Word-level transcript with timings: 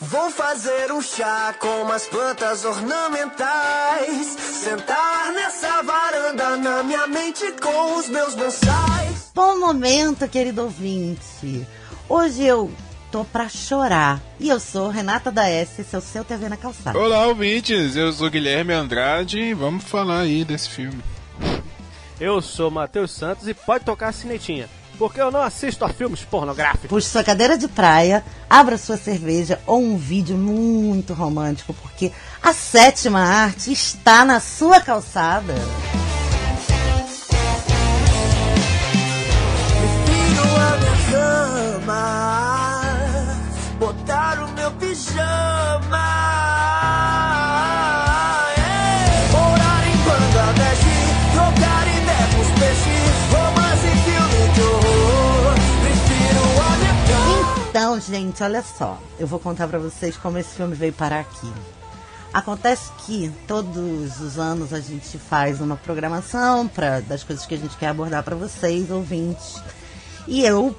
Vou 0.00 0.30
fazer 0.30 0.92
um 0.92 1.00
chá 1.00 1.54
com 1.58 1.82
umas 1.82 2.06
plantas 2.06 2.66
ornamentais. 2.66 4.26
Sentar 4.26 5.32
nessa 5.32 5.82
varanda 5.82 6.56
na 6.56 6.82
minha 6.82 7.06
mente 7.06 7.50
com 7.62 7.96
os 7.98 8.06
meus 8.08 8.34
bonsais. 8.34 9.30
Bom 9.34 9.58
momento, 9.58 10.28
querido 10.28 10.64
ouvinte. 10.64 11.66
Hoje 12.08 12.44
eu 12.44 12.70
tô 13.10 13.24
pra 13.24 13.48
chorar. 13.48 14.20
E 14.38 14.50
eu 14.50 14.60
sou 14.60 14.90
Renata 14.90 15.32
da 15.32 15.48
S, 15.48 15.82
seu 15.84 16.02
seu 16.02 16.22
TV 16.22 16.50
na 16.50 16.58
calçada. 16.58 16.98
Olá, 16.98 17.26
ouvintes. 17.26 17.96
Eu 17.96 18.12
sou 18.12 18.28
Guilherme 18.28 18.74
Andrade 18.74 19.38
e 19.38 19.54
vamos 19.54 19.84
falar 19.84 20.20
aí 20.20 20.44
desse 20.44 20.68
filme. 20.68 21.02
Eu 22.20 22.42
sou 22.42 22.70
Matheus 22.70 23.12
Santos 23.12 23.48
e 23.48 23.54
pode 23.54 23.84
tocar 23.84 24.08
a 24.08 24.12
sinetinha 24.12 24.68
porque 24.98 25.20
eu 25.20 25.30
não 25.30 25.42
assisto 25.42 25.84
a 25.84 25.88
filmes 25.88 26.22
pornográficos. 26.22 26.88
Puxe 26.88 27.08
sua 27.08 27.24
cadeira 27.24 27.56
de 27.56 27.68
praia, 27.68 28.24
abra 28.48 28.78
sua 28.78 28.96
cerveja 28.96 29.60
ou 29.66 29.80
um 29.80 29.96
vídeo 29.96 30.36
muito 30.36 31.12
romântico, 31.12 31.74
porque 31.74 32.12
a 32.42 32.52
sétima 32.52 33.20
arte 33.20 33.72
está 33.72 34.24
na 34.24 34.40
sua 34.40 34.80
calçada. 34.80 35.54
Gente, 58.06 58.42
olha 58.42 58.62
só. 58.62 58.98
Eu 59.18 59.26
vou 59.26 59.38
contar 59.38 59.68
para 59.68 59.78
vocês 59.78 60.16
como 60.16 60.38
esse 60.38 60.54
filme 60.54 60.74
veio 60.74 60.92
parar 60.92 61.20
aqui. 61.20 61.52
Acontece 62.32 62.90
que 62.98 63.32
todos 63.46 64.20
os 64.20 64.38
anos 64.38 64.72
a 64.72 64.80
gente 64.80 65.16
faz 65.18 65.60
uma 65.60 65.76
programação 65.76 66.68
pra, 66.68 67.00
das 67.00 67.22
coisas 67.22 67.46
que 67.46 67.54
a 67.54 67.58
gente 67.58 67.76
quer 67.76 67.88
abordar 67.88 68.22
para 68.22 68.36
vocês, 68.36 68.90
ouvintes. 68.90 69.60
E 70.26 70.44
eu 70.44 70.76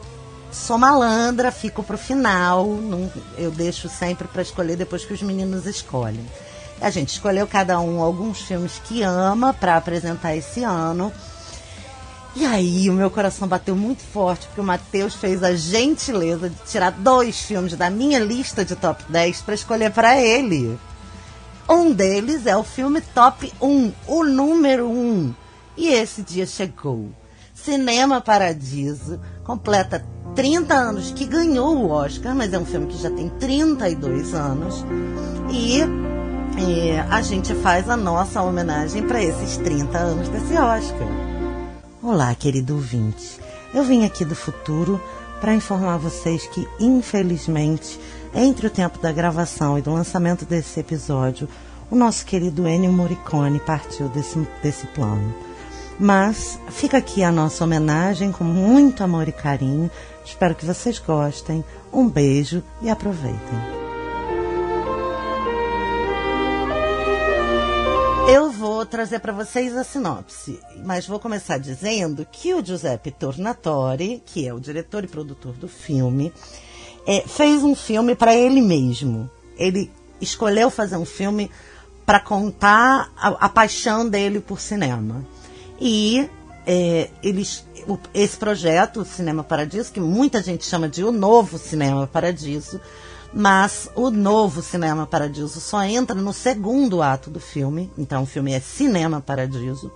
sou 0.52 0.78
malandra, 0.78 1.52
fico 1.52 1.81
pro 1.81 1.97
final. 1.97 2.66
Não, 2.67 3.11
eu 3.38 3.50
deixo 3.50 3.89
sempre 3.89 4.28
para 4.28 4.41
escolher 4.41 4.75
depois 4.75 5.06
que 5.06 5.14
os 5.14 5.22
meninos 5.22 5.66
escolhem. 5.66 6.25
A 6.80 6.89
gente 6.89 7.09
escolheu 7.09 7.47
cada 7.47 7.80
um 7.80 8.02
alguns 8.02 8.41
filmes 8.41 8.80
que 8.84 9.02
ama 9.02 9.53
para 9.53 9.78
apresentar 9.78 10.36
esse 10.36 10.64
ano. 10.64 11.12
E 12.40 12.46
aí 12.46 12.88
o 12.88 12.94
meu 12.94 13.10
coração 13.10 13.48
bateu 13.48 13.76
muito 13.76 14.04
forte, 14.04 14.46
porque 14.46 14.62
o 14.62 14.64
Matheus 14.64 15.16
fez 15.16 15.42
a 15.42 15.56
gentileza 15.56 16.52
de 16.52 16.56
tirar 16.68 16.92
dois 16.92 17.42
filmes 17.42 17.76
da 17.76 17.90
minha 17.90 18.20
lista 18.20 18.64
de 18.64 18.76
top 18.76 19.04
10 19.10 19.42
para 19.42 19.56
escolher 19.56 19.92
para 19.92 20.22
ele. 20.22 20.78
Um 21.68 21.92
deles 21.92 22.46
é 22.46 22.56
o 22.56 22.64
filme 22.64 23.02
top 23.02 23.52
1, 23.60 23.92
o 24.06 24.24
número 24.24 24.88
1. 24.88 25.34
E 25.78 25.88
esse 25.88 26.22
dia 26.22 26.46
chegou. 26.46 27.10
Cinema 27.56 28.22
Paradiso 28.22 29.20
completa 29.44 30.06
30 30.36 30.76
anos, 30.76 31.12
que 31.12 31.26
ganhou 31.26 31.76
o 31.76 31.90
Oscar, 31.90 32.36
mas 32.36 32.54
é 32.54 32.60
um 32.60 32.66
filme 32.66 32.86
que 32.86 33.02
já 33.02 33.10
tem 33.10 33.30
32 33.30 34.36
anos. 34.36 34.86
E 35.50 35.82
é, 36.62 37.00
a 37.10 37.20
gente 37.24 37.56
faz 37.56 37.90
a 37.90 37.98
nossa 37.98 38.44
homenagem 38.44 39.02
para 39.08 39.24
esses 39.24 39.58
30 39.58 39.98
anos 39.98 40.30
desse 40.30 40.54
Oscar. 40.54 41.37
Olá, 42.08 42.33
querido 42.33 42.75
ouvinte. 42.75 43.38
Eu 43.73 43.83
vim 43.83 44.05
aqui 44.05 44.23
do 44.23 44.33
futuro 44.33 44.97
para 45.41 45.53
informar 45.53 45.97
vocês 45.97 46.47
que, 46.47 46.66
infelizmente, 46.80 48.00
entre 48.33 48.66
o 48.66 48.69
tempo 48.69 48.97
da 48.97 49.11
gravação 49.11 49.77
e 49.77 49.81
do 49.81 49.91
lançamento 49.91 50.45
desse 50.45 50.80
episódio, 50.80 51.50
o 51.91 51.97
nosso 51.97 52.25
querido 52.25 52.66
Ennio 52.66 52.94
Morricone 52.94 53.59
partiu 53.59 54.08
desse, 54.08 54.39
desse 54.63 54.88
plano. 54.88 55.35
Mas 56.00 56.57
fica 56.69 56.97
aqui 56.97 57.25
a 57.25 57.29
nossa 57.29 57.66
homenagem 57.66 58.31
com 58.31 58.46
muito 58.46 59.03
amor 59.03 59.28
e 59.28 59.34
carinho. 59.34 59.91
Espero 60.23 60.56
que 60.56 60.66
vocês 60.66 61.00
gostem. 61.00 61.62
Um 61.91 62.07
beijo 62.07 62.63
e 62.81 62.90
aproveitem. 62.90 63.59
Eu 68.29 68.50
trazer 68.86 69.20
para 69.20 69.34
vocês 69.34 69.76
a 69.76 69.84
sinopse, 69.84 70.60
mas 70.84 71.08
vou 71.08 71.20
começar 71.20 71.58
dizendo 71.58 72.26
que 72.32 72.54
o 72.54 72.64
Giuseppe 72.64 73.12
Tornatore, 73.12 74.22
que 74.26 74.48
é 74.48 74.54
o 74.54 74.60
diretor 74.60 75.04
e 75.04 75.08
produtor 75.08 75.54
do 75.54 75.68
filme, 75.68 76.34
é, 77.06 77.22
fez 77.22 77.64
um 77.64 77.74
filme 77.76 78.16
para 78.16 78.36
ele 78.36 78.62
mesmo. 78.62 79.30
Ele 79.58 79.92
escolheu 80.20 80.70
fazer 80.70 80.98
um 80.98 81.06
filme 81.06 81.50
para 82.06 82.20
contar 82.20 83.12
a, 83.18 83.28
a, 83.46 83.50
paixão 83.50 84.08
dele 84.08 84.40
por 84.40 84.60
cinema. 84.60 85.26
E 85.80 86.30
é, 86.66 87.09
eles, 87.22 87.66
o, 87.88 87.98
esse 88.14 88.38
projeto, 88.38 89.02
o 89.02 89.06
Cinema 89.06 89.44
Paradiso, 89.44 89.92
que 89.92 90.00
muita 90.00 90.42
gente 90.42 90.66
chama 90.66 90.88
de 90.88 91.04
o 91.04 91.12
novo 91.12 91.58
Cinema 91.58 92.08
Paradiso, 92.08 92.80
mas 93.34 93.90
o 93.96 94.10
novo 94.10 94.62
Cinema 94.62 95.06
Paradiso 95.06 95.60
só 95.60 95.84
entra 95.84 96.16
no 96.16 96.34
segundo 96.34 97.02
ato 97.02 97.30
do 97.30 97.40
filme, 97.40 97.92
então 97.98 98.24
o 98.24 98.26
filme 98.26 98.54
é 98.54 98.60
Cinema 98.60 99.22
Paradiso. 99.22 99.92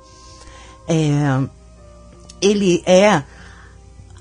É, 0.88 1.47
ele 2.42 2.84
é 2.86 3.24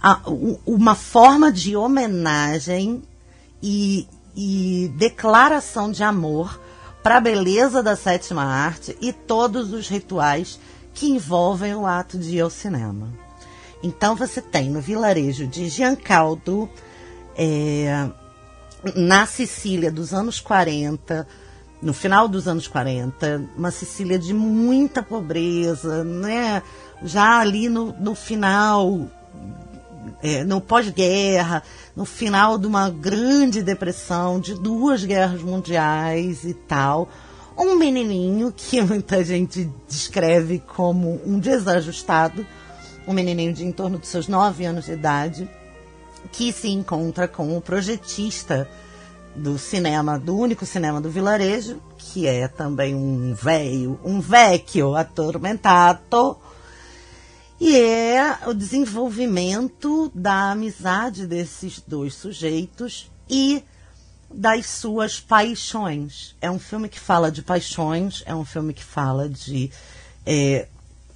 a, 0.02 0.20
uma 0.66 0.94
forma 0.94 1.50
de 1.50 1.76
homenagem 1.76 3.02
e, 3.62 4.06
e 4.36 4.90
declaração 4.96 5.90
de 5.90 6.02
amor 6.02 6.60
para 7.02 7.16
a 7.16 7.20
beleza 7.20 7.82
da 7.82 7.96
sétima 7.96 8.44
arte 8.44 8.96
e 9.00 9.12
todos 9.12 9.72
os 9.72 9.88
rituais 9.88 10.58
que 10.94 11.08
envolvem 11.08 11.74
o 11.74 11.86
ato 11.86 12.18
de 12.18 12.36
ir 12.36 12.40
ao 12.40 12.50
cinema. 12.50 13.08
Então 13.82 14.14
você 14.14 14.42
tem 14.42 14.68
no 14.70 14.80
vilarejo 14.80 15.46
de 15.46 15.68
Giancaldo 15.68 16.68
é, 17.36 18.10
na 18.94 19.26
Sicília 19.26 19.90
dos 19.90 20.12
anos 20.14 20.40
40, 20.40 21.26
no 21.82 21.92
final 21.92 22.28
dos 22.28 22.46
anos 22.46 22.66
40, 22.68 23.42
uma 23.56 23.70
Sicília 23.70 24.18
de 24.18 24.34
muita 24.34 25.02
pobreza, 25.02 26.04
né? 26.04 26.62
Já 27.02 27.40
ali 27.40 27.68
no, 27.68 27.92
no 27.92 28.14
final, 28.14 29.08
é, 30.22 30.44
no 30.44 30.60
pós-guerra, 30.60 31.62
no 31.96 32.04
final 32.04 32.58
de 32.58 32.66
uma 32.66 32.90
grande 32.90 33.62
depressão, 33.62 34.38
de 34.38 34.54
duas 34.54 35.04
guerras 35.04 35.42
mundiais 35.42 36.44
e 36.44 36.54
tal. 36.54 37.08
Um 37.56 37.76
menininho 37.76 38.52
que 38.54 38.80
muita 38.82 39.24
gente 39.24 39.70
descreve 39.88 40.62
como 40.66 41.20
um 41.26 41.38
desajustado, 41.38 42.46
um 43.06 43.12
menininho 43.12 43.52
de 43.52 43.64
em 43.64 43.72
torno 43.72 43.98
dos 43.98 44.08
seus 44.08 44.28
nove 44.28 44.64
anos 44.64 44.84
de 44.84 44.92
idade, 44.92 45.48
que 46.32 46.52
se 46.52 46.68
encontra 46.68 47.26
com 47.26 47.56
o 47.56 47.60
projetista 47.60 48.68
do 49.34 49.58
cinema, 49.58 50.18
do 50.18 50.36
único 50.36 50.66
cinema 50.66 51.00
do 51.00 51.10
vilarejo, 51.10 51.80
que 51.96 52.26
é 52.26 52.48
também 52.48 52.94
um 52.94 53.34
velho, 53.34 53.98
um 54.04 54.20
vecchio 54.20 54.94
atormentado, 54.94 56.36
e 57.60 57.76
é 57.76 58.38
o 58.46 58.54
desenvolvimento 58.54 60.10
da 60.14 60.52
amizade 60.52 61.26
desses 61.26 61.82
dois 61.86 62.14
sujeitos 62.14 63.10
e 63.28 63.62
das 64.32 64.66
suas 64.66 65.20
paixões. 65.20 66.34
É 66.40 66.50
um 66.50 66.58
filme 66.58 66.88
que 66.88 66.98
fala 66.98 67.30
de 67.30 67.42
paixões, 67.42 68.22
é 68.24 68.34
um 68.34 68.44
filme 68.44 68.72
que 68.72 68.84
fala 68.84 69.28
de 69.28 69.70
é, 70.24 70.68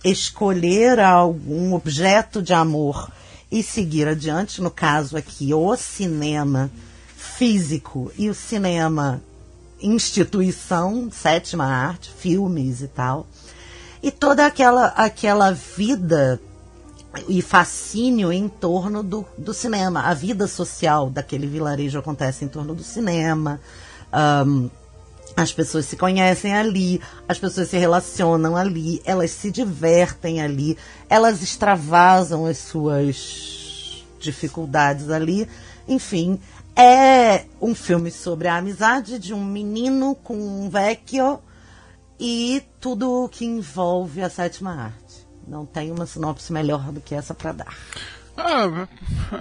escolher 0.04 1.00
algum 1.00 1.72
objeto 1.74 2.42
de 2.42 2.52
amor 2.52 3.10
e 3.54 3.62
seguir 3.62 4.08
adiante, 4.08 4.60
no 4.60 4.68
caso 4.68 5.16
aqui, 5.16 5.54
o 5.54 5.76
cinema 5.76 6.68
físico 7.16 8.10
e 8.18 8.28
o 8.28 8.34
cinema 8.34 9.22
instituição, 9.80 11.08
sétima 11.12 11.64
arte, 11.64 12.10
filmes 12.10 12.80
e 12.80 12.88
tal. 12.88 13.28
E 14.02 14.10
toda 14.10 14.44
aquela, 14.44 14.86
aquela 14.88 15.52
vida 15.52 16.40
e 17.28 17.40
fascínio 17.40 18.32
em 18.32 18.48
torno 18.48 19.04
do, 19.04 19.24
do 19.38 19.54
cinema. 19.54 20.00
A 20.00 20.14
vida 20.14 20.48
social 20.48 21.08
daquele 21.08 21.46
vilarejo 21.46 21.96
acontece 21.96 22.44
em 22.44 22.48
torno 22.48 22.74
do 22.74 22.82
cinema. 22.82 23.60
Um, 24.44 24.68
as 25.36 25.52
pessoas 25.52 25.86
se 25.86 25.96
conhecem 25.96 26.54
ali, 26.54 27.00
as 27.28 27.38
pessoas 27.38 27.68
se 27.68 27.76
relacionam 27.76 28.56
ali, 28.56 29.02
elas 29.04 29.30
se 29.30 29.50
divertem 29.50 30.40
ali, 30.40 30.78
elas 31.08 31.42
extravasam 31.42 32.46
as 32.46 32.58
suas 32.58 34.04
dificuldades 34.20 35.10
ali. 35.10 35.48
Enfim, 35.88 36.38
é 36.76 37.44
um 37.60 37.74
filme 37.74 38.10
sobre 38.10 38.48
a 38.48 38.56
amizade 38.56 39.18
de 39.18 39.34
um 39.34 39.44
menino 39.44 40.14
com 40.14 40.36
um 40.36 40.68
vecchio 40.68 41.40
e 42.18 42.62
tudo 42.80 43.24
o 43.24 43.28
que 43.28 43.44
envolve 43.44 44.22
a 44.22 44.30
sétima 44.30 44.72
arte. 44.72 45.26
Não 45.46 45.66
tem 45.66 45.90
uma 45.90 46.06
sinopse 46.06 46.52
melhor 46.52 46.90
do 46.90 47.00
que 47.00 47.14
essa 47.14 47.34
para 47.34 47.52
dar. 47.52 47.76
Ah, 48.36 48.88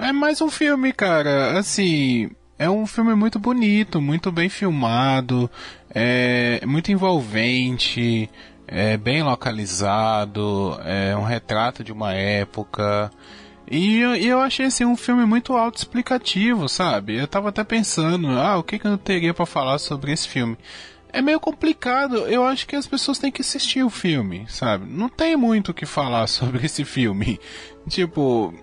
é 0.01 0.11
mais 0.11 0.41
um 0.41 0.49
filme, 0.49 0.91
cara. 0.91 1.57
Assim, 1.57 2.29
é 2.57 2.69
um 2.69 2.85
filme 2.85 3.15
muito 3.15 3.39
bonito, 3.39 3.99
muito 3.99 4.31
bem 4.31 4.49
filmado, 4.49 5.49
é 5.93 6.65
muito 6.65 6.91
envolvente, 6.91 8.29
é 8.67 8.97
bem 8.97 9.21
localizado, 9.21 10.77
é 10.83 11.15
um 11.15 11.23
retrato 11.23 11.83
de 11.83 11.91
uma 11.91 12.13
época. 12.13 13.11
E 13.69 13.99
eu, 13.99 14.15
eu 14.15 14.39
achei 14.39 14.65
assim 14.65 14.85
um 14.85 14.97
filme 14.97 15.25
muito 15.25 15.53
autoexplicativo, 15.53 16.67
sabe? 16.67 17.17
Eu 17.17 17.27
tava 17.27 17.49
até 17.49 17.63
pensando, 17.63 18.29
ah, 18.29 18.57
o 18.57 18.63
que, 18.63 18.79
que 18.79 18.87
eu 18.87 18.97
teria 18.97 19.33
para 19.33 19.45
falar 19.45 19.77
sobre 19.77 20.11
esse 20.11 20.27
filme? 20.27 20.57
É 21.11 21.21
meio 21.21 21.39
complicado, 21.39 22.17
eu 22.27 22.43
acho 22.43 22.65
que 22.65 22.75
as 22.75 22.87
pessoas 22.87 23.19
têm 23.19 23.31
que 23.31 23.41
assistir 23.41 23.83
o 23.83 23.89
filme, 23.89 24.45
sabe? 24.49 24.91
Não 24.91 25.07
tem 25.07 25.37
muito 25.37 25.69
o 25.69 25.73
que 25.73 25.85
falar 25.85 26.25
sobre 26.27 26.65
esse 26.65 26.83
filme. 26.83 27.39
Tipo, 27.87 28.53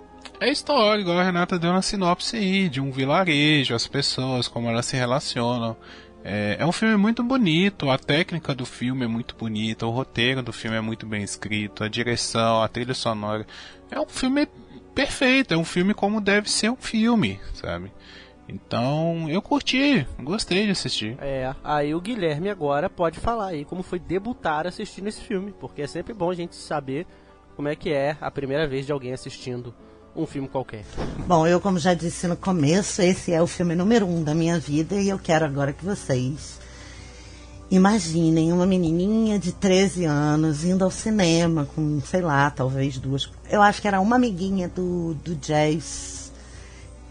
é 0.40 0.50
história, 0.50 1.00
igual 1.00 1.18
a 1.18 1.22
Renata 1.22 1.58
deu 1.58 1.72
na 1.72 1.82
sinopse 1.82 2.36
aí, 2.36 2.68
de 2.68 2.80
um 2.80 2.90
vilarejo, 2.90 3.74
as 3.74 3.86
pessoas, 3.86 4.48
como 4.48 4.68
elas 4.68 4.86
se 4.86 4.96
relacionam. 4.96 5.76
É, 6.22 6.56
é, 6.58 6.66
um 6.66 6.72
filme 6.72 6.96
muito 6.96 7.22
bonito, 7.22 7.88
a 7.90 7.98
técnica 7.98 8.54
do 8.54 8.66
filme 8.66 9.04
é 9.04 9.08
muito 9.08 9.34
bonita, 9.34 9.86
o 9.86 9.90
roteiro 9.90 10.42
do 10.42 10.52
filme 10.52 10.76
é 10.76 10.80
muito 10.80 11.06
bem 11.06 11.22
escrito, 11.22 11.82
a 11.82 11.88
direção, 11.88 12.62
a 12.62 12.68
trilha 12.68 12.94
sonora. 12.94 13.46
É 13.90 13.98
um 13.98 14.06
filme 14.06 14.46
perfeito, 14.94 15.54
é 15.54 15.56
um 15.56 15.64
filme 15.64 15.94
como 15.94 16.20
deve 16.20 16.50
ser 16.50 16.70
um 16.70 16.76
filme, 16.76 17.40
sabe? 17.54 17.90
Então 18.48 19.28
eu 19.30 19.40
curti, 19.40 20.06
gostei 20.20 20.66
de 20.66 20.72
assistir. 20.72 21.16
É, 21.20 21.54
aí 21.62 21.94
o 21.94 22.00
Guilherme 22.00 22.50
agora 22.50 22.90
pode 22.90 23.18
falar 23.18 23.48
aí 23.48 23.64
como 23.64 23.82
foi 23.82 23.98
debutar 23.98 24.66
assistindo 24.66 25.06
esse 25.06 25.22
filme, 25.22 25.54
porque 25.58 25.82
é 25.82 25.86
sempre 25.86 26.12
bom 26.12 26.30
a 26.30 26.34
gente 26.34 26.54
saber 26.54 27.06
como 27.56 27.68
é 27.68 27.76
que 27.76 27.92
é 27.92 28.16
a 28.20 28.30
primeira 28.30 28.66
vez 28.66 28.84
de 28.84 28.92
alguém 28.92 29.12
assistindo 29.12 29.74
um 30.14 30.26
filme 30.26 30.48
qualquer. 30.48 30.84
Bom, 31.26 31.46
eu 31.46 31.60
como 31.60 31.78
já 31.78 31.94
disse 31.94 32.26
no 32.26 32.36
começo, 32.36 33.02
esse 33.02 33.32
é 33.32 33.40
o 33.40 33.46
filme 33.46 33.74
número 33.74 34.06
um 34.06 34.22
da 34.22 34.34
minha 34.34 34.58
vida 34.58 34.96
e 34.96 35.08
eu 35.08 35.18
quero 35.18 35.44
agora 35.44 35.72
que 35.72 35.84
vocês 35.84 36.60
imaginem 37.70 38.52
uma 38.52 38.66
menininha 38.66 39.38
de 39.38 39.52
13 39.52 40.04
anos 40.04 40.64
indo 40.64 40.84
ao 40.84 40.90
cinema 40.90 41.68
com, 41.74 42.00
sei 42.00 42.20
lá, 42.20 42.50
talvez 42.50 42.98
duas. 42.98 43.30
Eu 43.48 43.62
acho 43.62 43.80
que 43.80 43.86
era 43.86 44.00
uma 44.00 44.16
amiguinha 44.16 44.68
do, 44.68 45.14
do 45.14 45.36
Jazz. 45.36 46.32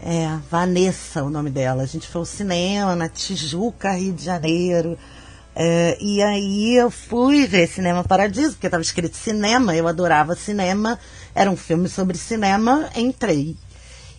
É, 0.02 0.38
Vanessa, 0.50 1.22
o 1.22 1.30
nome 1.30 1.50
dela. 1.50 1.82
A 1.82 1.86
gente 1.86 2.06
foi 2.06 2.20
ao 2.20 2.24
cinema 2.24 2.94
na 2.94 3.08
Tijuca, 3.08 3.92
Rio 3.92 4.12
de 4.12 4.24
Janeiro. 4.24 4.98
É, 5.54 5.98
e 6.00 6.22
aí 6.22 6.76
eu 6.76 6.90
fui 6.90 7.46
ver 7.46 7.66
Cinema 7.66 8.04
Paradiso, 8.04 8.52
porque 8.52 8.66
estava 8.66 8.82
escrito 8.82 9.16
cinema, 9.16 9.74
eu 9.74 9.88
adorava 9.88 10.34
cinema. 10.34 10.98
Era 11.34 11.50
um 11.50 11.56
filme 11.56 11.88
sobre 11.88 12.16
cinema, 12.16 12.90
entrei. 12.94 13.56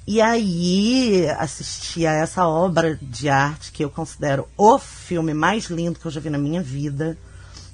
E 0.07 0.19
aí 0.19 1.27
assisti 1.37 2.07
a 2.07 2.13
essa 2.13 2.47
obra 2.47 2.97
de 3.01 3.29
arte 3.29 3.71
que 3.71 3.83
eu 3.83 3.89
considero 3.89 4.47
o 4.57 4.79
filme 4.79 5.33
mais 5.33 5.65
lindo 5.65 5.99
que 5.99 6.05
eu 6.05 6.11
já 6.11 6.19
vi 6.19 6.29
na 6.29 6.37
minha 6.37 6.61
vida. 6.61 7.17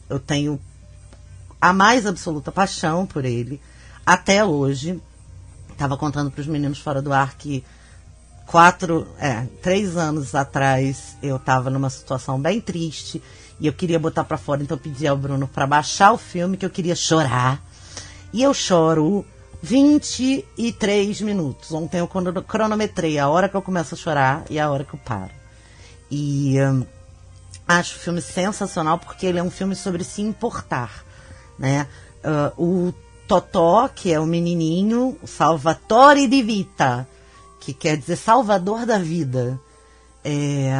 Eu 0.10 0.20
tenho 0.20 0.60
a 1.60 1.72
mais 1.72 2.06
absoluta 2.06 2.52
paixão 2.52 3.06
por 3.06 3.26
ele 3.26 3.62
até 4.06 4.44
hoje. 4.44 5.02
Estava 5.72 5.96
contando 5.98 6.32
para 6.32 6.42
os 6.42 6.48
meninos 6.48 6.80
fora 6.80 7.02
do 7.02 7.14
ar 7.14 7.36
que 7.36 7.64
quatro, 8.48 9.08
é, 9.20 9.46
três 9.62 9.98
anos 9.98 10.34
atrás 10.34 11.18
eu 11.22 11.36
estava 11.36 11.70
numa 11.70 11.90
situação 11.90 12.40
bem 12.40 12.60
triste 12.60 13.22
e 13.60 13.68
eu 13.68 13.74
queria 13.74 14.00
botar 14.00 14.24
para 14.24 14.38
fora, 14.38 14.64
então 14.64 14.78
eu 14.78 14.82
pedi 14.82 15.08
ao 15.08 15.18
Bruno 15.18 15.48
para 15.48 15.68
baixar 15.68 16.12
o 16.14 16.18
filme 16.18 16.58
que 16.58 16.66
eu 16.66 16.70
queria 16.70 16.96
chorar. 16.96 17.62
E 18.34 18.44
eu 18.44 18.54
choro 18.54 19.26
23 19.62 21.22
minutos. 21.22 21.72
Ontem 21.72 22.00
eu 22.00 22.08
cronometrei 22.08 23.18
a 23.18 23.28
hora 23.28 23.50
que 23.50 23.56
eu 23.56 23.62
começo 23.62 23.96
a 23.96 23.98
chorar 23.98 24.46
e 24.50 24.60
a 24.60 24.70
hora 24.70 24.84
que 24.84 24.94
eu 24.94 25.00
paro. 25.00 25.32
E 26.10 26.56
hum, 26.62 26.86
acho 27.68 27.96
o 27.96 28.00
filme 28.00 28.22
sensacional 28.22 28.98
porque 28.98 29.26
ele 29.26 29.40
é 29.40 29.44
um 29.44 29.52
filme 29.52 29.76
sobre 29.76 30.04
se 30.04 30.22
importar, 30.22 31.04
né? 31.58 31.88
Uh, 32.58 32.88
o 32.88 32.94
Totó, 33.28 33.90
que 33.90 34.12
é 34.12 34.20
o 34.20 34.26
menininho, 34.26 35.18
Salvatore 35.26 36.28
di 36.28 36.42
Vita, 36.42 37.08
que 37.60 37.74
quer 37.74 37.98
dizer 37.98 38.16
salvador 38.16 38.86
da 38.86 38.98
vida, 38.98 39.60
é, 40.24 40.72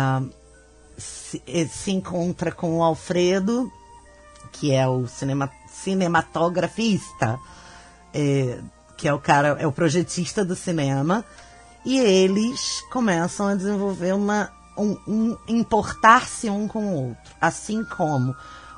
se, 0.98 1.42
se, 1.70 1.92
encontra 1.92 2.52
com 2.52 2.78
o 2.78 2.84
Alfredo, 2.84 3.72
que 4.54 4.72
é 4.74 4.88
o 4.88 5.08
cinema, 5.08 5.52
cinematografista, 5.84 7.40
é, 8.14 8.60
que 8.96 9.08
é 9.08 9.14
o 9.14 9.20
cara, 9.20 9.58
é 9.60 9.68
o 9.68 9.72
projetista 9.72 10.44
do 10.44 10.56
cinema, 10.56 11.24
e 11.86 12.00
eles 12.00 12.82
começam 12.92 13.48
a 13.48 13.56
desenvolver 13.56 14.14
uma 14.14 14.52
um, 14.78 14.98
um 15.08 15.38
importar-se 15.48 16.50
um 16.50 16.68
com 16.68 16.86
o 16.86 17.08
outro, 17.08 17.34
assim 17.42 17.84
como 17.84 18.36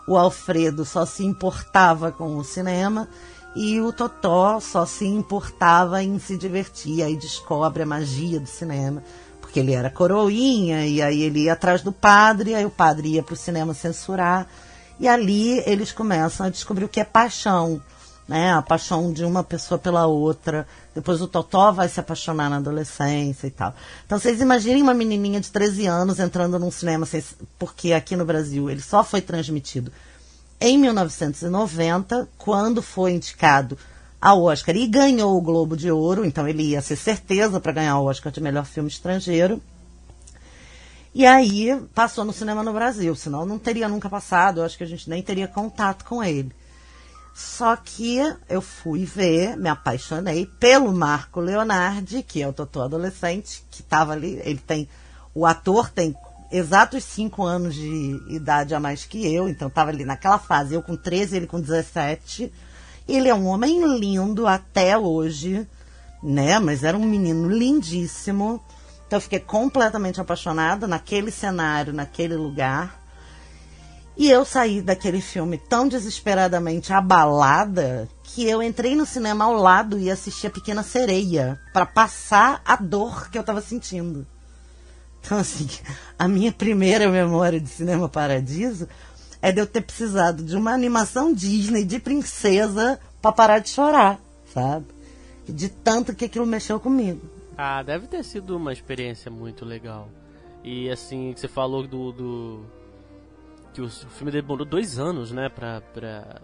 o 0.07 0.17
Alfredo 0.17 0.85
só 0.85 1.05
se 1.05 1.25
importava 1.25 2.11
com 2.11 2.37
o 2.37 2.43
cinema 2.43 3.07
e 3.55 3.81
o 3.81 3.91
Totó 3.91 4.59
só 4.59 4.85
se 4.85 5.05
importava 5.05 6.01
em 6.01 6.17
se 6.19 6.37
divertir, 6.37 7.03
aí 7.03 7.17
descobre 7.17 7.83
a 7.83 7.85
magia 7.85 8.39
do 8.39 8.47
cinema, 8.47 9.03
porque 9.41 9.59
ele 9.59 9.73
era 9.73 9.89
coroinha 9.89 10.85
e 10.85 11.01
aí 11.01 11.21
ele 11.21 11.43
ia 11.43 11.53
atrás 11.53 11.81
do 11.81 11.91
padre, 11.91 12.55
aí 12.55 12.65
o 12.65 12.69
padre 12.69 13.09
ia 13.09 13.23
para 13.23 13.33
o 13.33 13.37
cinema 13.37 13.73
censurar 13.73 14.47
e 14.99 15.07
ali 15.07 15.59
eles 15.65 15.91
começam 15.91 16.45
a 16.45 16.49
descobrir 16.49 16.85
o 16.85 16.89
que 16.89 16.99
é 16.99 17.03
paixão 17.03 17.81
né? 18.29 18.53
A 18.53 18.61
paixão 18.61 19.11
de 19.11 19.25
uma 19.25 19.43
pessoa 19.43 19.79
pela 19.79 20.05
outra. 20.05 20.67
Depois 20.93 21.19
o 21.19 21.27
Totó 21.27 21.71
vai 21.71 21.89
se 21.89 21.99
apaixonar 21.99 22.47
na 22.47 22.57
adolescência 22.57 23.47
e 23.47 23.49
tal. 23.49 23.73
Então 24.05 24.19
vocês 24.19 24.39
imaginem 24.39 24.83
uma 24.83 24.93
menininha 24.93 25.41
de 25.41 25.49
13 25.49 25.87
anos 25.87 26.19
entrando 26.19 26.59
num 26.59 26.69
cinema, 26.69 27.07
porque 27.57 27.91
aqui 27.91 28.15
no 28.15 28.25
Brasil 28.25 28.69
ele 28.69 28.81
só 28.81 29.03
foi 29.03 29.19
transmitido 29.19 29.91
em 30.61 30.77
1990, 30.77 32.27
quando 32.37 32.81
foi 32.81 33.13
indicado 33.13 33.77
ao 34.21 34.43
Oscar 34.43 34.75
e 34.75 34.85
ganhou 34.85 35.37
o 35.37 35.41
Globo 35.41 35.77
de 35.77 35.89
Ouro, 35.89 36.25
então 36.25 36.45
ele 36.47 36.63
ia 36.63 36.81
ser 36.81 36.97
certeza 36.97 37.61
para 37.61 37.71
ganhar 37.71 37.97
o 37.97 38.05
Oscar 38.05 38.29
de 38.31 38.41
melhor 38.41 38.65
filme 38.65 38.89
estrangeiro. 38.89 39.61
E 41.13 41.25
aí 41.25 41.75
passou 41.93 42.23
no 42.23 42.31
cinema 42.31 42.63
no 42.63 42.73
Brasil, 42.73 43.15
senão 43.15 43.45
não 43.45 43.57
teria 43.57 43.89
nunca 43.89 44.09
passado, 44.09 44.59
eu 44.59 44.65
acho 44.65 44.77
que 44.77 44.83
a 44.83 44.87
gente 44.87 45.09
nem 45.09 45.23
teria 45.23 45.47
contato 45.47 46.05
com 46.05 46.23
ele. 46.23 46.53
Só 47.33 47.75
que 47.77 48.17
eu 48.49 48.61
fui 48.61 49.05
ver, 49.05 49.55
me 49.55 49.69
apaixonei 49.69 50.45
pelo 50.59 50.91
Marco 50.91 51.39
Leonardi, 51.39 52.21
que 52.21 52.41
é 52.41 52.47
o 52.47 52.51
Totó 52.51 52.83
adolescente, 52.83 53.63
que 53.71 53.81
estava 53.81 54.11
ali. 54.11 54.41
Ele 54.43 54.59
tem. 54.59 54.89
O 55.33 55.45
ator 55.45 55.89
tem 55.89 56.13
exatos 56.51 57.03
5 57.05 57.41
anos 57.43 57.75
de 57.75 58.21
idade 58.29 58.75
a 58.75 58.79
mais 58.79 59.05
que 59.05 59.33
eu, 59.33 59.47
então 59.47 59.69
estava 59.69 59.89
ali 59.89 60.03
naquela 60.03 60.37
fase, 60.37 60.73
eu 60.73 60.83
com 60.83 60.97
13, 60.97 61.37
ele 61.37 61.47
com 61.47 61.61
17. 61.61 62.51
Ele 63.07 63.29
é 63.29 63.33
um 63.33 63.45
homem 63.45 63.97
lindo 63.97 64.45
até 64.45 64.97
hoje, 64.97 65.65
né? 66.21 66.59
Mas 66.59 66.83
era 66.83 66.97
um 66.97 67.05
menino 67.05 67.49
lindíssimo. 67.49 68.61
Então 69.09 69.17
eu 69.17 69.21
fiquei 69.21 69.39
completamente 69.39 70.21
apaixonada 70.21 70.87
naquele 70.87 71.31
cenário, 71.31 71.91
naquele 71.91 72.35
lugar. 72.35 73.01
E 74.15 74.29
eu 74.29 74.45
saí 74.45 74.83
daquele 74.83 75.19
filme 75.19 75.57
tão 75.57 75.87
desesperadamente 75.87 76.93
abalada 76.93 78.07
que 78.21 78.47
eu 78.47 78.61
entrei 78.61 78.95
no 78.95 79.07
cinema 79.07 79.45
ao 79.45 79.55
lado 79.55 79.97
e 79.97 80.11
assisti 80.11 80.45
a 80.45 80.51
Pequena 80.51 80.83
Sereia 80.83 81.59
para 81.73 81.87
passar 81.87 82.61
a 82.63 82.75
dor 82.75 83.31
que 83.31 83.37
eu 83.39 83.41
estava 83.41 83.61
sentindo. 83.61 84.27
Então, 85.19 85.39
assim, 85.39 85.67
a 86.17 86.27
minha 86.27 86.51
primeira 86.51 87.09
memória 87.09 87.59
de 87.59 87.67
Cinema 87.67 88.07
Paradiso 88.07 88.87
é 89.41 89.51
de 89.51 89.59
eu 89.59 89.65
ter 89.65 89.81
precisado 89.81 90.43
de 90.43 90.55
uma 90.55 90.71
animação 90.71 91.33
Disney 91.33 91.83
de 91.83 91.97
princesa 91.97 92.99
para 93.19 93.31
parar 93.31 93.57
de 93.57 93.69
chorar, 93.69 94.19
sabe? 94.53 94.85
De 95.47 95.67
tanto 95.67 96.13
que 96.13 96.25
aquilo 96.25 96.45
mexeu 96.45 96.79
comigo. 96.79 97.38
Ah, 97.61 97.83
deve 97.83 98.07
ter 98.07 98.23
sido 98.23 98.55
uma 98.55 98.71
experiência 98.71 99.29
muito 99.29 99.65
legal. 99.65 100.07
E 100.63 100.89
assim, 100.89 101.33
você 101.35 101.45
falou 101.45 101.85
do, 101.85 102.13
do 102.13 102.65
que 103.73 103.81
o 103.81 103.89
filme 103.89 104.31
demorou 104.31 104.65
dois 104.65 104.97
anos, 104.97 105.33
né, 105.33 105.49
pra... 105.49 105.81
pra... 105.81 106.41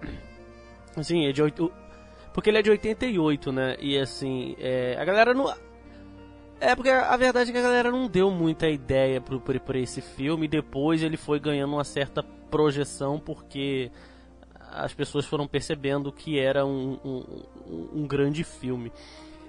Assim, 0.96 1.26
é 1.26 1.32
de 1.32 1.42
oito... 1.42 1.70
Porque 2.32 2.48
ele 2.48 2.58
é 2.58 2.62
de 2.62 2.70
88, 2.70 3.52
né, 3.52 3.76
e 3.78 3.98
assim, 3.98 4.56
é... 4.58 4.96
a 4.98 5.04
galera 5.04 5.34
não... 5.34 5.54
É 6.58 6.74
porque 6.74 6.88
a 6.88 7.16
verdade 7.16 7.50
é 7.50 7.52
que 7.52 7.58
a 7.58 7.62
galera 7.62 7.90
não 7.90 8.06
deu 8.06 8.30
muita 8.30 8.66
ideia 8.66 9.20
pro, 9.20 9.38
pro, 9.38 9.60
pra 9.60 9.78
esse 9.78 10.00
filme, 10.00 10.46
e 10.46 10.48
depois 10.48 11.02
ele 11.02 11.18
foi 11.18 11.38
ganhando 11.38 11.74
uma 11.74 11.84
certa 11.84 12.22
projeção, 12.22 13.20
porque 13.20 13.90
as 14.70 14.94
pessoas 14.94 15.26
foram 15.26 15.46
percebendo 15.46 16.10
que 16.10 16.38
era 16.38 16.64
um, 16.64 16.98
um, 17.04 18.00
um 18.00 18.06
grande 18.06 18.44
filme. 18.44 18.90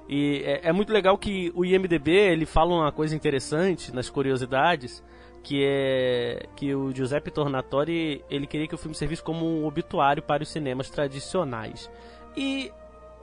E 0.07 0.43
é, 0.45 0.69
é, 0.69 0.71
muito 0.71 0.93
legal 0.93 1.17
que 1.17 1.51
o 1.55 1.65
IMDB 1.65 2.11
ele 2.11 2.45
fala 2.45 2.75
uma 2.75 2.91
coisa 2.91 3.15
interessante 3.15 3.93
nas 3.93 4.09
curiosidades, 4.09 5.03
que 5.41 5.63
é 5.63 6.47
que 6.55 6.73
o 6.75 6.93
Giuseppe 6.95 7.31
Tornatori 7.31 8.23
ele 8.29 8.47
queria 8.47 8.67
que 8.67 8.75
o 8.75 8.77
filme 8.77 8.95
servisse 8.95 9.23
como 9.23 9.45
um 9.45 9.65
obituário 9.65 10.21
para 10.21 10.43
os 10.43 10.49
cinemas 10.49 10.89
tradicionais. 10.89 11.89
E 12.37 12.71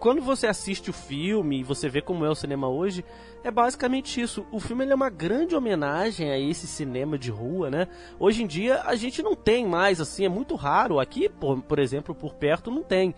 quando 0.03 0.21
você 0.21 0.49
assiste 0.49 0.91
o 0.91 0.93
filme 0.93 1.61
e 1.61 1.63
você 1.63 1.89
vê 1.89 2.03
como 2.03 2.25
é 2.25 2.29
o 2.29 2.35
cinema 2.35 2.69
hoje, 2.69 3.05
é 3.45 3.53
basicamente 3.53 4.21
isso. 4.21 4.45
O 4.51 4.59
filme 4.59 4.85
é 4.85 4.95
uma 4.95 5.09
grande 5.09 5.55
homenagem 5.55 6.29
a 6.29 6.37
esse 6.37 6.67
cinema 6.67 7.17
de 7.17 7.31
rua, 7.31 7.71
né? 7.71 7.87
Hoje 8.19 8.43
em 8.43 8.47
dia 8.49 8.83
a 8.83 8.97
gente 8.97 9.23
não 9.23 9.37
tem 9.37 9.65
mais, 9.65 10.01
assim, 10.01 10.25
é 10.25 10.29
muito 10.29 10.57
raro. 10.57 10.99
Aqui, 10.99 11.29
por, 11.29 11.63
por 11.63 11.79
exemplo, 11.79 12.17
por 12.17 12.35
perto 12.35 12.69
não 12.69 12.83
tem. 12.83 13.15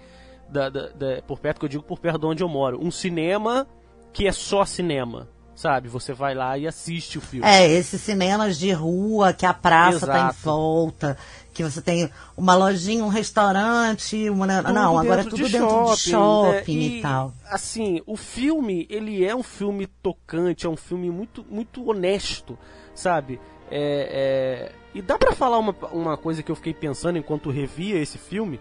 Da, 0.55 0.69
da, 0.69 0.89
da, 0.89 1.23
por 1.27 1.41
perto 1.41 1.59
que 1.59 1.65
eu 1.65 1.69
digo, 1.69 1.83
por 1.83 1.99
perto 1.99 2.21
de 2.21 2.27
onde 2.27 2.43
eu 2.45 2.49
moro. 2.49 2.79
Um 2.81 2.91
cinema 2.91 3.67
que 4.13 4.29
é 4.29 4.33
só 4.33 4.65
cinema 4.65 5.29
sabe? 5.55 5.89
Você 5.89 6.13
vai 6.13 6.35
lá 6.35 6.59
e 6.59 6.67
assiste 6.67 7.19
o 7.19 7.21
filme. 7.21 7.47
É, 7.47 7.69
esses 7.69 8.01
cinemas 8.01 8.59
de 8.59 8.73
rua, 8.73 9.33
que 9.33 9.47
a 9.47 9.55
praça 9.55 9.99
Exato. 9.99 10.13
tá 10.13 10.29
em 10.29 10.45
volta, 10.45 11.17
que 11.53 11.63
você 11.63 11.81
tem 11.81 12.11
uma 12.37 12.55
lojinha, 12.55 13.05
um 13.05 13.09
restaurante, 13.09 14.29
uma... 14.29 14.47
não, 14.63 14.99
agora 14.99 15.21
é 15.21 15.25
tudo 15.25 15.37
de 15.37 15.53
dentro 15.53 15.69
shopping, 15.69 15.95
de 15.95 16.11
shopping 16.11 16.77
né? 16.77 16.83
e, 16.83 16.99
e, 16.99 17.03
tal. 17.03 17.33
Assim, 17.49 18.03
o 18.07 18.17
filme, 18.17 18.87
ele 18.91 19.25
é 19.25 19.35
um 19.35 19.43
filme 19.43 19.87
tocante, 19.87 20.67
é 20.67 20.69
um 20.69 20.77
filme 20.77 21.11
muito, 21.11 21.45
muito 21.49 21.89
honesto, 21.89 22.59
sabe? 22.95 23.41
É, 23.71 24.71
é... 24.71 24.73
E 24.95 25.03
dá 25.03 25.19
para 25.19 25.33
falar 25.33 25.59
uma, 25.59 25.75
uma 25.93 26.17
coisa 26.17 26.43
que 26.43 26.51
eu 26.51 26.57
fiquei 26.57 26.75
pensando 26.75 27.19
enquanto 27.19 27.51
revia 27.51 27.99
esse 27.99 28.19
filme. 28.19 28.61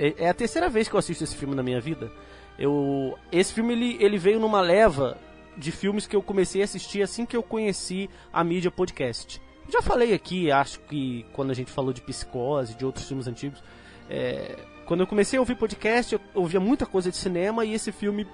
É, 0.00 0.14
é, 0.24 0.30
a 0.30 0.34
terceira 0.34 0.70
vez 0.70 0.88
que 0.88 0.94
eu 0.94 0.98
assisto 0.98 1.22
esse 1.22 1.36
filme 1.36 1.54
na 1.54 1.62
minha 1.62 1.78
vida. 1.78 2.10
Eu, 2.58 3.18
esse 3.30 3.52
filme 3.52 3.74
ele, 3.74 3.98
ele 4.00 4.16
veio 4.16 4.40
numa 4.40 4.62
leva 4.62 5.18
de 5.58 5.70
filmes 5.70 6.06
que 6.06 6.16
eu 6.16 6.22
comecei 6.22 6.62
a 6.62 6.64
assistir 6.64 7.02
assim 7.02 7.26
que 7.26 7.36
eu 7.36 7.42
conheci 7.42 8.08
a 8.32 8.42
mídia 8.42 8.70
podcast. 8.70 9.42
Já 9.68 9.82
falei 9.82 10.14
aqui, 10.14 10.50
acho 10.50 10.80
que 10.80 11.26
quando 11.34 11.50
a 11.50 11.54
gente 11.54 11.70
falou 11.70 11.92
de 11.92 12.00
Psicose, 12.00 12.74
de 12.74 12.86
outros 12.86 13.06
filmes 13.06 13.28
antigos, 13.28 13.62
é, 14.08 14.56
quando 14.86 15.00
eu 15.00 15.06
comecei 15.06 15.36
a 15.36 15.42
ouvir 15.42 15.54
podcast, 15.54 16.14
eu 16.14 16.20
ouvia 16.34 16.58
muita 16.58 16.86
coisa 16.86 17.10
de 17.10 17.16
cinema 17.18 17.66
e 17.66 17.74
esse 17.74 17.92
filme 17.92 18.26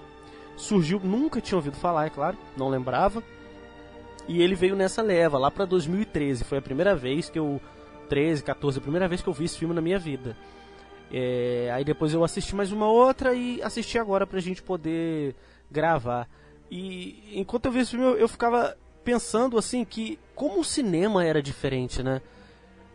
surgiu, 0.56 1.00
nunca 1.00 1.40
tinha 1.40 1.56
ouvido 1.56 1.76
falar, 1.76 2.06
é 2.06 2.10
claro, 2.10 2.38
não 2.56 2.68
lembrava. 2.68 3.24
E 4.28 4.40
ele 4.40 4.54
veio 4.54 4.76
nessa 4.76 5.02
leva, 5.02 5.36
lá 5.36 5.50
para 5.50 5.64
2013, 5.64 6.44
foi 6.44 6.58
a 6.58 6.62
primeira 6.62 6.94
vez 6.94 7.28
que 7.28 7.38
eu 7.38 7.60
13, 8.08 8.44
14, 8.44 8.78
a 8.78 8.82
primeira 8.82 9.08
vez 9.08 9.20
que 9.20 9.28
eu 9.28 9.32
vi 9.32 9.46
esse 9.46 9.58
filme 9.58 9.74
na 9.74 9.80
minha 9.80 9.98
vida. 9.98 10.36
É, 11.12 11.70
aí 11.72 11.84
depois 11.84 12.12
eu 12.12 12.24
assisti 12.24 12.54
mais 12.54 12.72
uma 12.72 12.88
outra 12.90 13.34
e 13.34 13.62
assisti 13.62 13.98
agora 13.98 14.26
pra 14.26 14.40
gente 14.40 14.62
poder 14.62 15.34
gravar. 15.70 16.28
E 16.70 17.32
enquanto 17.32 17.66
eu 17.66 17.72
vi 17.72 17.80
esse 17.80 17.92
filme, 17.92 18.06
eu, 18.06 18.16
eu 18.16 18.28
ficava 18.28 18.76
pensando 19.04 19.56
assim 19.56 19.84
que 19.84 20.18
como 20.34 20.60
o 20.60 20.64
cinema 20.64 21.24
era 21.24 21.40
diferente, 21.40 22.02
né? 22.02 22.20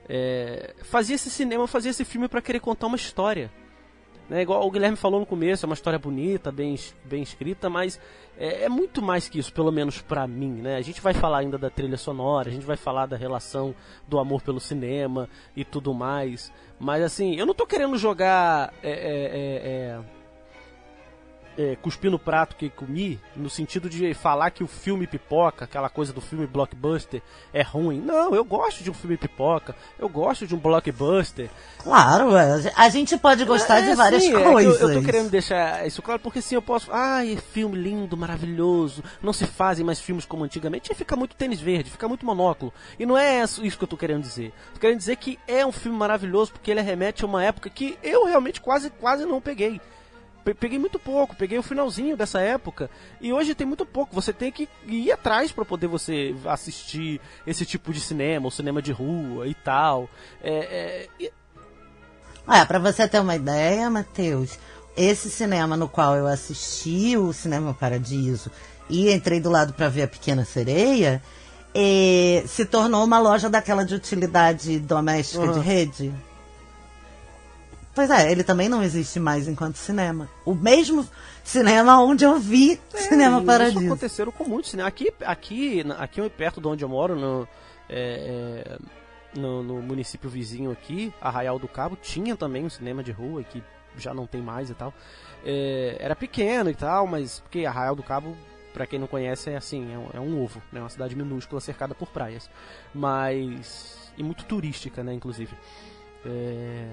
É, 0.10 0.75
fazia 0.84 1.15
esse 1.15 1.30
cinema, 1.30 1.65
fazia 1.68 1.91
esse 1.91 2.03
filme 2.03 2.27
para 2.27 2.41
querer 2.41 2.60
contar 2.60 2.88
uma 2.88 2.98
história. 2.98 3.51
Né? 4.32 4.44
Igual 4.44 4.66
o 4.66 4.72
Guilherme 4.72 4.96
falou 4.96 5.20
no 5.20 5.26
começo, 5.26 5.66
é 5.66 5.68
uma 5.68 5.74
história 5.74 6.00
bonita, 6.00 6.54
bem, 6.54 6.80
bem 7.04 7.22
escrita, 7.22 7.70
mas 7.70 8.00
é, 8.38 8.64
é 8.64 8.70
muito 8.70 9.02
mais 9.02 9.28
que 9.28 9.38
isso, 9.38 9.52
pelo 9.52 9.74
menos 9.74 10.02
para 10.02 10.26
mim. 10.26 10.54
Né? 10.62 10.78
A 10.78 10.82
gente 10.82 11.02
vai 11.02 11.14
falar 11.14 11.40
ainda 11.40 11.58
da 11.58 11.70
trilha 11.70 11.98
sonora, 11.98 12.48
a 12.48 12.52
gente 12.52 12.66
vai 12.66 12.78
falar 12.78 13.08
da 13.08 13.18
relação 13.18 13.76
do 14.08 14.18
amor 14.18 14.42
pelo 14.42 14.62
cinema 14.62 15.28
e 15.54 15.66
tudo 15.66 15.94
mais. 15.94 16.50
Mas 16.80 17.04
assim, 17.04 17.36
eu 17.36 17.46
não 17.46 17.54
tô 17.54 17.68
querendo 17.68 17.98
jogar. 17.98 18.74
É, 18.82 20.00
é, 20.00 20.00
é, 21.58 21.75
cuspir 21.75 22.10
no 22.10 22.20
prato 22.20 22.55
que 22.55 22.70
comi, 22.70 23.20
no 23.36 23.50
sentido 23.50 23.89
de 23.89 24.13
falar 24.13 24.51
que 24.51 24.63
o 24.63 24.67
filme 24.67 25.08
pipoca, 25.08 25.65
aquela 25.65 25.89
coisa 25.89 26.13
do 26.13 26.22
filme 26.22 26.48
blockbuster, 26.48 27.22
é 27.53 27.62
ruim. 27.62 28.00
Não, 28.00 28.34
eu 28.34 28.43
gosto 28.43 28.84
de 28.84 28.89
um 28.89 28.93
filme 28.93 29.17
pipoca, 29.17 29.75
eu 30.00 30.08
gosto 30.08 30.48
de 30.48 30.55
um 30.55 30.58
blockbuster. 30.58 31.50
Claro, 31.79 32.36
é, 32.36 32.72
a 32.75 32.89
gente 32.89 33.17
pode 33.17 33.43
gostar 33.46 33.79
é, 33.79 33.89
de 33.89 33.96
várias 33.96 34.24
sim, 34.24 34.31
coisas. 34.31 34.81
É 34.81 34.84
eu, 34.84 34.89
eu 34.89 35.00
tô 35.00 35.05
querendo 35.05 35.29
deixar 35.29 35.86
isso 35.86 36.01
claro, 36.01 36.20
porque 36.20 36.39
assim 36.39 36.55
eu 36.55 36.62
posso. 36.62 36.91
Ai, 36.91 37.38
filme 37.53 37.77
lindo, 37.77 38.15
maravilhoso, 38.15 39.03
não 39.22 39.34
se 39.34 39.46
fazem 39.46 39.86
mais 39.86 40.00
filmes 40.00 40.25
como 40.25 40.43
antigamente, 40.43 40.91
e 40.91 40.96
fica 40.96 41.15
muito 41.15 41.36
tênis 41.36 41.60
verde, 41.60 41.89
fica 41.89 42.08
muito 42.08 42.25
monóculo. 42.25 42.74
E 43.00 43.05
não 43.05 43.17
é 43.17 43.43
isso 43.43 43.77
que 43.77 43.84
eu 43.84 43.88
tô 43.88 43.98
querendo 43.98 44.22
dizer. 44.22 44.53
Tô 44.74 44.79
querendo 44.79 44.98
dizer 44.98 45.15
que 45.17 45.39
é 45.48 45.65
um 45.65 45.72
filme 45.72 45.98
maravilhoso 45.98 46.51
porque 46.51 46.72
ele 46.72 46.81
remete 46.81 47.24
a 47.24 47.27
uma 47.27 47.43
época 47.43 47.70
que 47.70 47.98
eu 48.03 48.25
realmente 48.25 48.62
quase, 48.62 48.89
quase 48.89 49.25
não 49.25 49.41
peguei 49.41 49.81
peguei 50.43 50.79
muito 50.79 50.98
pouco, 51.00 51.36
peguei 51.36 51.57
o 51.57 51.63
finalzinho 51.63 52.17
dessa 52.17 52.39
época 52.39 52.89
e 53.19 53.31
hoje 53.31 53.55
tem 53.55 53.65
muito 53.65 53.86
pouco. 53.86 54.15
Você 54.15 54.33
tem 54.33 54.51
que 54.51 54.67
ir 54.88 55.12
atrás 55.12 55.51
para 55.51 55.65
poder 55.65 55.88
você 55.88 56.36
assistir 56.45 57.21
esse 57.45 57.65
tipo 57.65 57.93
de 57.93 58.00
cinema, 58.00 58.48
o 58.48 58.51
cinema 58.51 58.81
de 58.81 58.91
rua 58.91 59.48
e 59.48 59.53
tal. 59.53 60.10
É, 60.43 61.07
é... 61.21 61.31
é 62.48 62.65
para 62.65 62.79
você 62.79 63.07
ter 63.07 63.19
uma 63.19 63.36
ideia, 63.36 63.89
Matheus, 63.89 64.57
esse 64.95 65.29
cinema 65.29 65.77
no 65.77 65.88
qual 65.88 66.15
eu 66.15 66.27
assisti, 66.27 67.15
o 67.15 67.31
Cinema 67.31 67.74
Paradiso, 67.74 68.51
e 68.89 69.12
entrei 69.12 69.39
do 69.39 69.50
lado 69.50 69.74
para 69.74 69.88
ver 69.88 70.03
a 70.03 70.07
Pequena 70.07 70.43
Sereia, 70.43 71.21
é, 71.74 72.43
se 72.48 72.65
tornou 72.65 73.03
uma 73.03 73.19
loja 73.19 73.50
daquela 73.50 73.86
de 73.86 73.95
utilidade 73.95 74.79
doméstica 74.79 75.45
uhum. 75.45 75.53
de 75.53 75.60
rede. 75.60 76.13
Pois 78.01 78.10
é, 78.10 78.31
ele 78.31 78.43
também 78.43 78.67
não 78.67 78.81
existe 78.81 79.20
mais 79.20 79.48
enquanto 79.48 79.75
cinema. 79.75 80.27
O 80.43 80.55
mesmo 80.55 81.08
cinema 81.43 82.01
onde 82.01 82.25
eu 82.25 82.39
vi 82.39 82.81
é, 82.96 82.98
Cinema 82.98 83.43
Paradiso. 83.43 83.77
Isso 83.77 83.86
aconteceram 83.86 84.31
com 84.31 84.43
muitos 84.43 84.72
cinemas. 84.72 84.88
Aqui, 84.91 85.13
aqui, 85.24 85.86
aqui 86.00 86.29
perto 86.31 86.60
de 86.60 86.67
onde 86.67 86.84
eu 86.84 86.89
moro, 86.89 87.15
no, 87.15 87.48
é, 87.88 88.65
é, 88.65 89.39
no, 89.39 89.62
no, 89.62 89.84
município 89.84 90.27
vizinho 90.31 90.72
aqui, 90.72 91.13
Arraial 91.22 91.60
do 91.60 91.67
Cabo, 91.67 91.96
tinha 91.96 92.36
também 92.36 92.65
um 92.65 92.72
cinema 92.72 93.03
de 93.03 93.12
rua 93.12 93.43
que 93.43 93.63
já 93.96 94.15
não 94.15 94.25
tem 94.25 94.41
mais 94.41 94.72
e 94.72 94.74
tal. 94.74 94.91
É, 95.46 95.98
era 96.00 96.15
pequeno 96.15 96.72
e 96.72 96.75
tal, 96.75 97.05
mas 97.05 97.39
porque 97.41 97.67
Arraial 97.67 97.96
do 97.96 98.01
Cabo, 98.01 98.36
para 98.74 98.88
quem 98.88 98.98
não 98.98 99.05
conhece, 99.05 99.51
é 99.51 99.58
assim, 99.58 99.93
é 99.93 99.98
um, 100.00 100.08
é 100.12 100.20
um 100.20 100.43
ovo, 100.43 100.60
né? 100.72 100.79
Uma 100.79 100.89
cidade 100.89 101.15
minúscula 101.15 101.62
cercada 101.62 101.93
por 101.93 102.08
praias, 102.08 102.50
mas 102.96 104.12
e 104.17 104.24
muito 104.24 104.43
turística, 104.46 105.03
né? 105.03 105.13
Inclusive. 105.13 105.55
É, 106.25 106.88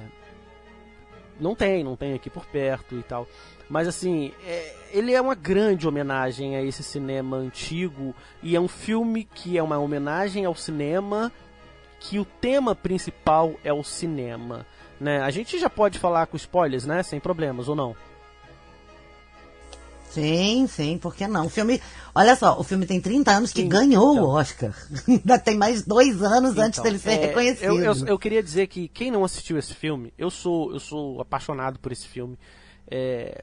não 1.40 1.54
tem, 1.54 1.84
não 1.84 1.96
tem 1.96 2.14
aqui 2.14 2.28
por 2.30 2.44
perto 2.46 2.96
e 2.96 3.02
tal. 3.02 3.26
Mas 3.68 3.86
assim, 3.86 4.32
é, 4.44 4.74
ele 4.92 5.12
é 5.12 5.20
uma 5.20 5.34
grande 5.34 5.86
homenagem 5.86 6.56
a 6.56 6.62
esse 6.62 6.82
cinema 6.82 7.36
antigo 7.36 8.14
e 8.42 8.56
é 8.56 8.60
um 8.60 8.68
filme 8.68 9.24
que 9.24 9.58
é 9.58 9.62
uma 9.62 9.78
homenagem 9.78 10.44
ao 10.44 10.54
cinema 10.54 11.30
que 12.00 12.18
o 12.18 12.24
tema 12.24 12.74
principal 12.74 13.54
é 13.64 13.72
o 13.72 13.82
cinema, 13.82 14.64
né? 15.00 15.20
A 15.20 15.30
gente 15.30 15.58
já 15.58 15.68
pode 15.68 15.98
falar 15.98 16.26
com 16.26 16.36
spoilers, 16.36 16.86
né? 16.86 17.02
Sem 17.02 17.18
problemas 17.18 17.68
ou 17.68 17.74
não? 17.74 17.96
Sim, 20.10 20.66
sim, 20.66 20.98
por 20.98 21.14
que 21.14 21.26
não? 21.26 21.46
O 21.46 21.48
filme, 21.48 21.80
olha 22.14 22.34
só, 22.34 22.58
o 22.58 22.64
filme 22.64 22.86
tem 22.86 23.00
30 23.00 23.30
anos 23.30 23.52
que 23.52 23.62
sim, 23.62 23.68
ganhou 23.68 24.12
então. 24.12 24.24
o 24.24 24.28
Oscar. 24.28 24.74
Ainda 25.06 25.38
tem 25.38 25.56
mais 25.56 25.84
dois 25.84 26.22
anos 26.22 26.52
então, 26.52 26.64
antes 26.64 26.80
dele 26.80 26.98
ser 26.98 27.10
é, 27.10 27.26
reconhecido. 27.26 27.64
Eu, 27.64 27.78
eu, 27.78 28.06
eu, 28.06 28.18
queria 28.18 28.42
dizer 28.42 28.66
que 28.68 28.88
quem 28.88 29.10
não 29.10 29.24
assistiu 29.24 29.58
esse 29.58 29.74
filme, 29.74 30.12
eu 30.16 30.30
sou, 30.30 30.72
eu 30.72 30.80
sou 30.80 31.20
apaixonado 31.20 31.78
por 31.78 31.92
esse 31.92 32.06
filme. 32.06 32.38
É, 32.90 33.42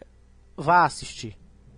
vá 0.57 0.86
assistir. 0.86 1.38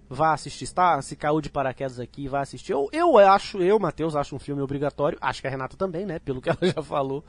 Vá 0.10 0.34
assistir, 0.34 0.72
tá? 0.72 1.01
Se 1.01 1.17
caiu 1.17 1.41
de 1.41 1.50
paraquedas 1.50 2.00
aqui, 2.00 2.29
vá 2.29 2.39
assistir. 2.39 2.72
Eu, 2.72 2.89
eu 2.94 3.17
acho, 3.17 3.62
eu, 3.62 3.77
Matheus, 3.77 4.15
acho 4.15 4.36
um 4.36 4.39
filme 4.39 4.62
obrigatório. 4.62 5.17
Acho 5.20 5.41
que 5.41 5.48
a 5.48 5.50
Renata 5.50 5.75
também, 5.75 6.06
né? 6.06 6.17
Pelo 6.17 6.41
que 6.41 6.50
ela 6.50 6.58
já 6.63 6.82
falou. 6.82 7.25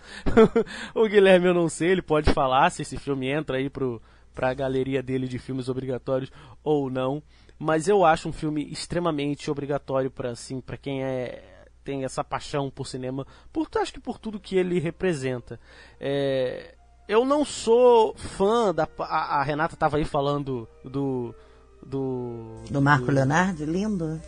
o 0.95 1.09
Guilherme, 1.09 1.49
eu 1.49 1.55
não 1.55 1.69
sei, 1.69 1.91
ele 1.91 2.03
pode 2.03 2.33
falar 2.33 2.71
se 2.71 2.83
esse 2.83 2.97
filme 2.97 3.29
entra 3.29 3.57
aí 3.57 3.69
pro, 3.69 4.01
pra 4.33 4.55
galeria 4.55 5.03
dele 5.03 5.27
de 5.27 5.41
filmes 5.41 5.69
obrigatórios 5.69 6.31
ou 6.63 6.89
não 6.89 7.21
mas 7.59 7.89
eu 7.89 8.05
acho 8.05 8.29
um 8.29 8.33
filme 8.33 8.71
extremamente 8.71 9.51
obrigatório 9.51 10.11
para 10.11 10.31
assim, 10.31 10.61
para 10.61 10.77
quem 10.77 11.03
é 11.03 11.57
tem 11.89 12.05
essa 12.05 12.23
paixão 12.23 12.69
por 12.71 12.87
cinema, 12.87 13.27
por 13.51 13.67
acho 13.77 13.95
que 13.95 14.01
por 14.01 14.19
tudo 14.19 14.39
que 14.39 14.57
ele 14.57 14.79
representa. 14.79 15.59
É, 15.99 16.75
eu 17.09 17.25
não 17.25 17.47
sou 17.47 18.15
fã 18.15 18.75
da 18.75 18.87
a, 18.99 19.41
a 19.41 19.43
Renata 19.43 19.73
estava 19.73 19.97
aí 19.97 20.05
falando 20.05 20.69
do 20.85 21.35
do 21.83 22.63
do 22.71 22.83
Marco 22.83 23.07
do... 23.07 23.13
Leonardo, 23.13 23.65
lindo. 23.65 24.21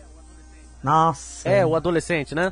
Nossa. 0.83 1.47
É, 1.47 1.63
o 1.63 1.75
adolescente, 1.75 2.33
né? 2.33 2.51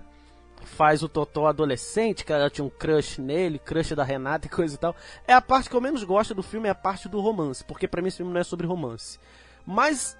Faz 0.64 1.02
o 1.02 1.10
Totó 1.10 1.48
adolescente, 1.48 2.24
que 2.24 2.32
ela 2.32 2.48
tinha 2.48 2.64
um 2.64 2.70
crush 2.70 3.20
nele, 3.20 3.58
crush 3.58 3.96
da 3.96 4.04
Renata 4.04 4.46
e 4.46 4.50
coisa 4.50 4.76
e 4.76 4.78
tal. 4.78 4.96
É 5.28 5.34
a 5.34 5.42
parte 5.42 5.68
que 5.70 5.76
eu 5.76 5.82
menos 5.82 6.04
gosto 6.04 6.36
do 6.36 6.44
filme, 6.44 6.68
é 6.68 6.72
a 6.72 6.76
parte 6.76 7.10
do 7.10 7.20
romance, 7.20 7.64
porque 7.64 7.88
para 7.88 8.02
mim 8.02 8.10
esse 8.10 8.18
filme 8.18 8.32
não 8.32 8.40
é 8.40 8.44
sobre 8.44 8.68
romance. 8.68 9.18
Mas 9.66 10.16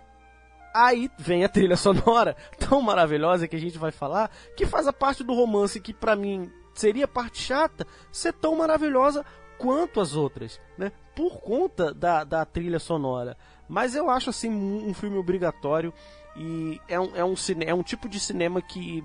Aí 0.74 1.10
vem 1.18 1.44
a 1.44 1.50
trilha 1.50 1.76
sonora 1.76 2.36
tão 2.60 2.82
maravilhosa 2.82 3.48
que 3.48 3.56
a 3.56 3.60
gente 3.60 3.78
vai 3.78 3.92
falar, 3.92 4.32
que 4.56 4.66
faz 4.66 4.88
a 4.88 4.94
parte 4.94 5.24
do 5.24 5.34
romance 5.34 5.80
que 5.80 5.94
para 5.94 6.16
mim 6.16 6.52
seria 6.74 7.08
parte 7.08 7.42
chata, 7.42 7.86
ser 8.12 8.34
tão 8.34 8.56
maravilhosa 8.56 9.26
quanto 9.58 10.00
as 10.00 10.16
outras, 10.16 10.60
né? 10.78 10.92
Por 11.16 11.42
conta 11.42 11.94
da, 11.94 12.24
da 12.24 12.46
trilha 12.46 12.80
sonora. 12.80 13.38
Mas 13.68 13.96
eu 13.96 14.10
acho 14.10 14.30
assim 14.30 14.50
um 14.50 14.94
filme 14.94 15.18
obrigatório 15.18 15.94
e 16.36 16.80
é 16.88 17.00
um, 17.00 17.16
é 17.16 17.26
um, 17.26 17.34
é 17.66 17.74
um 17.74 17.84
tipo 17.84 18.08
de 18.08 18.20
cinema 18.20 18.62
que 18.62 19.04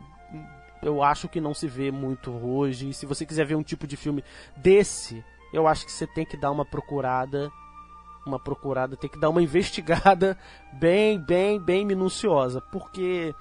eu 0.83 1.03
acho 1.03 1.29
que 1.29 1.41
não 1.41 1.53
se 1.53 1.67
vê 1.67 1.91
muito 1.91 2.31
hoje. 2.31 2.91
E 2.91 2.95
se 2.95 3.07
você 3.07 3.27
quiser 3.27 3.45
ver 3.47 3.57
um 3.57 3.63
tipo 3.63 3.87
de 3.87 3.97
filme 3.97 4.23
desse, 4.57 5.25
eu 5.53 5.67
acho 5.67 5.85
que 5.85 5.93
você 5.93 6.07
tem 6.07 6.25
que 6.25 6.37
dar 6.37 6.51
uma 6.51 6.65
procurada 6.65 7.51
uma 8.27 8.39
procurada, 8.39 8.97
tem 8.97 9.11
que 9.11 9.19
dar 9.19 9.31
uma 9.31 9.43
investigada 9.43 10.37
bem, 10.73 11.19
bem, 11.19 11.61
bem 11.61 11.85
minuciosa, 11.85 12.61
porque 12.61 13.35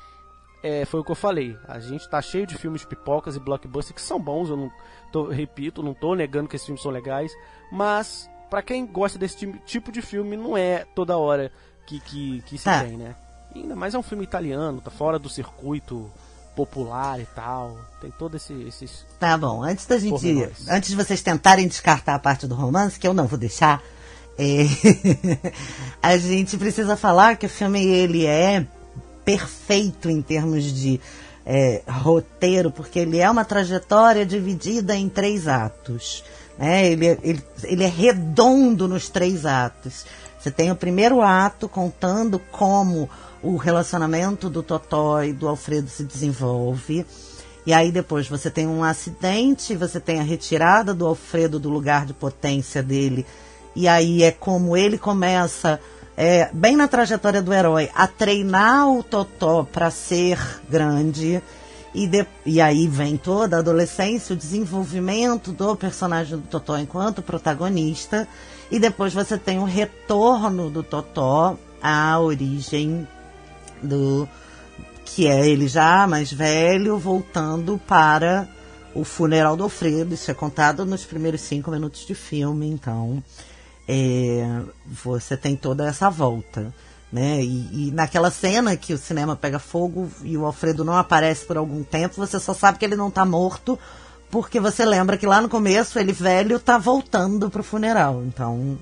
é, 0.61 0.85
foi 0.85 0.99
o 0.99 1.03
que 1.03 1.11
eu 1.11 1.15
falei. 1.15 1.57
A 1.67 1.79
gente 1.79 2.09
tá 2.09 2.21
cheio 2.21 2.47
de 2.47 2.57
filmes 2.57 2.85
pipocas 2.85 3.35
e 3.35 3.39
blockbusters 3.39 3.95
que 3.95 4.01
são 4.01 4.19
bons, 4.19 4.49
eu 4.49 4.57
não 4.57 4.71
tô, 5.11 5.29
repito, 5.29 5.83
não 5.83 5.93
tô 5.93 6.15
negando 6.15 6.49
que 6.49 6.55
esses 6.55 6.65
filmes 6.65 6.81
são 6.81 6.91
legais, 6.91 7.31
mas 7.71 8.29
para 8.49 8.61
quem 8.61 8.85
gosta 8.85 9.17
desse 9.17 9.51
tipo 9.65 9.91
de 9.91 10.01
filme, 10.01 10.37
não 10.37 10.57
é 10.57 10.85
toda 10.95 11.17
hora 11.17 11.51
que, 11.85 11.99
que, 11.99 12.41
que 12.43 12.57
se 12.57 12.65
tá. 12.65 12.83
tem, 12.83 12.97
né? 12.97 13.15
E 13.55 13.59
ainda 13.59 13.75
mais 13.75 13.93
é 13.93 13.99
um 13.99 14.03
filme 14.03 14.23
italiano, 14.23 14.81
tá 14.81 14.89
fora 14.89 15.19
do 15.19 15.29
circuito 15.29 16.11
popular 16.55 17.19
e 17.19 17.25
tal. 17.25 17.77
Tem 17.99 18.11
todo 18.11 18.37
esse, 18.37 18.53
esses. 18.63 19.05
Tá 19.19 19.37
bom. 19.37 19.63
Antes 19.63 19.85
da 19.85 19.97
gente. 19.97 20.25
Antes 20.69 20.89
de 20.89 20.95
vocês 20.95 21.21
tentarem 21.21 21.67
descartar 21.67 22.15
a 22.15 22.19
parte 22.19 22.47
do 22.47 22.55
romance, 22.55 22.99
que 22.99 23.07
eu 23.07 23.13
não 23.13 23.27
vou 23.27 23.37
deixar. 23.37 23.81
É... 24.37 24.65
a 26.01 26.17
gente 26.17 26.57
precisa 26.57 26.95
falar 26.95 27.37
que 27.37 27.45
o 27.45 27.49
filme 27.49 27.85
ele 27.85 28.25
é 28.25 28.65
perfeito 29.23 30.09
em 30.09 30.21
termos 30.21 30.63
de 30.63 30.99
é, 31.45 31.81
roteiro, 31.87 32.71
porque 32.71 32.99
ele 32.99 33.19
é 33.19 33.29
uma 33.29 33.45
trajetória 33.45 34.25
dividida 34.25 34.95
em 34.95 35.09
três 35.09 35.47
atos. 35.47 36.23
Né? 36.57 36.91
Ele, 36.91 37.07
é, 37.07 37.17
ele, 37.23 37.43
ele 37.63 37.83
é 37.83 37.87
redondo 37.87 38.87
nos 38.87 39.09
três 39.09 39.45
atos. 39.45 40.05
Você 40.39 40.51
tem 40.51 40.71
o 40.71 40.75
primeiro 40.75 41.21
ato 41.21 41.69
contando 41.69 42.39
como 42.51 43.09
o 43.41 43.57
relacionamento 43.57 44.49
do 44.49 44.63
Totó 44.63 45.23
e 45.23 45.33
do 45.33 45.47
Alfredo 45.47 45.89
se 45.89 46.03
desenvolve. 46.03 47.05
E 47.65 47.73
aí 47.73 47.91
depois 47.91 48.27
você 48.27 48.49
tem 48.49 48.67
um 48.67 48.83
acidente, 48.83 49.75
você 49.75 49.99
tem 49.99 50.19
a 50.19 50.23
retirada 50.23 50.93
do 50.93 51.05
Alfredo 51.05 51.59
do 51.59 51.69
lugar 51.69 52.05
de 52.05 52.13
potência 52.13 52.83
dele. 52.83 53.25
E 53.75 53.87
aí 53.87 54.23
é 54.23 54.31
como 54.31 54.77
ele 54.77 54.97
começa, 54.97 55.79
é, 56.15 56.49
bem 56.53 56.75
na 56.75 56.87
trajetória 56.87 57.41
do 57.41 57.53
herói, 57.53 57.89
a 57.95 58.07
treinar 58.07 58.89
o 58.89 59.03
Totó 59.03 59.63
para 59.63 59.89
ser 59.89 60.37
grande. 60.69 61.41
E, 61.93 62.07
de, 62.07 62.25
e 62.45 62.59
aí 62.59 62.87
vem 62.87 63.17
toda 63.17 63.57
a 63.57 63.59
adolescência, 63.59 64.33
o 64.33 64.37
desenvolvimento 64.37 65.51
do 65.51 65.75
personagem 65.75 66.37
do 66.37 66.47
Totó 66.47 66.77
enquanto 66.77 67.21
protagonista. 67.21 68.27
E 68.71 68.79
depois 68.79 69.13
você 69.13 69.37
tem 69.37 69.59
o 69.59 69.65
retorno 69.65 70.69
do 70.69 70.81
Totó 70.81 71.57
à 71.81 72.19
origem 72.19 73.07
do 73.81 74.27
que 75.05 75.27
é 75.27 75.47
ele 75.47 75.67
já 75.67 76.07
mais 76.07 76.31
velho 76.31 76.97
voltando 76.97 77.79
para 77.85 78.47
o 78.95 79.03
funeral 79.03 79.55
do 79.55 79.63
Alfredo. 79.63 80.13
Isso 80.13 80.31
é 80.31 80.33
contado 80.33 80.85
nos 80.85 81.05
primeiros 81.05 81.41
cinco 81.41 81.69
minutos 81.69 82.05
de 82.05 82.15
filme, 82.15 82.67
então 82.67 83.23
é, 83.87 84.61
você 84.85 85.35
tem 85.35 85.55
toda 85.55 85.87
essa 85.87 86.09
volta. 86.09 86.73
Né? 87.11 87.43
E, 87.43 87.89
e, 87.89 87.91
naquela 87.91 88.31
cena 88.31 88.75
que 88.75 88.93
o 88.93 88.97
cinema 88.97 89.35
pega 89.35 89.59
fogo 89.59 90.09
e 90.23 90.35
o 90.35 90.45
Alfredo 90.45 90.83
não 90.83 90.95
aparece 90.97 91.45
por 91.45 91.57
algum 91.57 91.83
tempo, 91.83 92.15
você 92.15 92.39
só 92.39 92.55
sabe 92.55 92.79
que 92.79 92.85
ele 92.85 92.95
não 92.95 93.09
está 93.09 93.23
morto, 93.23 93.77
porque 94.31 94.59
você 94.59 94.83
lembra 94.83 95.15
que 95.15 95.27
lá 95.27 95.39
no 95.39 95.47
começo 95.47 95.99
ele 95.99 96.11
velho 96.11 96.55
está 96.55 96.79
voltando 96.79 97.51
para 97.51 97.61
o 97.61 97.63
funeral. 97.63 98.23
Então 98.25 98.79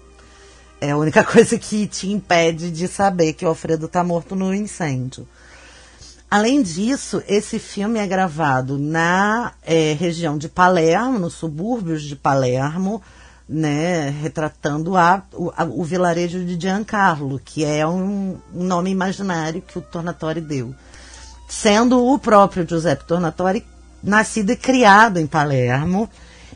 é 0.79 0.91
a 0.91 0.97
única 0.97 1.23
coisa 1.25 1.57
que 1.57 1.85
te 1.87 2.09
impede 2.09 2.71
de 2.71 2.87
saber 2.87 3.33
que 3.33 3.45
o 3.45 3.49
Alfredo 3.49 3.87
está 3.87 4.01
morto 4.01 4.33
no 4.33 4.55
incêndio. 4.55 5.27
Além 6.29 6.61
disso, 6.61 7.21
esse 7.27 7.59
filme 7.59 7.99
é 7.99 8.07
gravado 8.07 8.77
na 8.79 9.51
é, 9.61 9.91
região 9.91 10.37
de 10.37 10.47
Palermo, 10.47 11.19
nos 11.19 11.33
subúrbios 11.33 12.03
de 12.03 12.15
Palermo, 12.15 13.01
né, 13.51 14.09
retratando 14.09 14.95
a, 14.95 15.23
o, 15.33 15.51
a, 15.57 15.65
o, 15.65 15.83
vilarejo 15.83 16.45
de 16.45 16.57
Giancarlo, 16.57 17.37
que 17.37 17.65
é 17.65 17.85
um, 17.85 18.37
um, 18.53 18.63
nome 18.63 18.89
imaginário 18.89 19.61
que 19.61 19.77
o 19.77 19.81
Tornatori 19.81 20.39
deu. 20.39 20.73
Sendo 21.49 22.01
o 22.01 22.17
próprio 22.17 22.65
Giuseppe 22.65 23.03
Tornatori 23.03 23.67
nascido 24.01 24.51
e 24.51 24.55
criado 24.55 25.19
em 25.19 25.27
Palermo, 25.27 26.09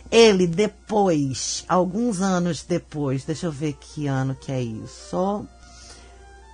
ele 0.09 0.47
depois, 0.47 1.65
alguns 1.67 2.21
anos 2.21 2.63
depois, 2.63 3.25
deixa 3.25 3.47
eu 3.47 3.51
ver 3.51 3.73
que 3.73 4.07
ano 4.07 4.33
que 4.33 4.49
é 4.49 4.61
isso. 4.61 5.45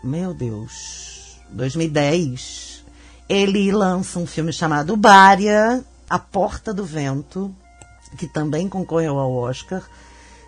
Meu 0.03 0.33
Deus, 0.33 1.37
2010. 1.51 2.83
Ele 3.29 3.71
lança 3.71 4.17
um 4.17 4.25
filme 4.25 4.51
chamado 4.51 4.97
Bária, 4.97 5.83
A 6.09 6.17
Porta 6.17 6.73
do 6.73 6.83
Vento, 6.83 7.55
que 8.17 8.27
também 8.27 8.67
concorreu 8.67 9.19
ao 9.19 9.31
Oscar, 9.31 9.83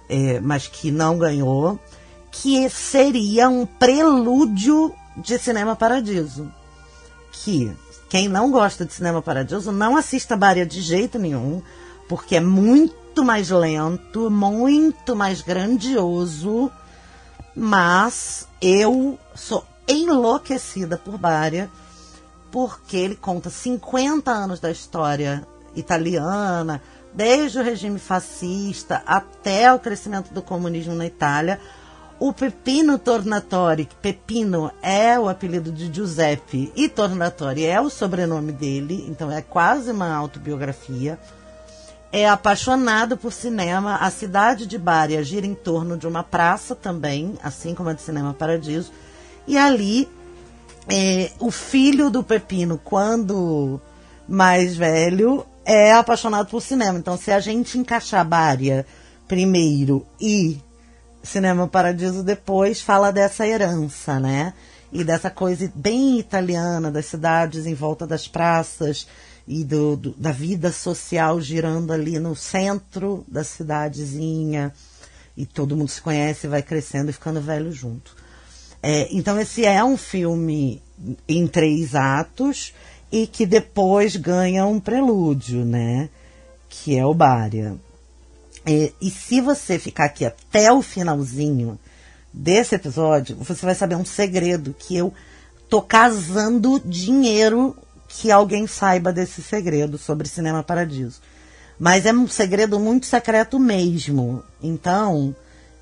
é, 0.10 0.40
mas 0.40 0.68
que 0.68 0.92
não 0.92 1.18
ganhou, 1.18 1.80
que 2.32 2.70
seria 2.70 3.50
um 3.50 3.66
prelúdio 3.66 4.94
de 5.16 5.38
Cinema 5.38 5.76
Paradiso. 5.76 6.52
Que 7.32 7.76
quem 8.10 8.28
não 8.28 8.52
gosta 8.52 8.86
de 8.86 8.94
Cinema 8.94 9.22
Paradiso 9.22 9.72
não 9.72 9.98
assista 9.98 10.36
Bária 10.36 10.66
de 10.66 10.82
jeito 10.82 11.18
nenhum, 11.18 11.62
porque 12.08 12.36
é 12.36 12.40
muito 12.40 13.24
mais 13.24 13.50
lento, 13.50 14.30
muito 14.30 15.16
mais 15.16 15.42
grandioso, 15.42 16.72
mas 17.56 18.48
eu 18.62 19.18
sou 19.36 19.66
enlouquecida 19.88 20.98
por 20.98 21.18
Bária, 21.18 21.70
porque 22.52 22.98
ele 22.98 23.16
conta 23.16 23.50
50 23.50 24.32
anos 24.32 24.60
da 24.60 24.72
história 24.72 25.46
italiana, 25.76 26.82
desde 27.14 27.60
o 27.60 27.64
regime 27.64 28.00
fascista 28.00 29.02
até 29.06 29.74
o 29.74 29.80
crescimento 29.80 30.34
do 30.34 30.42
comunismo 30.42 30.96
na 30.96 31.06
Itália. 31.06 31.60
O 32.20 32.32
Pepino 32.32 32.98
Tornatori, 32.98 33.90
Pepino 34.02 34.72
é 34.82 35.20
o 35.20 35.28
apelido 35.28 35.72
de 35.72 35.94
Giuseppe 35.94 36.72
e 36.76 36.88
Tornatori 36.88 37.66
é 37.66 37.82
o 37.82 37.90
sobrenome 37.90 38.52
dele, 38.52 39.06
então 39.10 39.32
é 39.32 39.42
quase 39.42 39.92
uma 39.92 40.14
autobiografia 40.14 41.20
é 42.14 42.30
apaixonado 42.30 43.18
por 43.18 43.34
cinema. 43.34 43.96
A 43.96 44.12
cidade 44.12 44.68
de 44.68 44.78
Bária 44.78 45.24
gira 45.24 45.48
em 45.48 45.56
torno 45.56 45.98
de 45.98 46.08
uma 46.08 46.24
praça 46.24 46.76
também, 46.76 47.34
assim 47.44 47.74
como 47.74 47.90
a 47.90 47.94
de 47.94 48.04
Cinema 48.04 48.36
Paradiso. 48.36 48.92
E 49.48 49.58
ali, 49.58 50.08
é, 50.88 51.32
o 51.40 51.50
filho 51.50 52.12
do 52.12 52.24
Pepino, 52.24 52.80
quando 52.82 53.82
mais 54.28 54.78
velho, 54.78 55.44
é 55.66 55.94
apaixonado 55.94 56.50
por 56.50 56.62
cinema. 56.62 57.00
Então, 57.00 57.18
se 57.18 57.32
a 57.32 57.40
gente 57.40 57.78
encaixar 57.78 58.28
Bária 58.28 58.86
primeiro 59.28 60.06
e 60.20 60.60
Cinema 61.24 61.68
Paradiso 61.68 62.22
depois, 62.22 62.82
fala 62.82 63.12
dessa 63.12 63.48
herança, 63.48 64.20
né? 64.20 64.54
E 64.92 65.04
dessa 65.04 65.30
coisa 65.30 65.72
bem 65.74 66.20
italiana 66.20 66.92
das 66.92 67.06
cidades 67.06 67.66
em 67.66 67.74
volta 67.74 68.06
das 68.06 68.28
praças 68.28 69.08
e 69.48 69.64
do, 69.64 69.96
do, 69.96 70.12
da 70.12 70.32
vida 70.32 70.72
social 70.72 71.40
girando 71.42 71.92
ali 71.92 72.20
no 72.20 72.36
centro 72.36 73.26
da 73.28 73.44
cidadezinha 73.44 74.74
e 75.36 75.46
todo 75.46 75.76
mundo 75.76 75.90
se 75.90 76.02
conhece, 76.02 76.48
vai 76.48 76.62
crescendo 76.62 77.10
e 77.10 77.14
ficando 77.14 77.42
velho 77.42 77.72
junto. 77.72 78.16
É, 78.82 79.08
então 79.12 79.40
esse 79.40 79.66
é 79.66 79.84
um 79.84 79.98
filme 79.98 80.82
em 81.28 81.48
três 81.48 81.96
atos 81.96 82.74
e 83.14 83.28
que 83.28 83.46
depois 83.46 84.16
ganha 84.16 84.66
um 84.66 84.80
prelúdio, 84.80 85.64
né? 85.64 86.10
Que 86.68 86.98
é 86.98 87.06
o 87.06 87.14
Bária. 87.14 87.76
É, 88.66 88.92
e 89.00 89.12
se 89.12 89.40
você 89.40 89.78
ficar 89.78 90.06
aqui 90.06 90.26
até 90.26 90.74
o 90.74 90.82
finalzinho 90.82 91.78
desse 92.34 92.74
episódio, 92.74 93.36
você 93.36 93.64
vai 93.64 93.76
saber 93.76 93.94
um 93.94 94.04
segredo 94.04 94.76
que 94.80 94.98
eu 94.98 95.14
tô 95.70 95.80
casando 95.80 96.82
dinheiro 96.84 97.78
que 98.08 98.32
alguém 98.32 98.66
saiba 98.66 99.14
desse 99.14 99.44
segredo 99.44 100.00
sobre 100.00 100.28
Cinema 100.28 100.64
Paradiso. 100.64 101.22
Mas 101.78 102.08
é 102.08 102.12
um 102.12 102.28
segredo 102.28 102.80
muito 102.80 103.06
secreto 103.06 103.60
mesmo. 103.60 104.42
Então, 104.60 105.36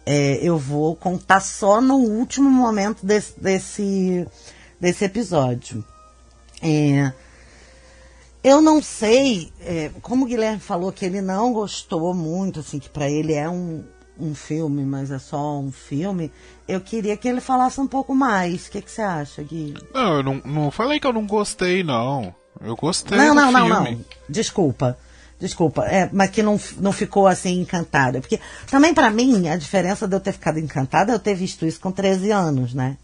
é, 0.06 0.38
eu 0.42 0.58
vou 0.58 0.98
contar 0.98 1.40
só 1.40 1.80
no 1.80 1.96
último 1.96 2.50
momento 2.50 3.06
desse, 3.06 3.40
desse, 3.40 4.28
desse 4.82 5.06
episódio. 5.06 5.82
É, 6.62 7.12
eu 8.44 8.62
não 8.62 8.82
sei, 8.82 9.52
é, 9.62 9.92
como 10.02 10.26
o 10.26 10.28
Guilherme 10.28 10.60
falou 10.60 10.92
que 10.92 11.06
ele 11.06 11.22
não 11.22 11.54
gostou 11.54 12.14
muito, 12.14 12.60
assim, 12.60 12.80
que 12.80 12.90
para 12.90 13.10
ele 13.10 13.34
é 13.34 13.48
um, 13.48 13.84
um 14.20 14.34
filme, 14.34 14.84
mas 14.84 15.12
é 15.12 15.20
só 15.20 15.60
um 15.60 15.72
filme. 15.72 16.32
Eu 16.68 16.82
queria 16.82 17.16
que 17.16 17.28
ele 17.28 17.42
falasse 17.42 17.80
um 17.80 17.88
pouco 17.88 18.16
mais. 18.16 18.68
O 18.68 18.72
que, 18.72 18.82
que 18.82 18.92
você 18.92 19.02
acha, 19.02 19.44
Gui? 19.44 19.76
Não, 19.94 20.18
eu 20.18 20.24
não, 20.24 20.42
não 20.44 20.72
falei 20.72 21.00
que 21.00 21.06
eu 21.06 21.14
não 21.14 21.26
gostei, 21.26 21.84
não. 21.84 22.34
Eu 22.60 22.76
gostei 22.76 23.18
não, 23.18 23.34
não, 23.34 23.52
não, 23.52 23.70
Não, 23.70 23.84
não, 23.84 24.06
Desculpa. 24.28 24.98
Desculpa, 25.40 25.86
é, 25.86 26.08
mas 26.14 26.30
que 26.30 26.44
não, 26.44 26.60
não 26.78 26.92
ficou 26.92 27.26
assim 27.26 27.62
encantada. 27.62 28.22
Porque 28.22 28.40
também 28.70 28.94
para 28.94 29.10
mim, 29.10 29.50
a 29.50 29.56
diferença 29.56 30.08
de 30.08 30.16
eu 30.16 30.20
ter 30.20 30.34
ficado 30.34 30.60
encantada 30.60 31.12
é 31.12 31.16
eu 31.16 31.20
ter 31.20 31.34
visto 31.34 31.66
isso 31.66 31.80
com 31.80 31.92
13 31.92 32.30
anos, 32.32 32.76
né? 32.76 32.96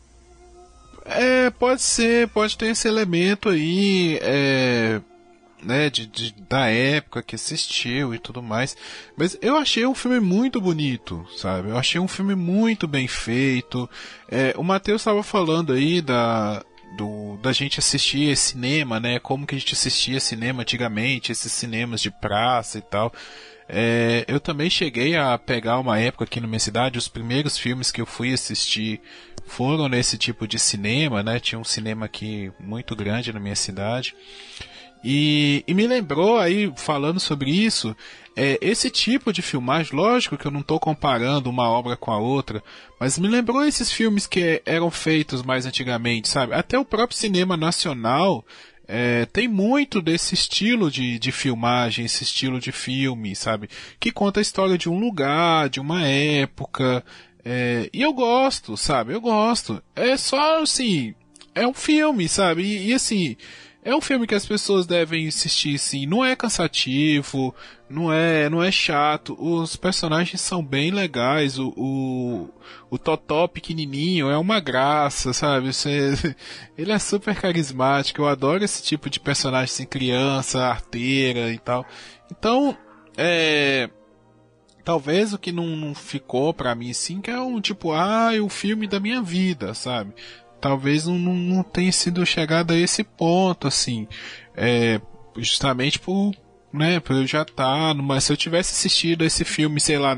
É, 1.07 1.49
pode 1.51 1.81
ser, 1.81 2.27
pode 2.29 2.57
ter 2.57 2.67
esse 2.67 2.87
elemento 2.87 3.49
aí. 3.49 4.19
É, 4.21 5.01
né, 5.63 5.89
de, 5.89 6.05
de, 6.05 6.35
da 6.47 6.67
época 6.67 7.23
que 7.23 7.35
assistiu 7.35 8.13
e 8.13 8.19
tudo 8.19 8.41
mais. 8.41 8.75
Mas 9.15 9.37
eu 9.41 9.57
achei 9.57 9.85
um 9.85 9.95
filme 9.95 10.19
muito 10.19 10.61
bonito, 10.61 11.25
sabe? 11.35 11.69
Eu 11.69 11.77
achei 11.77 11.99
um 11.99 12.07
filme 12.07 12.35
muito 12.35 12.87
bem 12.87 13.07
feito. 13.07 13.89
É, 14.29 14.53
o 14.57 14.63
Matheus 14.63 15.01
estava 15.01 15.23
falando 15.23 15.73
aí 15.73 16.01
da, 16.01 16.63
do, 16.95 17.37
da 17.41 17.51
gente 17.51 17.79
assistir 17.79 18.35
cinema, 18.37 18.99
né? 18.99 19.19
Como 19.19 19.47
que 19.47 19.55
a 19.55 19.59
gente 19.59 19.73
assistia 19.73 20.19
cinema 20.19 20.61
antigamente, 20.61 21.31
esses 21.31 21.51
cinemas 21.51 22.01
de 22.01 22.11
praça 22.11 22.77
e 22.77 22.81
tal. 22.81 23.11
É, 23.69 24.23
eu 24.27 24.39
também 24.39 24.69
cheguei 24.69 25.17
a 25.17 25.37
pegar 25.37 25.79
uma 25.79 25.99
época 25.99 26.23
aqui 26.23 26.39
na 26.39 26.47
minha 26.47 26.59
cidade, 26.59 26.97
os 26.97 27.09
primeiros 27.09 27.57
filmes 27.57 27.91
que 27.91 27.99
eu 27.99 28.05
fui 28.05 28.31
assistir 28.31 29.01
foram 29.47 29.88
nesse 29.88 30.17
tipo 30.17 30.47
de 30.47 30.60
cinema, 30.60 31.23
né? 31.23 31.39
Tinha 31.39 31.57
um 31.57 31.63
cinema 31.63 32.05
aqui 32.05 32.51
muito 32.60 32.95
grande 32.95 33.33
na 33.33 33.39
minha 33.39 33.55
cidade. 33.55 34.15
E, 35.03 35.63
e, 35.67 35.73
me 35.73 35.88
lembrou 35.88 36.38
aí, 36.38 36.71
falando 36.75 37.19
sobre 37.19 37.51
isso, 37.51 37.95
é, 38.36 38.57
esse 38.62 38.89
tipo 38.89 39.31
de 39.31 39.41
filmagem, 39.41 39.95
lógico 39.95 40.38
que 40.38 40.45
eu 40.45 40.51
não 40.51 40.62
estou 40.62 40.79
comparando 40.79 41.49
uma 41.49 41.69
obra 41.69 41.95
com 41.95 42.12
a 42.12 42.17
outra, 42.17 42.63
mas 42.99 43.17
me 43.17 43.27
lembrou 43.27 43.63
esses 43.63 43.91
filmes 43.91 44.27
que 44.27 44.62
eram 44.65 44.89
feitos 44.91 45.43
mais 45.43 45.65
antigamente, 45.65 46.27
sabe? 46.27 46.53
Até 46.53 46.77
o 46.77 46.86
próprio 46.86 47.17
cinema 47.17 47.55
nacional 47.55 48.43
é, 48.88 49.25
tem 49.25 49.47
muito 49.47 50.01
desse 50.01 50.33
estilo 50.33 50.89
de, 50.89 51.19
de 51.19 51.31
filmagem, 51.31 52.05
esse 52.05 52.23
estilo 52.23 52.60
de 52.60 52.71
filme, 52.71 53.36
sabe? 53.36 53.69
Que 53.99 54.12
conta 54.12 54.39
a 54.39 54.41
história 54.41 54.77
de 54.77 54.89
um 54.89 54.97
lugar, 54.97 55.69
de 55.69 55.79
uma 55.79 56.05
época. 56.05 57.03
É, 57.49 57.89
e 57.93 58.01
eu 58.01 58.12
gosto, 58.12 58.75
sabe? 58.75 59.13
Eu 59.13 59.21
gosto. 59.21 59.81
É 59.95 60.17
só 60.17 60.62
assim. 60.62 61.15
É 61.55 61.65
um 61.65 61.73
filme, 61.73 62.27
sabe? 62.27 62.63
e, 62.63 62.89
e 62.89 62.93
assim 62.93 63.38
é 63.88 63.95
um 63.95 64.01
filme 64.01 64.27
que 64.27 64.36
as 64.36 64.45
pessoas 64.45 64.86
devem 64.86 65.29
assistir, 65.29 65.79
sim. 65.79 66.05
Não 66.05 66.23
é 66.23 66.36
cansativo, 66.36 67.55
não 67.89 68.12
é, 68.12 68.49
não 68.49 68.62
é 68.62 68.69
chato. 68.69 69.33
Os 69.39 69.77
personagens 69.77 70.41
são 70.41 70.62
bem 70.62 70.91
legais. 70.91 71.57
O, 71.57 71.69
o, 71.77 72.49
o 72.89 72.97
Totó 72.97 73.47
pequenininho 73.47 74.29
é 74.29 74.38
uma 74.38 74.60
graça, 74.60 75.31
sabe? 75.31 75.71
Você, 75.71 76.36
ele 76.77 76.91
é 76.91 76.99
super 76.99 77.33
carismático. 77.39 78.21
Eu 78.21 78.27
adoro 78.27 78.62
esse 78.62 78.83
tipo 78.83 79.10
de 79.10 79.21
personagem, 79.21 79.73
assim, 79.73 79.86
criança, 79.86 80.65
arteira 80.65 81.53
e 81.53 81.57
tal. 81.57 81.86
Então, 82.29 82.77
é, 83.15 83.89
talvez 84.88 85.34
o 85.34 85.38
que 85.38 85.52
não, 85.52 85.67
não 85.76 85.93
ficou 85.93 86.54
para 86.54 86.73
mim 86.73 86.91
assim 86.91 87.19
que 87.19 87.30
é 87.30 87.39
um 87.39 87.60
tipo 87.60 87.91
ah 87.91 88.34
é 88.34 88.39
o 88.39 88.47
filme 88.47 88.88
da 88.88 89.00
minha 89.00 89.21
vida 89.21 89.73
sabe 89.73 90.13
talvez 90.60 91.06
não, 91.06 91.17
não 91.17 91.63
tenha 91.63 91.91
sido 91.91 92.26
chegado 92.26 92.71
a 92.71 92.78
esse 92.78 93.04
ponto, 93.04 93.67
assim. 93.67 94.08
É, 94.56 95.00
justamente 95.38 96.00
por, 96.00 96.34
né, 96.73 97.00
por 97.00 97.15
eu 97.15 97.28
já 97.28 97.43
estar 97.43 97.93
tá 97.93 97.93
mas 97.93 98.23
se 98.23 98.34
eu 98.34 98.38
tivesse 98.38 98.73
assistido 98.73 99.23
esse 99.23 99.45
filme, 99.45 99.80
sei 99.80 99.97
lá, 99.97 100.17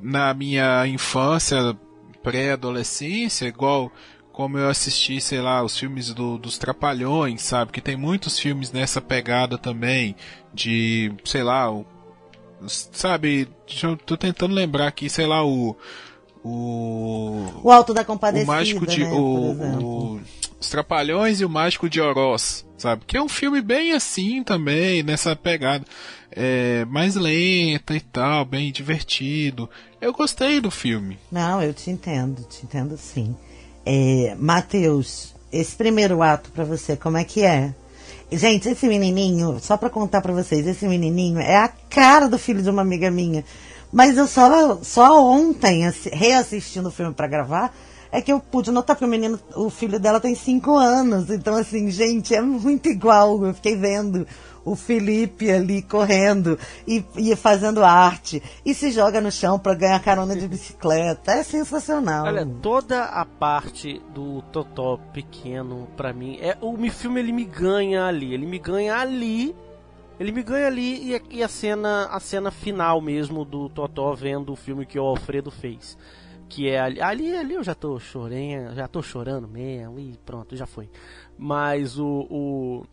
na 0.00 0.34
minha 0.34 0.86
infância, 0.86 1.76
pré-adolescência, 2.22 3.46
igual 3.46 3.92
como 4.32 4.56
eu 4.56 4.68
assisti, 4.68 5.20
sei 5.20 5.40
lá, 5.40 5.64
os 5.64 5.76
filmes 5.76 6.14
do, 6.14 6.38
dos 6.38 6.58
Trapalhões, 6.58 7.42
sabe? 7.42 7.72
Que 7.72 7.80
tem 7.80 7.96
muitos 7.96 8.38
filmes 8.38 8.70
nessa 8.70 9.00
pegada 9.00 9.58
também, 9.58 10.14
de, 10.54 11.12
sei 11.24 11.42
lá, 11.42 11.68
sabe, 12.66 13.48
eu 13.82 13.96
tô 13.96 14.16
tentando 14.16 14.54
lembrar 14.54 14.88
aqui, 14.88 15.08
sei 15.08 15.26
lá, 15.26 15.44
o 15.44 15.76
o. 16.44 17.60
O 17.62 17.70
Alto 17.70 17.92
da 17.92 18.04
Compadecida. 18.04 18.50
O 18.50 18.54
Mágico 18.54 18.86
de. 18.86 19.04
Né, 19.04 19.12
o, 19.12 19.82
o, 19.82 20.20
Os 20.60 20.68
Trapalhões 20.68 21.40
e 21.40 21.44
o 21.44 21.48
Mágico 21.48 21.88
de 21.88 22.00
Oroz, 22.00 22.64
sabe? 22.76 23.04
Que 23.06 23.16
é 23.16 23.22
um 23.22 23.28
filme 23.28 23.60
bem 23.60 23.92
assim 23.92 24.42
também, 24.42 25.02
nessa 25.02 25.34
pegada. 25.36 25.84
É, 26.30 26.84
mais 26.84 27.14
lenta 27.14 27.94
e 27.94 28.00
tal, 28.00 28.44
bem 28.44 28.70
divertido. 28.70 29.68
Eu 30.00 30.12
gostei 30.12 30.60
do 30.60 30.70
filme. 30.70 31.18
Não, 31.32 31.62
eu 31.62 31.72
te 31.72 31.90
entendo, 31.90 32.42
te 32.44 32.64
entendo 32.64 32.96
sim. 32.96 33.34
É, 33.84 34.36
Matheus, 34.38 35.34
esse 35.50 35.74
primeiro 35.74 36.22
ato 36.22 36.50
para 36.50 36.64
você, 36.64 36.96
como 36.96 37.16
é 37.16 37.24
que 37.24 37.42
é? 37.42 37.74
Gente, 38.30 38.68
esse 38.68 38.86
menininho, 38.86 39.58
só 39.58 39.78
para 39.78 39.88
contar 39.88 40.20
para 40.20 40.34
vocês, 40.34 40.66
esse 40.66 40.86
menininho 40.86 41.40
é 41.40 41.56
a 41.56 41.68
cara 41.88 42.28
do 42.28 42.38
filho 42.38 42.62
de 42.62 42.68
uma 42.68 42.82
amiga 42.82 43.10
minha. 43.10 43.42
Mas 43.90 44.18
eu 44.18 44.26
só, 44.26 44.78
só 44.82 45.24
ontem, 45.24 45.90
reassistindo 46.12 46.88
o 46.88 46.92
filme 46.92 47.14
para 47.14 47.26
gravar, 47.26 47.74
é 48.12 48.20
que 48.20 48.30
eu 48.30 48.38
pude 48.38 48.70
notar 48.70 48.96
que 48.96 49.04
o 49.04 49.08
menino, 49.08 49.40
o 49.56 49.70
filho 49.70 49.98
dela 49.98 50.20
tem 50.20 50.34
cinco 50.34 50.76
anos. 50.76 51.30
Então, 51.30 51.54
assim, 51.54 51.90
gente, 51.90 52.34
é 52.34 52.42
muito 52.42 52.90
igual. 52.90 53.42
Eu 53.46 53.54
fiquei 53.54 53.76
vendo 53.76 54.26
o 54.70 54.76
Felipe 54.76 55.50
ali 55.50 55.82
correndo 55.82 56.58
e, 56.86 57.04
e 57.16 57.34
fazendo 57.36 57.84
arte. 57.84 58.42
E 58.64 58.74
se 58.74 58.90
joga 58.90 59.20
no 59.20 59.30
chão 59.30 59.58
para 59.58 59.74
ganhar 59.74 60.00
carona 60.00 60.36
de 60.36 60.46
bicicleta. 60.46 61.32
É 61.32 61.42
sensacional. 61.42 62.26
Olha, 62.26 62.46
toda 62.62 63.04
a 63.04 63.24
parte 63.24 64.00
do 64.14 64.42
Totó 64.52 64.98
pequeno, 65.12 65.88
para 65.96 66.12
mim, 66.12 66.38
é 66.40 66.56
o 66.60 66.76
filme 66.90 67.20
ele 67.20 67.32
me 67.32 67.44
ganha 67.44 68.06
ali. 68.06 68.34
Ele 68.34 68.46
me 68.46 68.58
ganha 68.58 68.96
ali 68.96 69.54
ele 70.18 70.32
me 70.32 70.42
ganha 70.42 70.66
ali 70.66 71.14
e, 71.14 71.22
e, 71.30 71.42
a 71.42 71.48
cena 71.48 72.06
a 72.06 72.18
cena 72.18 72.50
final 72.50 73.00
mesmo 73.00 73.44
do 73.44 73.68
Totó 73.68 74.14
vendo 74.14 74.52
o 74.52 74.56
filme 74.56 74.84
que 74.84 74.98
o 74.98 75.04
Alfredo 75.04 75.50
fez. 75.50 75.96
Que 76.48 76.68
é 76.68 76.80
ali, 76.80 77.00
ali, 77.00 77.36
ali 77.36 77.54
eu 77.54 77.62
já 77.62 77.74
tô 77.74 77.98
chorando, 78.00 78.74
já 78.74 78.88
tô 78.88 79.02
chorando 79.02 79.46
mesmo 79.46 79.98
e 80.00 80.18
pronto, 80.24 80.56
já 80.56 80.66
foi. 80.66 80.90
Mas 81.36 81.98
o, 81.98 82.26
o 82.30 82.84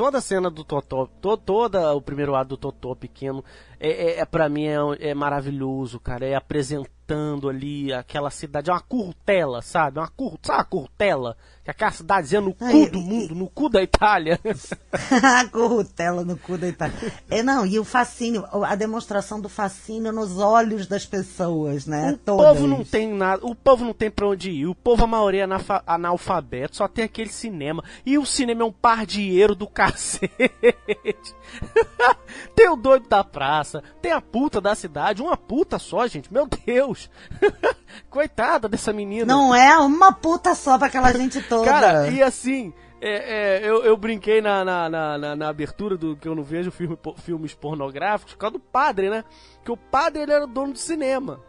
toda 0.00 0.16
a 0.16 0.22
cena 0.22 0.48
do 0.48 0.64
Totó, 0.64 1.04
to, 1.20 1.36
toda 1.36 1.92
o 1.92 2.00
primeiro 2.00 2.34
ato 2.34 2.48
do 2.48 2.56
Totó 2.56 2.94
pequeno, 2.94 3.44
é, 3.78 3.90
é, 3.90 4.20
é 4.20 4.24
para 4.24 4.48
mim 4.48 4.64
é, 4.64 5.10
é, 5.10 5.14
maravilhoso, 5.14 6.00
cara. 6.00 6.24
É 6.24 6.34
apresentando 6.34 7.50
ali 7.50 7.92
aquela 7.92 8.30
cidade, 8.30 8.70
é 8.70 8.72
uma 8.72 8.80
curtela, 8.80 9.60
sabe? 9.60 9.98
Uma 9.98 10.08
cur, 10.08 10.38
sabe 10.42 10.58
uma 10.58 10.64
curtela? 10.64 11.36
Aquela 11.70 11.92
cidadezinha 11.92 12.40
no 12.40 12.52
cu 12.52 12.90
do 12.90 13.00
mundo, 13.00 13.32
no 13.32 13.48
cu 13.48 13.68
da 13.68 13.80
Itália. 13.80 14.40
a 15.22 15.46
currutela 15.46 16.24
no 16.24 16.36
cu 16.36 16.58
da 16.58 16.66
Itália. 16.66 16.96
É, 17.30 17.44
não, 17.44 17.64
e 17.64 17.78
o 17.78 17.84
fascínio, 17.84 18.44
a 18.50 18.74
demonstração 18.74 19.40
do 19.40 19.48
fascínio 19.48 20.10
nos 20.10 20.38
olhos 20.38 20.88
das 20.88 21.06
pessoas, 21.06 21.86
né? 21.86 22.10
O 22.10 22.18
Todas. 22.18 22.44
povo 22.44 22.66
não 22.66 22.84
tem 22.84 23.06
nada, 23.06 23.46
o 23.46 23.54
povo 23.54 23.84
não 23.84 23.94
tem 23.94 24.10
pra 24.10 24.26
onde 24.26 24.50
ir, 24.50 24.66
o 24.66 24.74
povo, 24.74 25.04
a 25.04 25.06
maioria 25.06 25.44
é 25.44 25.48
analfabeto, 25.86 26.76
só 26.76 26.88
tem 26.88 27.04
aquele 27.04 27.30
cinema. 27.30 27.84
E 28.04 28.18
o 28.18 28.26
cinema 28.26 28.62
é 28.62 28.64
um 28.64 28.72
pardieiro 28.72 29.54
do 29.54 29.68
cacete. 29.68 30.34
tem 32.56 32.68
o 32.68 32.74
doido 32.74 33.08
da 33.08 33.22
praça, 33.22 33.80
tem 34.02 34.10
a 34.10 34.20
puta 34.20 34.60
da 34.60 34.74
cidade, 34.74 35.22
uma 35.22 35.36
puta 35.36 35.78
só, 35.78 36.04
gente, 36.08 36.32
meu 36.32 36.48
Deus. 36.66 37.08
Coitada 38.10 38.68
dessa 38.68 38.92
menina. 38.92 39.26
Não 39.26 39.54
é 39.54 39.78
uma 39.78 40.12
puta 40.12 40.54
só 40.54 40.78
pra 40.78 40.88
aquela 40.88 41.12
gente 41.12 41.40
toda. 41.42 41.59
Cara, 41.64 42.08
e 42.08 42.22
assim, 42.22 42.72
é, 43.00 43.62
é, 43.62 43.68
eu, 43.68 43.82
eu, 43.82 43.96
brinquei 43.96 44.40
na, 44.40 44.64
na, 44.64 44.88
na, 44.88 45.36
na, 45.36 45.48
abertura 45.48 45.96
do 45.96 46.16
que 46.16 46.28
eu 46.28 46.34
não 46.34 46.42
vejo 46.42 46.70
filme, 46.70 46.98
filmes 47.16 47.54
pornográficos 47.54 48.34
por 48.34 48.40
causa 48.40 48.52
do 48.54 48.60
padre, 48.60 49.08
né? 49.08 49.24
Que 49.64 49.72
o 49.72 49.76
padre 49.76 50.22
ele 50.22 50.32
era 50.32 50.44
o 50.44 50.46
dono 50.46 50.74
do 50.74 50.78
cinema. 50.78 51.40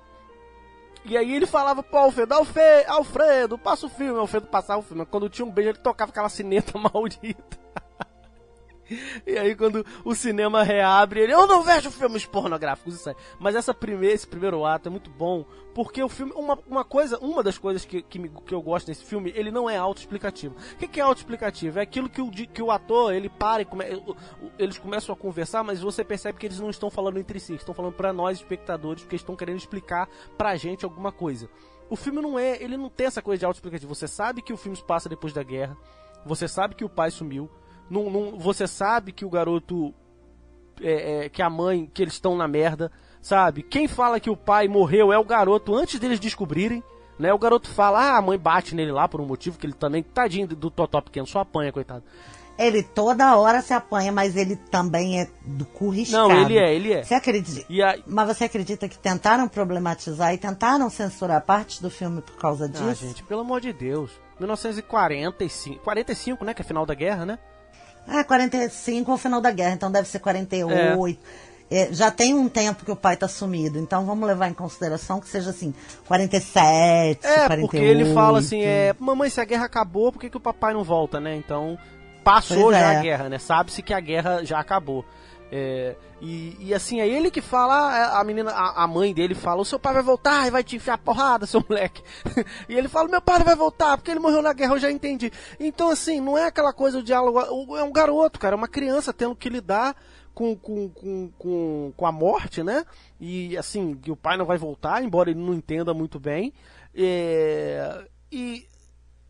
E 1.04 1.18
aí 1.18 1.34
ele 1.34 1.46
falava 1.46 1.82
pro 1.82 1.98
Alfredo, 1.98 2.34
Alfredo, 2.34 2.92
Alfredo, 2.92 3.58
passa 3.58 3.86
o 3.86 3.90
filme. 3.90 4.20
Alfredo 4.20 4.48
passava 4.48 4.80
o 4.80 4.84
filme. 4.84 5.06
Quando 5.06 5.30
tinha 5.30 5.46
um 5.46 5.52
beijo, 5.52 5.72
ele 5.72 5.80
tocava 5.80 6.12
aquela 6.12 6.30
cineta 6.30 6.78
maldita. 6.80 7.60
E 9.26 9.38
aí 9.38 9.56
quando 9.56 9.86
o 10.04 10.14
cinema 10.14 10.64
reabre, 10.64 11.22
ele, 11.22 11.34
eu 11.34 11.48
não 11.48 11.64
vejo 11.64 11.92
filmes 11.92 12.26
pornográficos, 12.26 12.96
isso 12.96 13.10
aí. 13.10 13.16
Mas 13.40 13.56
essa 13.56 13.74
primeira, 13.74 14.16
esse 14.16 14.28
primeiro 14.28 14.66
ato 14.66 14.88
é 14.88 14.92
muito 14.92 15.10
bom, 15.10 15.46
porque 15.74 16.04
o 16.04 16.10
filme, 16.10 16.34
uma, 16.36 16.58
uma 16.68 16.84
coisa, 16.84 17.18
uma 17.20 17.42
das 17.42 17.58
coisas 17.58 17.86
que, 17.86 18.02
que, 18.02 18.20
me, 18.20 18.30
que 18.46 18.54
eu 18.54 18.62
gosto 18.62 18.88
desse 18.88 19.06
filme, 19.06 19.32
ele 19.36 19.52
não 19.52 19.70
é 19.70 19.78
autoexplicativo. 19.78 20.56
O 20.56 20.78
que, 20.78 20.88
que 20.88 21.00
é 21.00 21.04
autoexplicativo? 21.04 21.80
É 21.80 21.82
aquilo 21.82 22.10
que 22.10 22.22
o, 22.22 22.30
que 22.30 22.62
o 22.62 22.72
ator, 22.72 23.14
ele 23.14 23.30
para 23.30 23.62
e 23.62 23.66
come, 23.66 23.86
eles 24.58 24.78
começam 24.78 25.14
a 25.14 25.18
conversar, 25.18 25.64
mas 25.64 25.82
você 25.82 26.04
percebe 26.04 26.38
que 26.38 26.46
eles 26.46 26.60
não 26.60 26.70
estão 26.70 26.90
falando 26.90 27.18
entre 27.18 27.40
si, 27.40 27.56
estão 27.56 27.74
falando 27.74 27.94
para 27.94 28.12
nós 28.12 28.38
espectadores, 28.40 29.04
porque 29.04 29.16
estão 29.16 29.36
querendo 29.36 29.58
explicar 29.58 30.10
pra 30.38 30.56
gente 30.56 30.86
alguma 30.86 31.12
coisa. 31.12 31.50
O 31.90 31.96
filme 31.96 32.22
não 32.22 32.40
é, 32.40 32.62
ele 32.62 32.78
não 32.78 32.90
tem 32.90 33.08
essa 33.08 33.22
coisa 33.22 33.40
de 33.40 33.46
autoexplicativo. 33.46 33.94
Você 33.94 34.08
sabe 34.08 34.42
que 34.42 34.54
o 34.54 34.58
filme 34.58 34.78
se 34.78 34.84
passa 34.84 35.10
depois 35.10 35.34
da 35.34 35.44
guerra, 35.44 35.78
você 36.26 36.48
sabe 36.48 36.76
que 36.76 36.86
o 36.86 36.90
pai 36.90 37.12
sumiu, 37.12 37.50
não, 37.92 38.10
não, 38.10 38.40
você 38.40 38.66
sabe 38.66 39.12
que 39.12 39.26
o 39.26 39.30
garoto. 39.30 39.94
É, 40.82 41.26
é, 41.26 41.30
que 41.30 41.44
a 41.44 41.50
mãe, 41.50 41.88
que 41.94 42.02
eles 42.02 42.14
estão 42.14 42.36
na 42.36 42.48
merda, 42.48 42.92
sabe? 43.22 43.62
Quem 43.62 43.88
fala 43.88 44.20
que 44.20 44.32
o 44.32 44.38
pai 44.38 44.68
morreu 44.68 45.14
é 45.14 45.20
o 45.20 45.24
garoto 45.24 45.76
antes 45.76 46.00
deles 46.00 46.20
descobrirem. 46.20 46.82
Né? 47.20 47.32
O 47.32 47.38
garoto 47.38 47.70
fala, 47.70 48.00
ah, 48.00 48.18
a 48.18 48.22
mãe 48.22 48.40
bate 48.40 48.74
nele 48.74 48.92
lá 48.92 49.08
por 49.08 49.22
um 49.22 49.26
motivo 49.26 49.60
que 49.60 49.68
ele 49.68 49.74
também, 49.74 50.02
tadinho 50.02 50.48
do 50.48 50.72
Totó 50.72 51.02
pequeno, 51.02 51.28
só 51.28 51.40
apanha, 51.40 51.72
coitado. 51.72 52.04
Ele 52.58 52.82
toda 52.82 53.38
hora 53.38 53.62
se 53.62 53.74
apanha, 53.74 54.12
mas 54.12 54.36
ele 54.36 54.56
também 54.56 55.22
é 55.22 55.30
do 55.46 55.66
cu 55.66 55.90
riscado. 55.90 56.30
Não, 56.30 56.42
ele 56.42 56.58
é, 56.58 56.74
ele 56.74 56.94
é. 56.94 57.04
Você 57.04 57.14
acredita? 57.14 57.62
A... 57.62 57.98
Mas 58.08 58.28
você 58.28 58.46
acredita 58.46 58.90
que 58.90 58.98
tentaram 58.98 59.48
problematizar 59.48 60.34
e 60.34 60.38
tentaram 60.38 60.90
censurar 60.90 61.46
partes 61.46 61.80
do 61.80 61.92
filme 61.92 62.22
por 62.22 62.36
causa 62.38 62.66
ah, 62.66 62.68
disso? 62.68 62.84
Ah, 62.90 62.94
gente, 62.94 63.24
pelo 63.24 63.42
amor 63.42 63.62
de 63.62 63.72
Deus. 63.72 64.12
1945, 64.40 65.84
45, 65.84 66.46
né, 66.46 66.54
que 66.56 66.62
é 66.62 66.66
final 66.66 66.86
da 66.86 66.96
guerra, 66.96 67.26
né? 67.26 67.38
Ah, 68.08 68.24
45 68.24 69.12
é 69.12 69.14
o 69.14 69.18
final 69.18 69.42
da 69.42 69.52
guerra, 69.52 69.74
então 69.74 69.92
deve 69.92 70.08
ser 70.08 70.20
48. 70.20 71.18
É, 71.74 71.88
já 71.94 72.12
tem 72.12 72.34
um 72.34 72.50
tempo 72.50 72.84
que 72.84 72.92
o 72.92 72.96
pai 72.98 73.16
tá 73.16 73.30
sumido, 73.30 73.80
então 73.80 74.06
vamos 74.06 74.28
levar 74.28 74.50
em 74.50 74.54
consideração 74.54 75.22
que 75.22 75.30
seja 75.30 75.52
assim, 75.52 75.74
47, 76.06 77.26
É, 77.26 77.36
48. 77.48 77.62
porque 77.62 77.78
ele 77.78 78.14
fala 78.14 78.40
assim, 78.40 78.62
é, 78.62 78.94
mamãe, 79.00 79.30
se 79.30 79.40
a 79.40 79.46
guerra 79.46 79.66
acabou, 79.66 80.12
por 80.12 80.20
que, 80.20 80.30
que 80.30 80.36
o 80.36 80.40
papai 80.42 80.74
não 80.74 80.84
volta, 80.84 81.20
né? 81.22 81.34
Então, 81.34 81.78
passou 82.26 82.64
Pois 82.64 82.78
já 82.78 82.94
é. 82.94 82.98
a 82.98 83.02
guerra, 83.02 83.30
né? 83.30 83.40
Sabe-se 83.40 83.82
que 83.82 83.94
a 83.94 84.00
guerra 84.02 84.44
já 84.44 84.60
acabou. 84.60 85.06
É, 85.54 85.98
e, 86.22 86.56
e 86.60 86.74
assim, 86.74 87.02
é 87.02 87.08
ele 87.08 87.30
que 87.30 87.42
fala, 87.42 87.76
ah, 87.76 88.22
a 88.22 88.24
menina, 88.24 88.52
a, 88.52 88.84
a 88.84 88.88
mãe 88.88 89.14
dele 89.14 89.36
fala, 89.36 89.62
o 89.62 89.66
seu 89.66 89.78
pai 89.78 89.94
vai 89.94 90.02
voltar 90.02 90.48
e 90.48 90.52
vai 90.52 90.64
te 90.64 90.78
enfiar 90.78 90.98
porrada, 90.98 91.46
seu 91.46 91.64
moleque. 91.68 92.02
e 92.70 92.76
ele 92.76 92.88
fala, 92.88 93.10
meu 93.10 93.22
pai 93.22 93.44
vai 93.44 93.56
voltar, 93.56 93.98
porque 93.98 94.10
ele 94.10 94.20
morreu 94.22 94.42
na 94.42 94.54
guerra, 94.54 94.76
eu 94.76 94.80
já 94.80 94.90
entendi. 94.90 95.30
Então, 95.60 95.90
assim, 95.90 96.22
não 96.22 96.38
é 96.38 96.46
aquela 96.46 96.72
coisa, 96.72 97.00
o 97.00 97.04
diálogo, 97.04 97.76
é 97.76 97.84
um 97.84 97.92
garoto, 97.92 98.40
cara, 98.40 98.56
é 98.56 98.58
uma 98.58 98.68
criança 98.68 99.12
tendo 99.12 99.36
que 99.36 99.50
lidar 99.50 99.94
com, 100.34 100.56
com, 100.56 100.90
com, 100.90 101.32
com, 101.38 101.94
com 101.98 102.06
a 102.06 102.12
morte, 102.12 102.64
né? 102.64 102.86
E 103.20 103.58
assim, 103.58 103.96
que 103.96 104.10
o 104.10 104.16
pai 104.16 104.38
não 104.38 104.46
vai 104.46 104.58
voltar, 104.58 105.04
embora 105.04 105.30
ele 105.30 105.40
não 105.40 105.54
entenda 105.54 105.94
muito 105.94 106.18
bem. 106.18 106.54
É, 106.96 108.06
e 108.32 108.66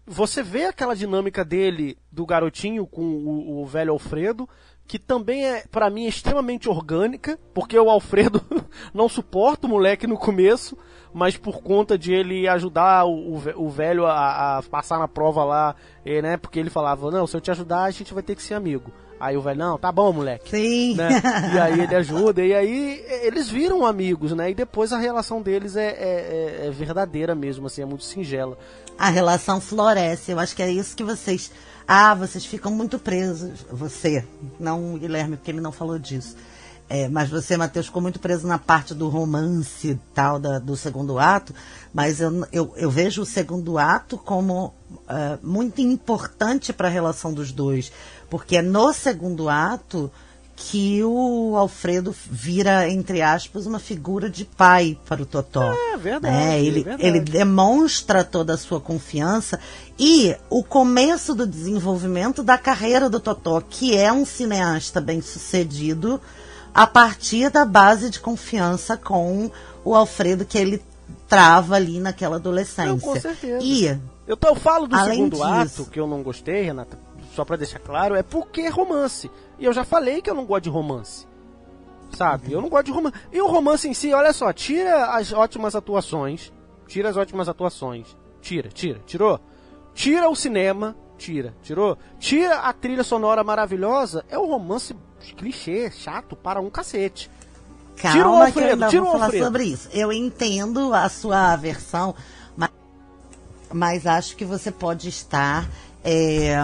você 0.05 0.43
vê 0.43 0.65
aquela 0.65 0.95
dinâmica 0.95 1.43
dele, 1.45 1.97
do 2.12 2.25
garotinho 2.25 2.86
com 2.86 3.01
o, 3.01 3.62
o 3.62 3.65
velho 3.65 3.93
Alfredo, 3.93 4.47
que 4.88 5.00
também 5.00 5.46
é, 5.46 5.63
pra 5.72 5.89
mim, 5.89 6.06
extremamente 6.06 6.67
orgânica, 6.67 7.39
porque 7.54 7.78
o 7.80 7.89
Alfredo 7.89 8.41
não 8.94 9.08
suporta 9.08 9.65
o 9.65 9.70
moleque 9.70 10.06
no 10.06 10.17
começo, 10.17 10.78
mas 11.13 11.38
por 11.38 11.62
conta 11.62 11.98
de 11.98 12.13
ele 12.13 12.48
ajudar 12.48 13.06
o, 13.06 13.34
o 13.36 13.38
ve- 13.38 13.54
o 13.56 13.70
velho 13.70 14.06
a, 14.06 14.58
a 14.58 14.63
passar 14.63 15.00
na 15.00 15.08
prova 15.08 15.44
lá, 15.46 15.76
eh, 16.06 16.22
né? 16.22 16.38
Porque 16.38 16.60
ele 16.60 16.70
falava, 16.70 17.10
não, 17.10 17.26
se 17.26 17.36
eu 17.38 17.41
te 17.41 17.52
ajudar, 17.52 17.84
a 17.84 17.91
gente 17.91 18.13
vai 18.13 18.22
ter 18.24 18.36
que 18.36 18.41
ser 18.44 18.54
amigo. 18.54 18.91
Aí 19.20 19.38
o 19.38 19.41
velho, 19.41 19.60
não, 19.60 19.78
tá 19.78 19.91
bom, 19.91 20.12
moleque 20.12 20.50
Sim. 20.50 20.96
né? 20.96 21.10
E 21.54 21.60
aí 21.60 21.80
ele 21.82 21.96
ajuda, 21.96 22.44
e 22.44 22.54
aí 22.54 23.06
eles 23.22 23.48
viram 23.48 23.86
amigos, 23.86 24.32
né? 24.34 24.50
E 24.50 24.56
depois 24.56 24.91
a 24.91 24.98
relação 24.98 25.41
deles 25.41 25.76
é, 25.76 25.89
é- 25.89 26.60
é- 26.63 26.67
é 26.67 26.72
verdadeira 26.72 27.36
mesmo, 27.36 27.67
assim, 27.67 27.82
é 27.82 27.86
muito 27.86 28.04
singela. 28.04 28.58
a 28.98 29.10
relação 29.10 29.62
floresce. 29.62 30.32
Eu 30.32 30.39
acho 30.39 30.56
que 30.56 30.62
é 30.63 30.70
isso 30.72 30.96
que 30.98 31.04
vocês. 31.04 31.52
Ah, 31.93 32.15
vocês 32.15 32.45
ficam 32.45 32.71
muito 32.71 32.97
presos. 32.97 33.65
Você, 33.69 34.25
não 34.58 34.97
Guilherme, 34.97 35.36
porque 35.36 35.51
ele 35.51 35.60
não 35.60 35.73
falou 35.73 35.99
disso. 35.99 36.38
É, 36.88 37.10
mas 37.10 37.30
você, 37.30 37.58
Matheus, 37.58 37.88
ficou 37.88 38.01
muito 38.01 38.17
preso 38.17 38.47
na 38.47 38.58
parte 38.58 38.93
do 38.93 39.10
romance 39.10 39.99
tal 40.13 40.39
da- 40.39 40.58
do 40.58 40.77
segundo 40.77 41.19
ato. 41.19 41.54
Mas 41.93 42.21
eu, 42.21 42.47
eu, 42.49 42.73
eu 42.77 42.89
vejo 42.89 43.23
o 43.23 43.25
segundo 43.25 43.77
ato 43.77 44.17
como 44.17 44.73
ah, 45.06 45.38
muito 45.43 45.82
importante 45.82 46.71
para 46.71 46.88
a 46.88 46.91
relação 46.91 47.34
dos 47.34 47.51
dois. 47.51 47.91
Porque 48.30 48.56
é 48.56 48.62
no 48.62 48.93
segundo 48.93 49.49
ato 49.49 50.10
que 50.63 51.04
o 51.04 51.56
Alfredo 51.58 52.13
vira, 52.30 52.88
entre 52.88 53.19
aspas, 53.21 53.65
uma 53.65 53.80
figura 53.80 54.30
de 54.30 54.45
pai 54.45 54.95
para 55.08 55.21
o 55.24 55.26
Totó. 55.26 55.74
É 55.93 55.97
verdade, 55.97 56.36
né? 56.36 56.58
é 56.60 56.63
ele, 56.63 56.84
verdade. 56.84 57.04
ele 57.06 57.19
demonstra 57.19 58.24
toda 58.24 58.54
a 58.54 58.58
sua 58.58 58.80
confiança 58.80 59.60
e 59.97 60.36
o 60.50 60.63
começo 60.63 61.34
do 61.34 61.47
desenvolvimento 61.47 62.43
da 62.43 62.58
carreira 62.60 63.10
do 63.10 63.19
Totó, 63.19 63.60
que 63.60 63.97
é 63.97 64.13
um 64.13 64.24
cineasta 64.24 65.02
bem 65.02 65.19
sucedido, 65.19 66.21
a 66.74 66.86
partir 66.86 67.50
da 67.50 67.65
base 67.65 68.10
de 68.12 68.19
confiança 68.19 68.95
com 68.95 69.50
o 69.84 69.95
Alfredo 69.95 70.45
que 70.45 70.58
ele 70.60 70.82
trava 71.28 71.76
ali 71.76 72.00
naquela 72.00 72.36
adolescência. 72.36 72.91
Não, 72.91 73.00
com 73.00 73.19
certeza. 73.19 73.63
E 73.63 73.86
Eu, 74.28 74.38
eu 74.41 74.56
falo 74.56 74.88
do 74.88 74.95
segundo 75.06 75.32
disso- 75.32 75.43
ato, 75.43 75.86
que 75.86 76.00
eu 76.00 76.06
não 76.08 76.21
gostei, 76.21 76.63
Renata, 76.63 76.97
só 77.34 77.46
pra 77.46 77.56
deixar 77.56 77.80
claro, 77.80 78.15
é 78.15 78.24
porque 78.24 78.62
é 78.62 78.70
romance. 78.70 79.32
E 79.58 79.65
eu 79.65 79.74
já 79.74 79.84
falei 79.84 80.22
que 80.22 80.30
eu 80.30 80.36
não 80.36 80.46
gosto 80.46 80.63
de 80.63 80.70
romance. 80.70 81.28
Sabe? 82.12 82.52
Eu 82.52 82.62
não 82.62 82.70
gosto 82.70 82.88
de 82.88 82.91
romance. 82.91 83.15
E 83.32 83.41
o 83.41 83.48
romance 83.48 83.88
em 83.88 83.94
si, 83.94 84.13
olha 84.13 84.34
só, 84.34 84.52
tira 84.52 85.15
as 85.15 85.32
ótimas 85.32 85.76
atuações. 85.76 86.52
Tira 86.88 87.10
as 87.10 87.15
ótimas 87.15 87.48
atuações. 87.48 88.17
Tira, 88.41 88.70
tira, 88.70 89.00
tirou? 89.06 89.39
Tira 89.94 90.30
o 90.30 90.36
cinema. 90.36 90.96
Tira, 91.17 91.54
tirou? 91.62 91.98
Tira 92.20 92.60
a 92.60 92.74
trilha 92.74 93.04
sonora 93.04 93.44
maravilhosa. 93.44 94.26
É 94.28 94.38
um 94.38 94.48
romance 94.48 94.96
clichê, 95.38 95.89
chato 95.91 96.36
para 96.36 96.60
um 96.60 96.70
cacete. 96.70 97.30
calma 97.96 98.17
Tira 98.17 98.28
o 98.28 98.32
que 98.32 98.38
eu 98.38 98.44
Alfredo, 98.44 98.72
ainda 98.72 98.88
tira 98.88 99.02
vou 99.04 99.12
falar 99.12 99.26
Alfredo. 99.26 99.46
sobre 99.46 99.63
isso. 99.65 99.89
Eu 99.94 100.12
entendo 100.12 100.94
a 100.94 101.08
sua 101.08 101.54
aversão, 101.54 102.15
mas, 102.58 102.72
mas 103.72 104.08
acho 104.08 104.36
que 104.36 104.44
você 104.44 104.72
pode 104.72 105.08
estar 105.08 105.70
é, 106.04 106.56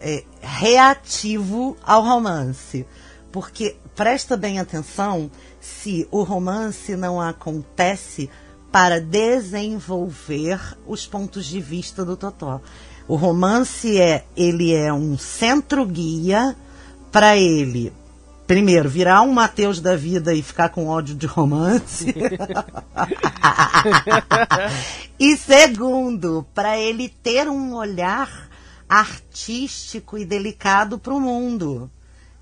é, 0.00 0.24
reativo 0.40 1.76
ao 1.82 2.02
romance. 2.02 2.86
Porque 3.32 3.76
presta 3.94 4.36
bem 4.36 4.58
atenção 4.58 5.30
se 5.60 6.06
o 6.10 6.22
romance 6.22 6.96
não 6.96 7.20
acontece 7.20 8.30
para 8.70 9.00
desenvolver 9.00 10.60
os 10.86 11.06
pontos 11.06 11.46
de 11.46 11.60
vista 11.60 12.04
do 12.04 12.16
Totó. 12.16 12.60
O 13.06 13.16
romance 13.16 13.98
é 13.98 14.24
ele 14.36 14.74
é 14.74 14.92
um 14.92 15.16
centro 15.16 15.86
guia 15.86 16.54
para 17.10 17.36
ele 17.36 17.92
primeiro 18.48 18.88
virar 18.88 19.20
um 19.20 19.30
Mateus 19.30 19.78
da 19.78 19.94
vida 19.94 20.32
e 20.32 20.42
ficar 20.42 20.70
com 20.70 20.88
ódio 20.88 21.14
de 21.14 21.26
romance. 21.26 22.06
e 25.20 25.36
segundo, 25.36 26.46
para 26.54 26.78
ele 26.78 27.10
ter 27.10 27.46
um 27.46 27.74
olhar 27.74 28.47
artístico 28.88 30.16
e 30.16 30.24
delicado 30.24 30.98
para 30.98 31.14
o 31.14 31.20
mundo. 31.20 31.90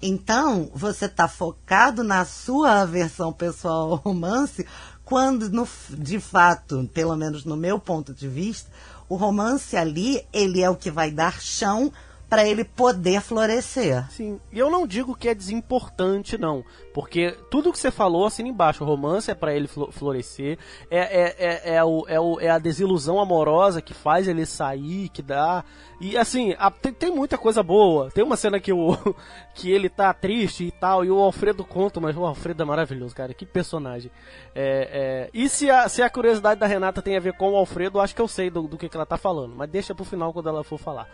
Então, 0.00 0.70
você 0.74 1.06
está 1.06 1.26
focado 1.26 2.04
na 2.04 2.24
sua 2.24 2.82
aversão 2.82 3.32
pessoal 3.32 3.92
ao 3.92 3.96
romance, 3.96 4.66
quando, 5.04 5.48
no, 5.48 5.66
de 5.90 6.20
fato, 6.20 6.88
pelo 6.92 7.16
menos 7.16 7.44
no 7.44 7.56
meu 7.56 7.78
ponto 7.78 8.12
de 8.12 8.28
vista, 8.28 8.70
o 9.09 9.16
romance 9.16 9.76
ali, 9.76 10.24
ele 10.32 10.61
é 10.61 10.68
o 10.68 10.76
que 10.76 10.90
vai 10.90 11.11
dar 11.11 11.40
chão 11.40 11.92
para 12.28 12.44
ele 12.46 12.64
poder 12.64 13.20
florescer. 13.20 14.04
Sim, 14.10 14.40
e 14.52 14.58
eu 14.58 14.68
não 14.68 14.86
digo 14.86 15.14
que 15.16 15.28
é 15.28 15.34
desimportante, 15.34 16.36
não. 16.36 16.64
Porque 16.92 17.36
tudo 17.50 17.70
que 17.72 17.78
você 17.78 17.90
falou, 17.90 18.26
assim 18.26 18.48
embaixo, 18.48 18.82
o 18.82 18.86
romance 18.86 19.30
é 19.30 19.34
para 19.34 19.54
ele 19.54 19.68
flo- 19.68 19.92
florescer, 19.92 20.58
é, 20.90 20.98
é, 20.98 21.36
é, 21.38 21.74
é, 21.76 21.84
o, 21.84 22.04
é, 22.08 22.18
o, 22.18 22.40
é 22.40 22.48
a 22.48 22.58
desilusão 22.58 23.20
amorosa 23.20 23.80
que 23.82 23.94
faz 23.94 24.26
ele 24.26 24.44
sair, 24.46 25.08
que 25.10 25.22
dá. 25.22 25.62
E 26.00 26.16
assim, 26.16 26.54
a- 26.58 26.70
tem, 26.70 26.92
tem 26.92 27.10
muita 27.10 27.38
coisa 27.38 27.62
boa. 27.62 28.10
Tem 28.10 28.24
uma 28.24 28.36
cena 28.36 28.58
que, 28.58 28.72
o, 28.72 28.96
que 29.54 29.70
ele 29.70 29.88
tá 29.88 30.12
triste 30.12 30.64
e 30.64 30.70
tal, 30.70 31.04
e 31.04 31.10
o 31.10 31.18
Alfredo 31.20 31.64
conta, 31.64 32.00
mas 32.00 32.16
o 32.16 32.24
Alfredo 32.24 32.62
é 32.62 32.66
maravilhoso, 32.66 33.14
cara. 33.14 33.32
Que 33.34 33.46
personagem. 33.46 34.10
É, 34.54 35.28
é, 35.28 35.30
e 35.32 35.48
se 35.48 35.70
a, 35.70 35.88
se 35.88 36.02
a 36.02 36.10
curiosidade 36.10 36.58
da 36.58 36.66
Renata 36.66 37.00
tem 37.02 37.16
a 37.16 37.20
ver 37.20 37.34
com 37.34 37.52
o 37.52 37.56
Alfredo, 37.56 38.00
acho 38.00 38.14
que 38.14 38.22
eu 38.22 38.28
sei 38.28 38.50
do, 38.50 38.62
do 38.62 38.76
que, 38.76 38.88
que 38.88 38.96
ela 38.96 39.06
tá 39.06 39.16
falando. 39.16 39.54
Mas 39.54 39.70
deixa 39.70 39.94
pro 39.94 40.04
final 40.04 40.32
quando 40.32 40.48
ela 40.48 40.64
for 40.64 40.78
falar. 40.78 41.08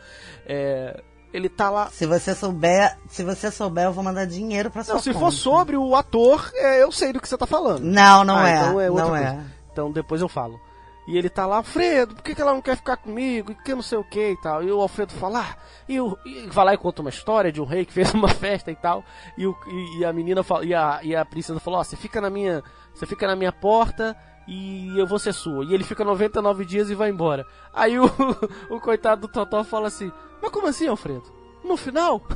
É, 0.47 1.03
ele 1.33 1.49
tá 1.49 1.71
lá. 1.71 1.89
Se 1.91 2.07
você 2.07 2.35
souber, 2.35 2.97
se 3.09 3.23
você 3.25 3.51
souber, 3.51 3.85
eu 3.85 3.93
vou 3.93 4.05
mandar 4.05 4.27
dinheiro 4.27 4.71
para 4.71 4.85
sua 4.85 4.95
Não, 4.95 5.01
se 5.03 5.13
conta. 5.13 5.25
for 5.27 5.33
sobre 5.33 5.77
o 5.77 5.95
ator, 5.97 6.51
é, 6.55 6.83
eu 6.83 6.93
sei 6.93 7.13
do 7.13 7.21
que 7.21 7.29
você 7.29 7.37
tá 7.39 7.47
falando. 7.47 7.83
Não, 7.85 8.25
não 8.25 8.37
Ah, 8.37 8.49
é. 8.51 8.57
então 8.61 8.81
é 8.81 8.91
outra 8.91 9.05
não 9.05 9.11
coisa. 9.13 9.27
é. 9.27 9.41
Então 9.73 9.91
depois 9.93 10.21
eu 10.21 10.29
falo. 10.29 10.61
E 11.09 11.19
ele 11.19 11.29
tá 11.29 11.47
lá, 11.47 11.57
Alfredo, 11.57 12.15
por 12.15 12.23
que, 12.23 12.33
que 12.33 12.41
ela 12.41 12.53
não 12.55 12.63
quer 12.63 12.77
ficar 12.77 12.97
comigo? 12.97 13.51
E 13.51 13.57
que 13.57 13.75
não 13.75 13.83
sei 13.83 13.99
o 13.99 14.05
que 14.05 14.31
e 14.31 14.37
tal. 14.41 14.63
E 14.63 14.71
o 14.71 14.81
Alfredo 14.81 15.13
fala, 15.15 15.41
ah, 15.41 15.57
e, 15.89 16.01
o, 16.01 16.17
e 16.25 16.47
vai 16.47 16.65
lá 16.65 16.75
e 16.75 16.79
conta 16.79 17.01
uma 17.01 17.11
história 17.11 17.51
de 17.51 17.61
um 17.61 17.65
rei 17.65 17.85
que 17.85 17.91
fez 17.93 18.15
uma 18.15 18.29
festa 18.29 18.71
e 18.71 18.77
tal. 18.77 19.03
E, 19.37 19.45
o, 19.45 19.57
e, 19.67 19.99
e 19.99 20.05
a 20.05 20.13
menina 20.13 20.45
fala, 20.45 20.65
e 20.65 20.73
a, 20.73 21.01
e 21.03 21.17
a 21.17 21.25
princesa 21.25 21.59
falou, 21.59 21.81
ó, 21.81 21.83
você 21.85 21.97
fica 21.97 22.21
na 22.21 22.31
minha. 22.31 22.63
Você 22.95 23.05
fica 23.05 23.27
na 23.27 23.35
minha 23.35 23.51
porta 23.51 24.17
e 24.47 24.97
eu 24.97 25.05
vou 25.07 25.19
ser 25.19 25.33
sua. 25.33 25.65
E 25.65 25.75
ele 25.75 25.83
fica 25.83 26.05
99 26.05 26.65
dias 26.65 26.89
e 26.89 26.95
vai 26.95 27.11
embora. 27.11 27.45
Aí 27.75 27.99
o, 27.99 28.05
o 28.71 28.79
coitado 28.79 29.23
do 29.23 29.29
Totó 29.29 29.65
fala 29.65 29.89
assim, 29.89 30.13
mas 30.43 30.51
como 30.51 30.67
assim, 30.67 30.87
Alfredo? 30.89 31.25
No 31.65 31.77
final? 31.77 32.21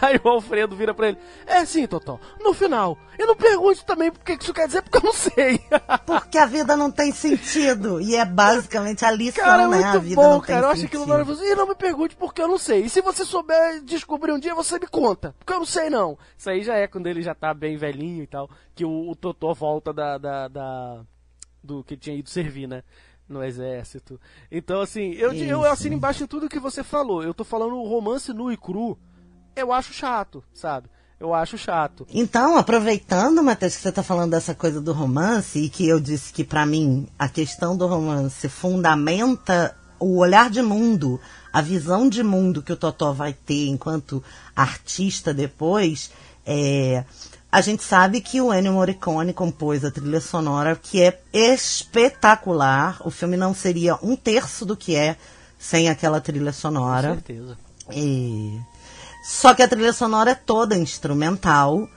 Aí 0.00 0.18
o 0.22 0.28
Alfredo 0.28 0.74
vira 0.74 0.94
pra 0.94 1.08
ele: 1.08 1.18
É 1.46 1.64
sim, 1.64 1.86
Totó, 1.86 2.18
no 2.40 2.52
final. 2.54 2.96
E 3.18 3.24
não 3.26 3.36
pergunte 3.36 3.84
também 3.84 4.08
o 4.08 4.12
que 4.12 4.36
que 4.36 4.42
isso 4.42 4.54
quer 4.54 4.66
dizer, 4.66 4.82
porque 4.82 4.98
eu 4.98 5.02
não 5.02 5.12
sei. 5.12 5.60
Porque 6.06 6.38
a 6.38 6.46
vida 6.46 6.76
não 6.76 6.90
tem 6.90 7.12
sentido. 7.12 8.00
E 8.00 8.16
é 8.16 8.24
basicamente 8.24 9.04
a 9.04 9.10
lição, 9.10 9.44
cara, 9.44 9.62
é 9.64 9.66
né? 9.68 9.76
muito 9.76 9.96
a 9.96 9.98
vida 9.98 10.14
bom, 10.20 10.30
não 10.32 10.40
cara. 10.40 10.46
tem 10.46 10.56
Eu 10.64 10.70
acho 10.70 10.84
aquilo 10.86 11.02
sentido. 11.04 11.08
maravilhoso. 11.08 11.44
E 11.44 11.54
não 11.54 11.66
me 11.68 11.74
pergunte 11.74 12.16
porque 12.16 12.40
eu 12.40 12.48
não 12.48 12.58
sei. 12.58 12.84
E 12.84 12.88
se 12.90 13.00
você 13.02 13.24
souber 13.24 13.82
descobrir 13.82 14.32
um 14.32 14.38
dia, 14.38 14.54
você 14.54 14.78
me 14.78 14.86
conta. 14.86 15.34
Porque 15.38 15.52
eu 15.52 15.58
não 15.58 15.66
sei, 15.66 15.90
não. 15.90 16.16
Isso 16.38 16.48
aí 16.50 16.62
já 16.62 16.76
é 16.76 16.86
quando 16.86 17.06
ele 17.06 17.20
já 17.22 17.34
tá 17.34 17.52
bem 17.52 17.76
velhinho 17.76 18.22
e 18.22 18.26
tal. 18.26 18.48
Que 18.74 18.84
o, 18.84 19.10
o 19.10 19.14
Totó 19.14 19.52
volta 19.52 19.92
da, 19.92 20.16
da, 20.18 20.48
da- 20.48 21.02
do 21.62 21.84
que 21.84 21.96
tinha 21.96 22.16
ido 22.16 22.30
servir, 22.30 22.66
né? 22.66 22.82
No 23.30 23.44
exército. 23.44 24.20
Então, 24.50 24.80
assim, 24.80 25.12
eu, 25.12 25.32
eu 25.32 25.64
assino 25.64 25.94
embaixo 25.94 26.24
em 26.24 26.26
tudo 26.26 26.48
que 26.48 26.58
você 26.58 26.82
falou. 26.82 27.22
Eu 27.22 27.32
tô 27.32 27.44
falando 27.44 27.76
o 27.76 27.88
romance 27.88 28.32
nu 28.32 28.50
e 28.50 28.56
cru. 28.56 28.98
Eu 29.54 29.72
acho 29.72 29.92
chato, 29.92 30.42
sabe? 30.52 30.88
Eu 31.20 31.32
acho 31.32 31.56
chato. 31.56 32.06
Então, 32.12 32.58
aproveitando, 32.58 33.40
Matheus, 33.40 33.76
que 33.76 33.82
você 33.82 33.90
está 33.90 34.02
falando 34.02 34.32
dessa 34.32 34.52
coisa 34.52 34.80
do 34.80 34.92
romance, 34.92 35.60
e 35.60 35.68
que 35.68 35.86
eu 35.86 36.00
disse 36.00 36.32
que, 36.32 36.42
para 36.42 36.66
mim, 36.66 37.06
a 37.16 37.28
questão 37.28 37.76
do 37.76 37.86
romance 37.86 38.48
fundamenta 38.48 39.76
o 40.00 40.16
olhar 40.16 40.50
de 40.50 40.62
mundo, 40.62 41.20
a 41.52 41.60
visão 41.60 42.08
de 42.08 42.22
mundo 42.24 42.62
que 42.62 42.72
o 42.72 42.76
Totó 42.76 43.12
vai 43.12 43.32
ter 43.32 43.68
enquanto 43.68 44.24
artista 44.56 45.32
depois, 45.32 46.10
é, 46.44 47.04
a 47.52 47.60
gente 47.60 47.82
sabe 47.82 48.20
que 48.20 48.40
o 48.40 48.54
Ennio 48.54 48.72
Morricone 48.72 49.32
compôs 49.32 49.84
a 49.84 49.90
trilha 49.90 50.20
sonora, 50.20 50.78
que 50.80 51.02
é 51.02 51.20
espetacular. 51.32 53.00
O 53.04 53.10
filme 53.10 53.36
não 53.36 53.52
seria 53.52 53.98
um 54.02 54.14
terço 54.14 54.64
do 54.64 54.76
que 54.76 54.94
é 54.94 55.16
sem 55.58 55.88
aquela 55.88 56.20
trilha 56.20 56.52
sonora. 56.52 57.08
Com 57.08 57.14
certeza. 57.14 57.58
E... 57.92 58.56
Só 59.24 59.52
que 59.52 59.62
a 59.62 59.68
trilha 59.68 59.92
sonora 59.92 60.30
é 60.30 60.34
toda 60.34 60.78
instrumental. 60.78 61.88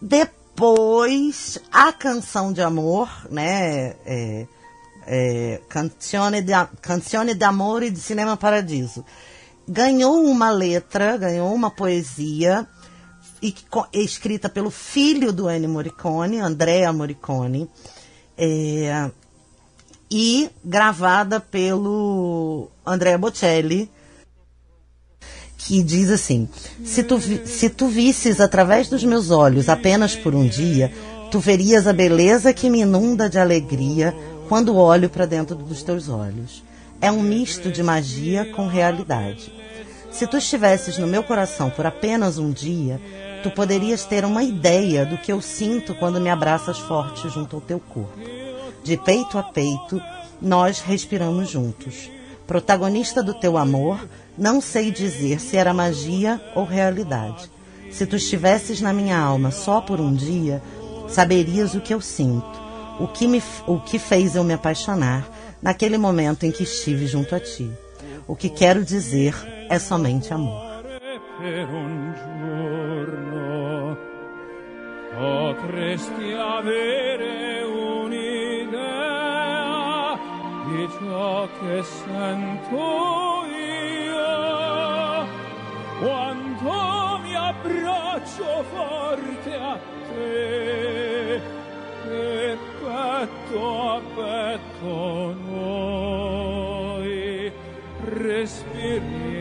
Depois, 0.00 1.58
a 1.70 1.92
canção 1.92 2.50
de 2.52 2.62
amor, 2.62 3.08
né? 3.30 3.94
É, 4.06 4.46
é, 5.06 5.60
Canzone, 5.68 6.40
de, 6.40 6.52
Canzone 6.80 7.34
d'Amore 7.34 7.90
de 7.90 8.00
Cinema 8.00 8.36
Paradiso. 8.36 9.04
Ganhou 9.68 10.24
uma 10.24 10.50
letra, 10.50 11.16
ganhou 11.16 11.54
uma 11.54 11.70
poesia 11.70 12.66
e, 13.44 13.54
escrita 13.92 14.48
pelo 14.48 14.70
filho 14.70 15.30
do 15.30 15.50
Ennio 15.50 15.68
Morricone, 15.68 16.38
Andrea 16.38 16.90
Morricone, 16.92 17.68
é, 18.38 19.10
e 20.10 20.48
gravada 20.64 21.38
pelo 21.38 22.70
Andrea 22.86 23.18
Bocelli, 23.18 23.90
que 25.58 25.82
diz 25.82 26.10
assim: 26.10 26.48
se 26.82 27.02
tu, 27.02 27.20
se 27.20 27.68
tu 27.68 27.88
visses 27.88 28.40
através 28.40 28.88
dos 28.88 29.04
meus 29.04 29.30
olhos 29.30 29.68
apenas 29.68 30.16
por 30.16 30.34
um 30.34 30.46
dia, 30.46 30.90
tu 31.30 31.38
verias 31.38 31.86
a 31.86 31.92
beleza 31.92 32.54
que 32.54 32.70
me 32.70 32.80
inunda 32.80 33.28
de 33.28 33.38
alegria 33.38 34.14
quando 34.48 34.76
olho 34.76 35.10
para 35.10 35.26
dentro 35.26 35.54
dos 35.54 35.82
teus 35.82 36.08
olhos. 36.08 36.62
É 37.00 37.12
um 37.12 37.20
misto 37.20 37.70
de 37.70 37.82
magia 37.82 38.46
com 38.52 38.66
realidade. 38.66 39.52
Se 40.10 40.28
tu 40.28 40.36
estivesses 40.36 40.96
no 40.96 41.08
meu 41.08 41.24
coração 41.24 41.68
por 41.70 41.84
apenas 41.84 42.38
um 42.38 42.52
dia, 42.52 43.00
tu 43.44 43.50
poderias 43.52 44.04
ter 44.04 44.24
uma 44.24 44.42
ideia 44.42 45.06
do 45.06 45.16
que 45.16 45.32
eu 45.32 45.40
sinto 45.40 45.94
quando 45.94 46.20
me 46.20 46.28
abraças 46.28 46.80
forte 46.80 47.28
junto 47.28 47.54
ao 47.54 47.62
teu 47.62 47.78
corpo. 47.78 48.18
De 48.82 48.96
peito 48.96 49.38
a 49.38 49.42
peito, 49.44 50.02
nós 50.42 50.80
respiramos 50.80 51.48
juntos. 51.48 52.10
Protagonista 52.44 53.22
do 53.22 53.34
teu 53.34 53.56
amor, 53.56 54.04
não 54.36 54.60
sei 54.60 54.90
dizer 54.90 55.40
se 55.40 55.56
era 55.56 55.72
magia 55.72 56.40
ou 56.56 56.64
realidade. 56.64 57.48
Se 57.92 58.04
tu 58.04 58.16
estivesses 58.16 58.80
na 58.80 58.92
minha 58.92 59.16
alma 59.16 59.52
só 59.52 59.80
por 59.80 60.00
um 60.00 60.12
dia, 60.12 60.60
saberias 61.08 61.74
o 61.74 61.80
que 61.80 61.94
eu 61.94 62.00
sinto 62.00 62.64
o 62.98 63.08
que, 63.08 63.26
me, 63.26 63.42
o 63.66 63.80
que 63.80 63.98
fez 63.98 64.36
eu 64.36 64.44
me 64.44 64.54
apaixonar 64.54 65.28
naquele 65.60 65.98
momento 65.98 66.44
em 66.44 66.52
que 66.52 66.62
estive 66.62 67.06
junto 67.06 67.34
a 67.34 67.40
ti. 67.40 67.70
O 68.26 68.36
que 68.36 68.48
quero 68.48 68.84
dizer 68.84 69.34
é 69.68 69.78
somente 69.78 70.32
amor. 70.32 70.73
per 71.38 71.68
un 71.68 72.14
giorno. 72.14 73.96
Potresti 75.14 76.32
avere 76.32 77.62
un'idea 77.62 78.94
di 80.66 80.88
ciò 80.98 81.48
che 81.60 81.82
sento 81.82 83.44
io. 83.46 84.42
Quando 86.00 87.18
mi 87.22 87.34
abbraccio 87.34 88.64
forte 88.72 89.54
a 89.54 89.78
te 90.08 91.34
e 91.34 92.58
petto 92.82 93.90
a 93.90 94.00
petto 94.14 95.34
noi 95.46 96.04
respiri. 98.04 99.33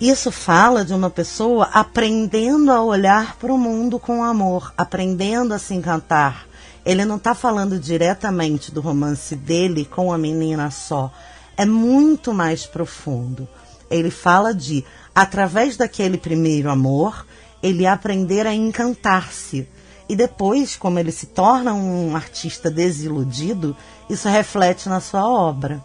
Isso 0.00 0.32
fala 0.32 0.84
de 0.84 0.92
uma 0.92 1.08
pessoa 1.08 1.66
aprendendo 1.72 2.72
a 2.72 2.82
olhar 2.82 3.36
para 3.36 3.52
o 3.52 3.58
mundo 3.58 3.98
com 3.98 4.24
amor, 4.24 4.74
aprendendo 4.76 5.54
a 5.54 5.58
se 5.58 5.72
encantar. 5.72 6.46
Ele 6.84 7.04
não 7.04 7.16
está 7.16 7.32
falando 7.34 7.78
diretamente 7.78 8.72
do 8.72 8.80
romance 8.80 9.36
dele 9.36 9.84
com 9.84 10.12
a 10.12 10.18
menina 10.18 10.70
só. 10.70 11.12
É 11.56 11.64
muito 11.64 12.34
mais 12.34 12.66
profundo. 12.66 13.48
Ele 13.88 14.10
fala 14.10 14.52
de, 14.52 14.84
através 15.14 15.76
daquele 15.76 16.18
primeiro 16.18 16.70
amor, 16.70 17.24
ele 17.62 17.86
aprender 17.86 18.48
a 18.48 18.54
encantar-se. 18.54 19.68
E 20.08 20.16
depois, 20.16 20.76
como 20.76 20.98
ele 20.98 21.12
se 21.12 21.26
torna 21.26 21.72
um 21.72 22.16
artista 22.16 22.68
desiludido, 22.68 23.76
isso 24.10 24.28
reflete 24.28 24.88
na 24.88 25.00
sua 25.00 25.26
obra. 25.26 25.82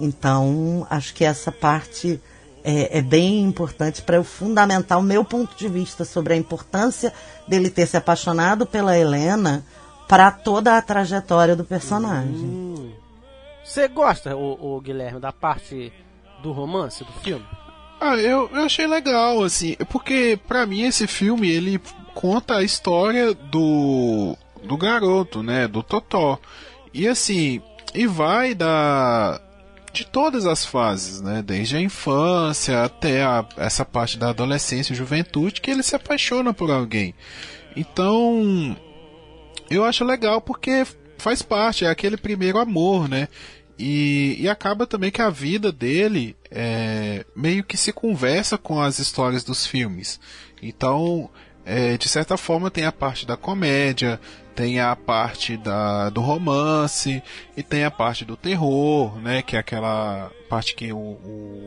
Então, 0.00 0.86
acho 0.88 1.14
que 1.14 1.24
essa 1.24 1.52
parte 1.52 2.20
é, 2.64 2.98
é 2.98 3.02
bem 3.02 3.42
importante 3.42 4.02
para 4.02 4.16
eu 4.16 4.24
fundamentar 4.24 4.98
o 4.98 5.02
meu 5.02 5.24
ponto 5.24 5.56
de 5.56 5.68
vista 5.68 6.04
sobre 6.04 6.34
a 6.34 6.36
importância 6.36 7.12
dele 7.46 7.70
ter 7.70 7.86
se 7.86 7.96
apaixonado 7.96 8.66
pela 8.66 8.96
Helena 8.96 9.64
para 10.08 10.30
toda 10.30 10.76
a 10.76 10.82
trajetória 10.82 11.54
do 11.54 11.64
personagem. 11.64 12.92
Você 13.64 13.86
hum. 13.86 13.94
gosta, 13.94 14.36
o, 14.36 14.76
o, 14.76 14.80
Guilherme, 14.80 15.20
da 15.20 15.32
parte 15.32 15.92
do 16.42 16.52
romance 16.52 17.04
do 17.04 17.12
filme? 17.22 17.46
Ah, 18.00 18.16
eu, 18.16 18.50
eu 18.52 18.64
achei 18.64 18.86
legal, 18.86 19.42
assim, 19.42 19.76
porque 19.90 20.38
para 20.48 20.64
mim 20.64 20.82
esse 20.82 21.06
filme 21.06 21.50
ele 21.50 21.80
conta 22.14 22.56
a 22.56 22.62
história 22.62 23.34
do 23.34 24.36
do 24.62 24.76
garoto, 24.76 25.42
né, 25.42 25.66
do 25.66 25.82
Totó. 25.82 26.38
E 26.92 27.08
assim, 27.08 27.62
e 27.94 28.06
vai 28.06 28.54
da 28.54 29.40
de 29.92 30.06
todas 30.06 30.46
as 30.46 30.64
fases, 30.64 31.20
né? 31.20 31.42
Desde 31.42 31.76
a 31.76 31.80
infância 31.80 32.84
até 32.84 33.22
a, 33.22 33.44
essa 33.56 33.84
parte 33.84 34.18
da 34.18 34.30
adolescência 34.30 34.92
e 34.92 34.96
juventude, 34.96 35.60
que 35.60 35.70
ele 35.70 35.82
se 35.82 35.96
apaixona 35.96 36.54
por 36.54 36.70
alguém. 36.70 37.14
Então, 37.76 38.76
eu 39.70 39.84
acho 39.84 40.04
legal 40.04 40.40
porque 40.40 40.86
faz 41.18 41.42
parte, 41.42 41.84
é 41.84 41.88
aquele 41.88 42.16
primeiro 42.16 42.58
amor, 42.58 43.08
né? 43.08 43.28
E, 43.78 44.36
e 44.38 44.48
acaba 44.48 44.86
também 44.86 45.10
que 45.10 45.22
a 45.22 45.30
vida 45.30 45.72
dele 45.72 46.36
é, 46.50 47.24
meio 47.34 47.64
que 47.64 47.76
se 47.76 47.92
conversa 47.92 48.58
com 48.58 48.80
as 48.80 48.98
histórias 48.98 49.42
dos 49.42 49.66
filmes. 49.66 50.20
Então, 50.62 51.30
é, 51.64 51.96
de 51.96 52.08
certa 52.08 52.36
forma, 52.36 52.70
tem 52.70 52.84
a 52.84 52.92
parte 52.92 53.26
da 53.26 53.36
comédia, 53.36 54.20
tem 54.54 54.80
a 54.80 54.94
parte 54.94 55.56
da, 55.56 56.10
do 56.10 56.20
romance 56.20 57.22
e 57.56 57.62
tem 57.62 57.84
a 57.84 57.90
parte 57.90 58.24
do 58.24 58.36
terror, 58.36 59.16
né? 59.20 59.42
Que 59.42 59.56
é 59.56 59.58
aquela 59.58 60.30
parte 60.48 60.74
que 60.74 60.92
o, 60.92 60.98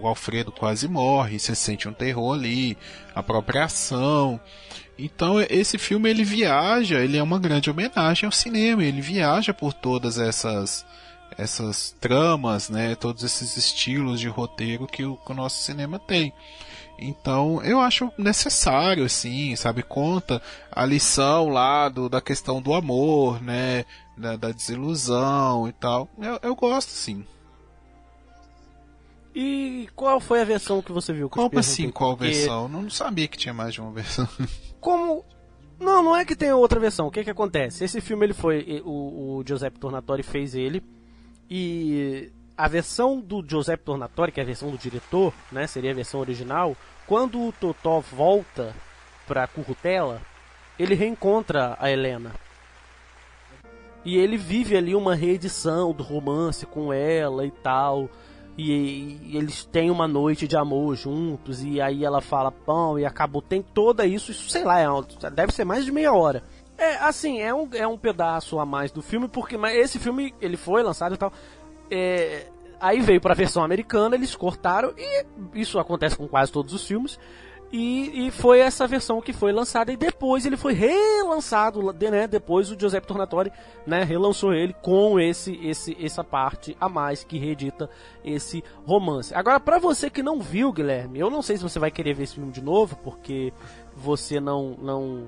o 0.02 0.08
Alfredo 0.08 0.52
quase 0.52 0.88
morre, 0.88 1.40
você 1.40 1.56
sente 1.56 1.88
um 1.88 1.94
terror 1.94 2.34
ali, 2.34 2.78
a 3.16 3.24
própria 3.24 3.66
ação. 3.66 4.40
Então 4.98 5.42
esse 5.42 5.78
filme 5.78 6.10
ele 6.10 6.24
viaja, 6.24 7.00
ele 7.00 7.18
é 7.18 7.24
uma 7.24 7.40
grande 7.40 7.70
homenagem 7.70 8.26
ao 8.26 8.32
cinema, 8.32 8.84
ele 8.84 9.02
viaja 9.02 9.54
por 9.54 9.74
todas 9.74 10.18
essas 10.18 10.86
essas 11.36 11.96
tramas, 12.00 12.70
né, 12.70 12.94
todos 12.94 13.24
esses 13.24 13.58
estilos 13.58 14.20
de 14.20 14.28
roteiro 14.28 14.86
que 14.86 15.04
o, 15.04 15.18
que 15.18 15.32
o 15.32 15.36
nosso 15.36 15.64
cinema 15.64 15.98
tem. 15.98 16.32
Então, 16.98 17.62
eu 17.64 17.80
acho 17.80 18.12
necessário, 18.18 19.04
assim, 19.04 19.56
sabe? 19.56 19.84
Conta 19.84 20.42
a 20.72 20.86
lição 20.86 21.50
lá 21.50 21.90
do, 21.90 22.08
da 22.08 22.22
questão 22.22 22.62
do 22.62 22.74
amor, 22.74 23.42
né? 23.42 23.86
Da, 24.18 24.36
da 24.36 24.52
desilusão 24.52 25.68
e 25.68 25.74
tal. 25.74 26.08
Eu, 26.20 26.40
eu 26.42 26.56
gosto, 26.56 26.90
sim. 26.90 27.26
E 29.36 29.90
qual 29.96 30.20
foi 30.20 30.42
a 30.42 30.46
versão 30.46 30.82
que 30.82 30.92
você 30.92 31.12
viu? 31.12 31.28
Como 31.28 31.58
assim, 31.58 31.90
qual 31.90 32.16
Porque... 32.16 32.32
versão? 32.32 32.68
Não 32.68 32.90
sabia 32.90 33.28
que 33.28 33.38
tinha 33.38 33.54
mais 33.54 33.74
de 33.74 33.82
uma 33.82 33.92
versão. 33.92 34.28
Como... 34.80 35.26
Não, 35.80 36.04
não 36.04 36.16
é 36.16 36.24
que 36.24 36.36
tem 36.36 36.52
outra 36.54 36.80
versão. 36.80 37.08
O 37.08 37.12
que 37.12 37.24
que 37.24 37.32
acontece? 37.32 37.84
Esse 37.84 38.00
filme, 38.00 38.26
ele 38.26 38.34
foi... 38.34 38.82
O, 38.86 39.40
o 39.40 39.44
Giuseppe 39.46 39.80
Tornatori 39.80 40.22
fez 40.22 40.54
ele. 40.54 40.84
E 41.50 42.32
a 42.58 42.68
versão 42.68 43.20
do 43.20 43.44
Giuseppe 43.46 43.84
Tornatori, 43.84 44.32
que 44.32 44.40
é 44.40 44.44
a 44.44 44.46
versão 44.46 44.70
do 44.70 44.78
diretor, 44.78 45.34
né, 45.52 45.68
seria 45.68 45.92
a 45.92 45.96
versão 45.96 46.20
original, 46.20 46.76
quando 47.08 47.42
o 47.42 47.52
Totó 47.52 48.00
volta 48.00 48.74
para 49.28 49.48
Currutela, 49.48 50.22
ele 50.78 50.96
reencontra 50.96 51.76
a 51.80 51.92
Helena. 51.92 52.32
E 54.06 54.18
ele 54.18 54.38
vive 54.38 54.76
ali 54.76 54.96
uma 54.96 55.16
reedição 55.16 55.94
do 55.94 56.04
romance 56.04 56.66
com 56.66 56.92
ela 56.92 57.46
e 57.46 57.52
tal. 57.52 58.10
E, 58.58 59.18
e, 59.24 59.38
eles 59.38 59.64
têm 59.64 59.90
uma 59.90 60.08
noite 60.08 60.48
de 60.48 60.58
amor 60.58 60.96
juntos. 60.96 61.64
E 61.64 61.80
aí 61.80 62.04
ela 62.04 62.20
fala 62.20 62.52
pão 62.52 63.00
e 63.00 63.06
acabou. 63.06 63.42
Tem 63.42 63.62
toda 63.62 64.06
isso, 64.06 64.32
isso 64.32 64.50
sei 64.50 64.66
lá, 64.66 64.80
é, 64.82 65.30
deve 65.32 65.54
ser 65.54 65.64
mais 65.64 65.86
de 65.86 65.92
meia 65.92 66.12
hora. 66.12 66.44
É 66.78 66.96
assim, 66.96 67.40
é 67.40 67.54
um, 67.54 67.70
é 67.72 67.88
um 67.88 67.98
pedaço 67.98 68.60
a 68.60 68.66
mais 68.66 68.92
do 68.92 69.02
filme, 69.02 69.30
porque 69.30 69.56
mas 69.58 69.78
esse 69.78 70.00
filme 70.00 70.34
ele 70.42 70.58
foi 70.58 70.84
lançado 70.84 71.16
e 71.16 71.18
tal 71.18 71.32
é, 71.94 72.48
aí 72.80 73.00
veio 73.00 73.22
pra 73.22 73.34
versão 73.34 73.64
americana, 73.64 74.16
eles 74.16 74.36
cortaram, 74.36 74.94
e 74.98 75.26
isso 75.54 75.80
acontece 75.80 76.18
com 76.18 76.28
quase 76.28 76.52
todos 76.52 76.74
os 76.74 76.86
filmes. 76.86 77.20
E, 77.76 78.28
e, 78.28 78.32
foi 78.32 78.60
essa 78.60 78.86
versão 78.86 79.20
que 79.20 79.34
foi 79.34 79.52
lançada 79.52 79.92
e 79.92 79.98
depois 79.98 80.46
ele 80.46 80.56
foi 80.56 80.74
relançado, 80.74 81.82
né? 81.92 82.28
Depois 82.28 82.70
o 82.70 82.80
Giuseppe 82.80 83.08
Tornatore, 83.08 83.52
né, 83.84 84.04
relançou 84.04 84.54
ele 84.54 84.76
com 84.80 85.20
esse 85.20 85.56
esse 85.56 85.98
essa 86.00 86.24
parte 86.24 86.78
a 86.80 86.88
mais 86.88 87.24
que 87.24 87.40
reedita 87.40 87.90
esse 88.24 88.64
romance. 88.86 89.34
Agora 89.34 89.60
para 89.60 89.80
você 89.80 90.08
que 90.08 90.22
não 90.22 90.40
viu, 90.40 90.72
Guilherme, 90.72 91.18
eu 91.18 91.32
não 91.32 91.42
sei 91.42 91.58
se 91.58 91.64
você 91.64 91.80
vai 91.80 91.90
querer 91.90 92.14
ver 92.14 92.26
esse 92.26 92.36
filme 92.36 92.52
de 92.52 92.62
novo, 92.62 92.96
porque 92.98 93.52
você 93.96 94.40
não 94.40 94.78
não 94.80 95.28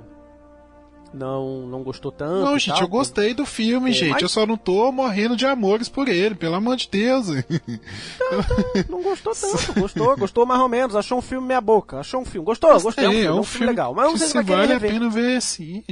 não, 1.16 1.66
não 1.68 1.84
gostou 1.84 2.12
tanto. 2.12 2.46
Não, 2.46 2.60
gente, 2.60 2.74
tal, 2.74 2.82
eu 2.82 2.88
gostei 2.88 3.34
do 3.34 3.46
filme, 3.46 3.90
é, 3.90 3.94
gente. 3.94 4.12
Mas... 4.12 4.22
Eu 4.22 4.30
só 4.30 4.46
não 4.46 4.58
tô 4.58 4.92
morrendo 4.92 5.36
de 5.36 5.46
amores 5.46 5.90
por 5.90 6.08
ele, 6.08 6.36
pelo 6.36 6.56
amor 6.56 6.76
de 6.76 6.90
Deus. 6.90 7.28
Não, 7.30 7.36
não, 7.36 8.86
não 8.90 9.04
gostou 9.04 9.34
tanto. 9.36 9.80
Gostou, 9.80 10.18
gostou 10.18 10.46
mais 10.46 10.62
ou 10.62 10.70
menos. 10.70 10.96
Achou 10.96 11.18
um 11.18 11.22
filme 11.22 11.48
meia 11.48 11.62
boca. 11.62 12.00
Achou 12.00 12.22
um 12.22 12.26
filme. 12.26 12.46
Gostou, 12.46 12.80
gostei. 12.80 13.06
É 13.06 13.10
um 13.10 13.12
filme, 13.12 13.26
é 13.26 13.34
um, 13.34 13.44
filme, 13.44 13.68
legal. 13.68 13.94
Mas 13.94 14.06
não 14.12 14.18
sei 14.18 14.28
se, 14.28 14.34
se 14.34 14.44
vale 14.44 14.74
a 14.74 14.80
pena 14.80 15.10
ver, 15.10 15.42
sim. 15.42 15.84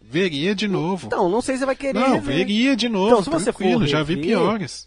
Veria 0.00 0.54
de 0.54 0.68
novo. 0.68 1.06
Então, 1.06 1.28
não 1.28 1.40
sei 1.40 1.56
se 1.56 1.64
vai 1.64 1.74
querer. 1.74 1.98
Não, 1.98 2.14
rever. 2.14 2.36
veria 2.36 2.76
de 2.76 2.88
novo. 2.88 3.06
Então, 3.06 3.22
se 3.22 3.30
você 3.30 3.52
for 3.52 3.64
rever, 3.64 3.88
já 3.88 4.02
vi 4.02 4.18
piores. 4.18 4.86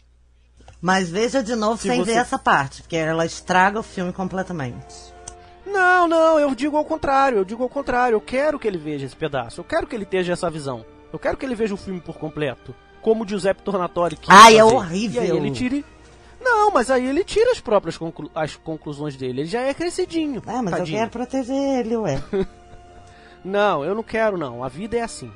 Mas 0.80 1.09
veja 1.09 1.41
de 1.41 1.55
novo 1.55 1.82
se 1.82 1.88
sem 1.88 1.99
você... 1.99 2.13
ver 2.13 2.20
essa 2.20 2.38
parte, 2.38 2.84
porque 2.84 2.95
ela 2.95 3.26
estraga 3.26 3.80
o 3.80 3.84
filme 3.84 4.13
completamente. 4.13 5.14
Não, 5.66 6.07
não, 6.07 6.39
eu 6.39 6.53
digo 6.53 6.78
ao 6.78 6.86
contrário, 6.86 7.39
eu 7.39 7.45
digo 7.45 7.63
ao 7.63 7.70
contrário. 7.70 8.16
Eu 8.16 8.22
quero 8.22 8.59
que 8.59 8.68
ele 8.68 8.78
veja 8.78 9.05
esse 9.05 9.16
pedaço, 9.16 9.59
eu 9.59 9.66
quero 9.66 9.88
que 9.88 9.95
ele 9.95 10.03
esteja 10.03 10.34
essa 10.34 10.49
visão. 10.49 10.86
Eu 11.11 11.20
quero 11.20 11.38
que 11.38 11.45
ele 11.45 11.55
veja 11.55 11.74
o 11.74 11.78
filme 11.78 12.01
por 12.01 12.18
completo. 12.18 12.76
Como 13.01 13.24
o 13.24 13.28
Giuseppe 13.28 13.61
Tornatori 13.61 14.16
quis 14.16 14.30
Ai, 14.30 14.57
é 14.57 14.59
fazer. 14.59 14.74
é 14.74 14.78
horrível. 14.78 15.24
E 15.24 15.32
aí 15.32 15.38
ele 15.38 15.51
tire. 15.51 15.86
Não, 16.41 16.72
mas 16.72 16.91
aí 16.91 17.05
ele 17.05 17.24
tira 17.24 17.51
as 17.51 17.59
próprias 17.61 17.97
conclu... 17.97 18.30
as 18.36 18.55
conclusões 18.55 19.16
dele. 19.16 19.41
Ele 19.41 19.47
já 19.47 19.61
é 19.61 19.74
crescidinho. 19.74 20.41
Ah, 20.45 20.61
mas 20.61 20.76
tadinho. 20.76 20.95
eu 20.95 20.99
quero 20.99 21.11
proteger 21.11 21.80
ele, 21.80 21.95
ué. 21.97 22.22
não, 23.43 23.84
eu 23.84 23.95
não 23.95 24.03
quero, 24.03 24.38
não. 24.38 24.63
A 24.63 24.68
vida 24.68 24.97
é 24.97 25.01
assim. 25.01 25.32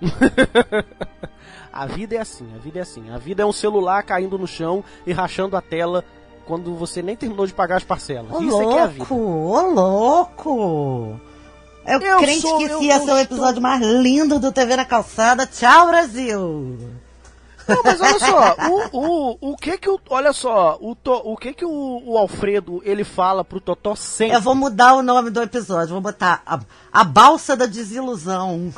a 1.72 1.86
vida 1.86 2.14
é 2.14 2.18
assim, 2.18 2.48
a 2.54 2.58
vida 2.58 2.78
é 2.78 2.82
assim. 2.82 3.10
A 3.10 3.18
vida 3.18 3.42
é 3.42 3.46
um 3.46 3.52
celular 3.52 4.02
caindo 4.02 4.38
no 4.38 4.46
chão 4.46 4.84
e 5.06 5.12
rachando 5.12 5.56
a 5.56 5.60
tela 5.60 6.04
quando 6.48 6.74
você 6.74 7.02
nem 7.02 7.14
terminou 7.14 7.46
de 7.46 7.52
pagar 7.52 7.76
as 7.76 7.84
parcelas. 7.84 8.32
Ô, 8.32 8.40
Isso 8.40 8.48
louco, 8.48 8.70
é 8.70 8.72
que 8.72 8.78
é 8.78 8.82
a 8.82 8.86
vida. 8.86 9.14
Ô, 9.14 9.60
louco! 9.70 11.20
É 11.84 11.98
o 11.98 12.02
eu 12.02 12.18
crente 12.18 12.40
sou, 12.40 12.56
que 12.56 12.84
ia 12.84 12.98
ser 13.00 13.12
o 13.12 13.18
episódio 13.18 13.60
mais 13.60 13.82
lindo 13.82 14.38
do 14.38 14.50
TV 14.50 14.74
na 14.74 14.84
calçada. 14.86 15.46
Tchau, 15.46 15.88
Brasil! 15.88 16.78
Não, 17.68 17.82
mas 17.84 18.00
olha 18.00 18.18
só, 18.18 18.56
o, 18.92 18.98
o, 18.98 19.52
o 19.52 19.56
que 19.56 19.76
que 19.76 19.90
o, 19.90 20.00
olha 20.08 20.32
só, 20.32 20.78
o, 20.80 20.94
to, 20.94 21.12
o 21.12 21.36
que 21.36 21.52
que 21.52 21.64
o, 21.64 22.02
o 22.04 22.16
Alfredo, 22.16 22.80
ele 22.84 23.04
fala 23.04 23.44
pro 23.44 23.60
Totó 23.60 23.94
sempre? 23.94 24.36
Eu 24.36 24.40
vou 24.40 24.54
mudar 24.54 24.94
o 24.94 25.02
nome 25.02 25.30
do 25.30 25.42
episódio, 25.42 25.92
vou 25.92 26.00
botar 26.00 26.42
a, 26.46 26.58
a 26.90 27.04
balsa 27.04 27.54
da 27.54 27.66
desilusão. 27.66 28.72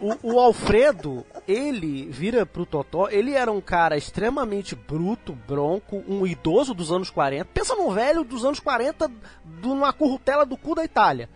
O, 0.00 0.34
o 0.34 0.40
Alfredo, 0.40 1.24
ele 1.46 2.06
vira 2.10 2.46
pro 2.46 2.66
Totó, 2.66 3.08
ele 3.08 3.34
era 3.34 3.52
um 3.52 3.60
cara 3.60 3.96
extremamente 3.96 4.74
bruto, 4.74 5.36
bronco, 5.46 6.02
um 6.08 6.26
idoso 6.26 6.74
dos 6.74 6.90
anos 6.90 7.10
40. 7.10 7.44
Pensa 7.52 7.76
num 7.76 7.92
velho 7.92 8.24
dos 8.24 8.44
anos 8.44 8.58
40, 8.58 9.08
de 9.44 9.68
uma 9.68 9.92
currutela 9.92 10.46
do 10.46 10.56
cu 10.56 10.74
da 10.74 10.84
Itália, 10.84 11.28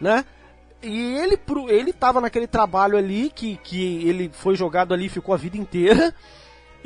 né? 0.00 0.24
E 0.82 1.14
ele, 1.16 1.38
ele 1.68 1.92
tava 1.92 2.20
naquele 2.20 2.46
trabalho 2.46 2.96
ali 2.96 3.30
que, 3.34 3.56
que 3.56 4.06
ele 4.08 4.30
foi 4.32 4.54
jogado 4.56 4.92
ali 4.92 5.08
ficou 5.08 5.34
a 5.34 5.38
vida 5.38 5.56
inteira. 5.56 6.14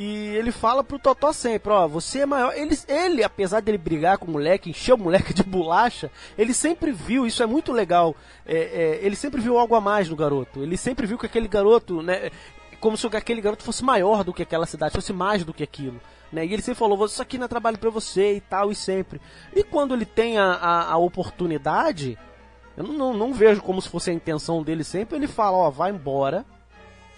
E 0.03 0.28
ele 0.28 0.51
fala 0.51 0.82
pro 0.82 0.99
Totó 0.99 1.30
sempre, 1.30 1.70
ó, 1.70 1.86
você 1.86 2.20
é 2.20 2.26
maior. 2.26 2.55
Ele, 2.57 2.74
ele, 2.88 3.22
apesar 3.22 3.61
dele 3.61 3.76
brigar 3.76 4.16
com 4.16 4.26
o 4.26 4.30
moleque, 4.30 4.70
encher 4.70 4.95
o 4.95 4.99
moleque 4.99 5.34
de 5.34 5.43
bolacha, 5.43 6.11
ele 6.38 6.55
sempre 6.55 6.91
viu, 6.91 7.26
isso 7.26 7.43
é 7.43 7.47
muito 7.47 7.70
legal. 7.70 8.16
É, 8.47 8.57
é, 8.57 9.01
ele 9.03 9.14
sempre 9.14 9.43
viu 9.43 9.59
algo 9.59 9.74
a 9.74 9.80
mais 9.80 10.09
no 10.09 10.16
garoto. 10.16 10.62
Ele 10.62 10.78
sempre 10.78 11.07
viu 11.07 11.18
que 11.18 11.26
aquele 11.26 11.47
garoto, 11.47 12.01
né? 12.01 12.30
Como 12.80 12.97
se 12.97 13.07
aquele 13.09 13.43
garoto 13.43 13.62
fosse 13.62 13.84
maior 13.84 14.24
do 14.24 14.32
que 14.32 14.43
aquela 14.43 14.64
cidade, 14.64 14.95
fosse 14.95 15.12
mais 15.12 15.45
do 15.45 15.53
que 15.53 15.62
aquilo. 15.62 16.01
Né? 16.32 16.47
E 16.47 16.53
ele 16.55 16.62
sempre 16.62 16.78
falou, 16.78 17.05
isso 17.05 17.20
aqui 17.20 17.36
não 17.36 17.45
é 17.45 17.49
trabalho 17.49 17.76
para 17.76 17.91
você 17.91 18.36
e 18.36 18.41
tal, 18.41 18.72
e 18.72 18.74
sempre. 18.74 19.20
E 19.55 19.62
quando 19.62 19.93
ele 19.93 20.07
tem 20.07 20.38
a, 20.38 20.47
a, 20.47 20.93
a 20.93 20.97
oportunidade, 20.97 22.18
eu 22.81 22.85
não, 22.85 23.12
não, 23.12 23.35
vejo 23.35 23.61
como 23.61 23.81
se 23.83 23.91
fosse 23.91 24.11
a 24.11 24.14
intenção 24.14 24.62
dele 24.62 24.83
sempre. 24.83 25.16
Ele 25.16 25.28
fala: 25.28 25.59
Ó, 25.59 25.70
vai 25.70 25.91
embora 25.91 26.47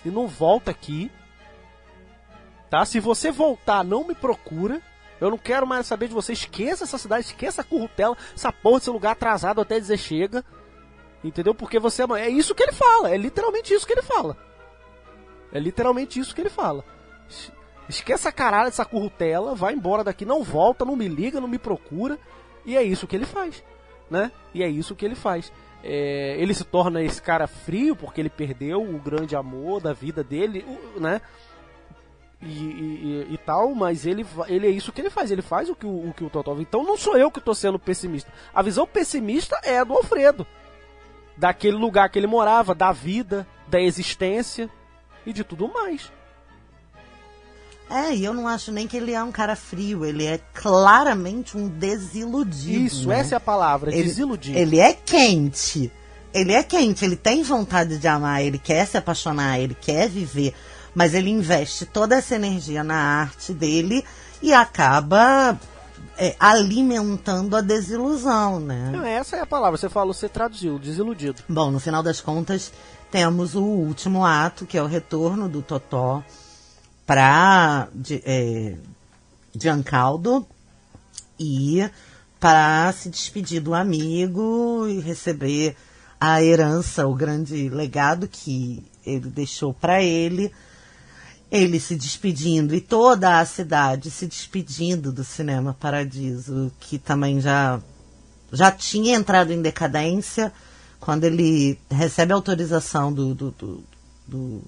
e 0.05 0.11
não 0.11 0.27
volta 0.27 0.73
aqui. 0.73 1.11
Tá? 2.69 2.85
Se 2.85 2.99
você 2.99 3.31
voltar, 3.31 3.85
não 3.85 4.05
me 4.05 4.15
procura. 4.15 4.83
Eu 5.21 5.31
não 5.31 5.39
quero 5.39 5.65
mais 5.65 5.87
saber 5.87 6.09
de 6.09 6.15
você. 6.15 6.33
Esqueça 6.33 6.83
essa 6.83 6.99
cidade, 6.99 7.27
esqueça 7.27 7.61
a 7.61 7.65
currutela, 7.65 8.17
essa 8.35 8.51
porra 8.53 8.81
desse 8.81 8.91
lugar 8.91 9.13
atrasado 9.13 9.61
até 9.61 9.79
dizer 9.79 9.99
chega. 9.99 10.45
Entendeu? 11.23 11.55
Porque 11.55 11.79
você 11.79 12.03
é. 12.03 12.07
É 12.23 12.29
isso 12.29 12.57
que 12.57 12.63
ele 12.65 12.73
fala. 12.73 13.11
É 13.11 13.17
literalmente 13.17 13.73
isso 13.73 13.87
que 13.87 13.93
ele 13.93 14.03
fala. 14.03 14.37
É 15.53 15.61
literalmente 15.61 16.19
isso 16.19 16.35
que 16.35 16.41
ele 16.41 16.51
fala. 16.51 16.85
Esqueça 17.89 18.31
a 18.31 18.33
caralho 18.33 18.65
dessa 18.65 18.85
currutela, 18.85 19.55
vai 19.55 19.75
embora 19.75 20.03
daqui, 20.03 20.25
não 20.25 20.43
volta, 20.43 20.85
não 20.85 20.97
me 20.97 21.07
liga, 21.07 21.41
não 21.41 21.49
me 21.49 21.59
procura. 21.59 22.19
E 22.65 22.77
é 22.77 22.83
isso 22.83 23.07
que 23.07 23.15
ele 23.15 23.27
faz 23.27 23.63
né? 24.11 24.31
E 24.55 24.63
é 24.63 24.69
isso 24.69 24.95
que 24.95 25.05
ele 25.05 25.15
faz. 25.15 25.53
É, 25.85 26.37
ele 26.39 26.55
se 26.55 26.65
torna 26.65 27.03
esse 27.03 27.21
cara 27.21 27.47
frio 27.47 27.97
porque 27.97 28.21
ele 28.21 28.31
perdeu 28.31 28.83
o 28.83 28.99
grande 28.99 29.35
amor 29.35 29.81
da 29.81 29.93
vida 29.93 30.23
dele, 30.23 30.65
né? 30.97 31.21
E, 32.41 32.47
e, 32.47 33.27
e, 33.31 33.39
tal, 33.39 33.73
mas 33.73 34.05
ele, 34.05 34.27
ele 34.49 34.67
é 34.67 34.71
isso 34.71 34.93
que 34.93 35.01
ele 35.01 35.11
faz, 35.11 35.31
ele 35.31 35.43
faz 35.43 35.69
o 35.69 35.77
que 35.77 35.87
o, 35.87 36.09
o 36.09 36.13
que 36.13 36.25
o 36.25 36.31
Totó. 36.31 36.57
Então 36.59 36.83
não 36.83 36.97
sou 36.97 37.17
eu 37.17 37.31
que 37.31 37.39
estou 37.39 37.55
sendo 37.55 37.79
pessimista. 37.79 38.33
A 38.53 38.63
visão 38.63 38.85
pessimista 38.85 39.59
é 39.63 39.79
a 39.79 39.85
do 39.85 39.95
Alfredo. 39.95 40.45
Daquele 41.37 41.77
lugar 41.77 42.11
que 42.11 42.19
ele 42.19 42.27
morava, 42.27 42.75
da 42.75 42.91
vida, 42.91 43.47
da 43.69 43.81
existência 43.81 44.69
e 45.25 45.33
de 45.33 45.45
tudo 45.45 45.69
mais. 45.69 46.13
É, 47.93 48.15
e 48.15 48.25
eu 48.25 48.33
não 48.33 48.49
acho 48.49 48.73
nem 48.73 48.89
que 48.89 48.97
ele 48.97 49.13
é 49.13 49.23
um 49.23 49.31
cara 49.31 49.55
frio, 49.55 50.05
ele 50.05 50.25
é 50.25 50.41
claramente 50.55 51.59
um 51.59 51.69
desiludido. 51.69 52.87
Isso, 52.87 53.09
né? 53.09 53.21
essa 53.21 53.35
é 53.35 53.37
a 53.37 53.41
palavra, 53.41 53.93
ele, 53.95 54.05
desiludido. 54.05 54.59
Ele 54.59 54.81
é 54.81 54.95
quente. 54.95 55.93
Ele 56.33 56.53
é 56.53 56.63
quente, 56.63 57.05
ele 57.05 57.17
tem 57.17 57.43
vontade 57.43 57.99
de 57.99 58.09
amar, 58.09 58.43
ele 58.43 58.59
quer 58.59 58.87
se 58.87 58.97
apaixonar, 58.97 59.61
ele 59.61 59.77
quer 59.79 60.09
viver, 60.09 60.55
mas 60.95 61.13
ele 61.13 61.29
investe 61.29 61.85
toda 61.85 62.17
essa 62.17 62.35
energia 62.35 62.83
na 62.83 62.95
arte 62.95 63.53
dele 63.53 64.03
e 64.41 64.55
acaba 64.55 65.61
é, 66.17 66.35
alimentando 66.41 67.55
a 67.55 67.61
desilusão, 67.61 68.59
né? 68.59 68.91
Não, 68.91 69.05
essa 69.05 69.37
é 69.37 69.41
a 69.41 69.47
palavra, 69.47 69.77
você 69.77 69.91
falou, 69.91 70.15
você 70.15 70.27
traduziu, 70.27 70.79
desiludido. 70.79 71.43
Bom, 71.47 71.71
no 71.71 71.79
final 71.79 72.03
das 72.03 72.23
contas, 72.23 72.73
temos 73.11 73.55
o 73.55 73.63
último 73.63 74.25
ato, 74.25 74.65
que 74.65 74.79
é 74.79 74.83
o 74.83 74.87
retorno 74.87 75.51
do 75.51 75.61
Totó 75.61 76.25
para 77.07 77.89
é, 78.25 78.77
Giancarlo 79.55 80.47
e 81.39 81.89
para 82.39 82.93
se 82.93 83.09
despedir 83.09 83.61
do 83.61 83.75
amigo 83.75 84.87
e 84.89 85.01
receber 85.01 85.77
a 86.21 86.43
herança, 86.43 87.07
o 87.07 87.15
grande 87.15 87.69
legado 87.69 88.29
que 88.29 88.85
ele 89.05 89.29
deixou 89.29 89.75
para 89.75 90.03
ele. 90.03 90.53
Ele 91.51 91.79
se 91.79 91.95
despedindo 91.95 92.75
e 92.75 92.81
toda 92.81 93.39
a 93.39 93.45
cidade 93.45 94.11
se 94.11 94.27
despedindo 94.27 95.13
do 95.13 95.23
Cinema 95.23 95.77
Paradiso, 95.79 96.73
que 96.81 96.99
também 96.99 97.41
já, 97.41 97.81
já 98.51 98.73
tinha 98.73 99.15
entrado 99.15 99.53
em 99.53 99.61
decadência 99.61 100.53
quando 100.99 101.25
ele 101.25 101.79
recebe 101.91 102.33
autorização 102.33 103.13
do, 103.13 103.35
do, 103.35 103.51
do, 103.51 103.85
do 104.27 104.63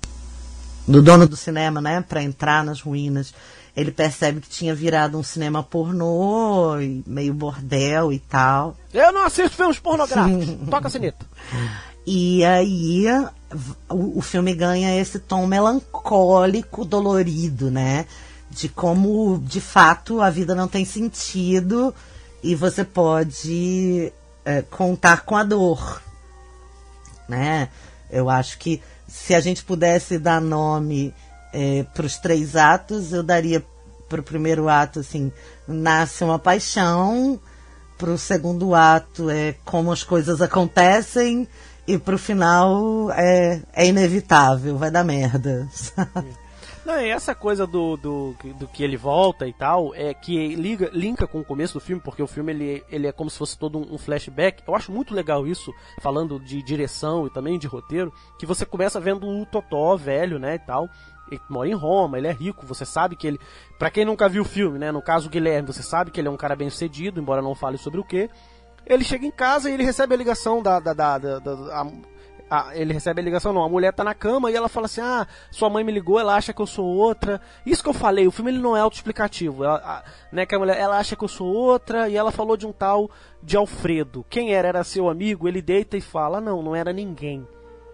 do 0.87 1.03
dono 1.03 1.27
do 1.27 1.37
cinema, 1.37 1.81
né, 1.81 2.05
para 2.07 2.23
entrar 2.23 2.65
nas 2.65 2.81
ruínas. 2.81 3.35
Ele 3.77 3.91
percebe 3.91 4.41
que 4.41 4.49
tinha 4.49 4.75
virado 4.75 5.19
um 5.19 5.23
cinema 5.23 5.63
pornô, 5.63 6.77
meio 7.07 7.35
bordel 7.35 8.13
e 8.13 8.21
tal. 8.21 8.77
Eu 8.93 9.13
não 9.13 9.27
assisto 9.27 9.57
filmes 9.57 9.81
pornográficos. 9.81 10.69
Toca 10.71 10.87
a 10.87 10.91
sineta. 10.91 11.27
E 12.07 12.45
aí 12.45 13.07
o, 13.89 14.19
o 14.19 14.23
filme 14.23 14.55
ganha 14.55 14.97
esse 15.01 15.19
tom 15.19 15.47
melancólico, 15.47 16.85
dolorido, 16.85 17.71
né? 17.71 18.07
De 18.49 18.69
como, 18.69 19.43
de 19.45 19.61
fato, 19.61 20.21
a 20.21 20.31
vida 20.31 20.55
não 20.55 20.69
tem 20.69 20.85
sentido 20.85 21.93
e 22.43 22.55
você 22.55 22.85
pode 22.85 24.13
é, 24.45 24.63
contar 24.63 25.23
com 25.23 25.37
a 25.37 25.43
dor, 25.43 26.01
né? 27.29 27.69
Eu 28.11 28.31
acho 28.31 28.59
que 28.59 28.81
se 29.07 29.35
a 29.35 29.41
gente 29.41 29.65
pudesse 29.65 30.19
dar 30.19 30.41
nome 30.41 31.15
é, 31.53 31.85
para 31.95 32.07
os 32.07 32.17
três 32.19 32.57
atos, 32.57 33.13
eu 33.13 33.23
daria 33.23 33.65
para 34.09 34.21
o 34.21 34.25
primeiro 34.25 34.69
ato 34.69 35.01
assim, 35.01 35.33
nasce 35.67 36.23
uma 36.25 36.39
paixão, 36.39 37.41
para 37.97 38.11
o 38.11 38.19
segundo 38.19 38.75
ato 38.75 39.31
é 39.31 39.55
como 39.65 39.93
as 39.93 40.03
coisas 40.03 40.43
acontecem 40.43 41.49
e 41.87 41.99
para 41.99 42.15
o 42.15 42.19
final 42.19 43.11
é, 43.13 43.61
é 43.73 43.87
inevitável, 43.87 44.77
vai 44.77 44.91
dar 44.91 45.05
merda. 45.05 45.69
Não, 46.85 47.01
e 47.01 47.09
essa 47.09 47.35
coisa 47.35 47.67
do, 47.67 47.97
do, 47.97 48.37
do 48.59 48.69
que 48.69 48.85
ele 48.85 48.97
volta 48.97 49.47
e 49.47 49.53
tal, 49.55 49.95
é 49.95 50.13
que 50.13 50.55
liga, 50.55 50.91
linka 50.93 51.27
com 51.27 51.41
o 51.41 51.45
começo 51.45 51.75
do 51.75 51.81
filme, 51.81 52.03
porque 52.03 52.23
o 52.23 52.27
filme 52.27 52.53
ele, 52.53 52.85
ele 52.91 53.07
é 53.07 53.13
como 53.13 53.31
se 53.31 53.39
fosse 53.39 53.59
todo 53.59 53.79
um, 53.79 53.95
um 53.95 53.99
flashback. 53.99 54.63
Eu 54.67 54.75
acho 54.75 54.93
muito 54.93 55.15
legal 55.15 55.47
isso, 55.47 55.73
falando 56.03 56.39
de 56.39 56.63
direção 56.63 57.27
e 57.27 57.31
também 57.31 57.59
de 57.59 57.67
roteiro, 57.67 58.13
que 58.39 58.45
você 58.45 58.67
começa 58.67 59.01
vendo 59.01 59.27
o 59.27 59.47
Totó 59.47 59.97
velho, 59.97 60.39
né, 60.39 60.57
e 60.57 60.59
tal. 60.59 60.89
Ele 61.31 61.41
mora 61.49 61.69
em 61.69 61.75
Roma, 61.75 62.19
ele 62.19 62.27
é 62.27 62.33
rico, 62.33 62.67
você 62.67 62.85
sabe 62.85 63.17
que 63.17 63.27
ele. 63.27 63.41
Para 63.79 63.91
quem 63.91 64.05
nunca 64.05 64.29
viu 64.29 64.43
o 64.43 64.47
filme, 64.47 64.79
né? 64.79 64.93
No 64.93 65.01
caso 65.01 65.27
o 65.27 65.31
Guilherme, 65.31 65.67
você 65.67 65.83
sabe 65.83 66.11
que 66.11 66.21
ele 66.21 66.29
é 66.29 66.31
um 66.31 66.37
cara 66.37 66.55
bem 66.55 66.69
sucedido, 66.69 67.19
embora 67.19 67.41
não 67.41 67.55
fale 67.55 67.79
sobre 67.79 67.99
o 67.99 68.05
que. 68.05 68.29
Ele 68.87 69.03
chega 69.03 69.25
em 69.25 69.31
casa 69.31 69.71
e 69.71 69.73
ele 69.73 69.85
recebe 69.85 70.13
a 70.15 70.19
ligação 70.19 70.63
da. 70.63 70.79
da, 70.79 70.93
da, 70.93 71.19
da, 71.19 71.39
da 71.39 71.87
a, 72.49 72.77
ele 72.77 72.93
recebe 72.93 73.21
a 73.21 73.25
ligação, 73.25 73.53
não. 73.53 73.65
A 73.65 73.69
mulher 73.69 73.93
tá 73.93 74.05
na 74.05 74.15
cama 74.15 74.51
e 74.51 74.57
ela 74.57 74.69
fala 74.69 74.87
assim: 74.87 75.01
Ah, 75.01 75.27
sua 75.51 75.71
mãe 75.71 75.83
me 75.83 75.93
ligou, 75.93 76.21
ela 76.21 76.35
acha 76.35 76.53
que 76.53 76.61
eu 76.61 76.67
sou 76.67 76.85
outra. 76.85 77.41
Isso 77.65 77.83
que 77.83 77.89
eu 77.89 77.95
falei, 77.95 78.27
o 78.27 78.31
filme 78.31 78.51
ele 78.51 78.59
não 78.59 78.77
é 78.77 78.81
autoexplicativo. 78.81 79.65
Ela, 79.65 79.77
a, 79.77 80.05
né, 80.31 80.47
que 80.47 80.55
a 80.55 80.59
mulher, 80.59 80.79
ela 80.79 80.99
acha 80.99 81.17
que 81.17 81.25
eu 81.25 81.29
sou 81.29 81.47
outra 81.47 82.09
e 82.09 82.17
ela 82.17 82.31
falou 82.31 82.57
de 82.57 82.67
um 82.67 82.73
tal 82.73 83.11
de 83.43 83.57
Alfredo. 83.57 84.25
Quem 84.29 84.55
era? 84.55 84.69
Era 84.69 84.85
seu 84.85 85.09
amigo? 85.09 85.49
Ele 85.49 85.63
deita 85.63 85.97
e 85.97 86.01
fala: 86.01 86.41
Não, 86.41 86.63
não 86.63 86.77
era 86.77 86.93
ninguém. 86.93 87.47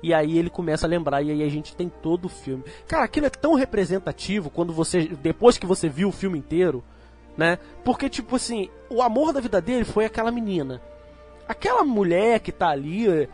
E 0.02 0.14
aí 0.14 0.38
ele 0.38 0.48
começa 0.48 0.86
a 0.86 0.88
lembrar, 0.88 1.22
e 1.22 1.30
aí 1.30 1.42
a 1.42 1.48
gente 1.48 1.76
tem 1.76 1.88
todo 1.88 2.24
o 2.24 2.28
filme. 2.28 2.64
Cara, 2.88 3.04
aquilo 3.04 3.26
é 3.26 3.30
tão 3.30 3.54
representativo 3.54 4.50
quando 4.50 4.72
você. 4.72 5.06
Depois 5.06 5.58
que 5.58 5.66
você 5.66 5.88
viu 5.88 6.08
o 6.08 6.12
filme 6.12 6.38
inteiro, 6.38 6.82
né? 7.36 7.58
Porque, 7.84 8.08
tipo 8.08 8.36
assim, 8.36 8.68
o 8.88 9.02
amor 9.02 9.32
da 9.32 9.40
vida 9.40 9.60
dele 9.60 9.84
foi 9.84 10.06
aquela 10.06 10.30
menina. 10.30 10.80
Aquela 11.46 11.84
mulher 11.84 12.40
que 12.40 12.52
tá 12.52 12.68
ali, 12.68 13.28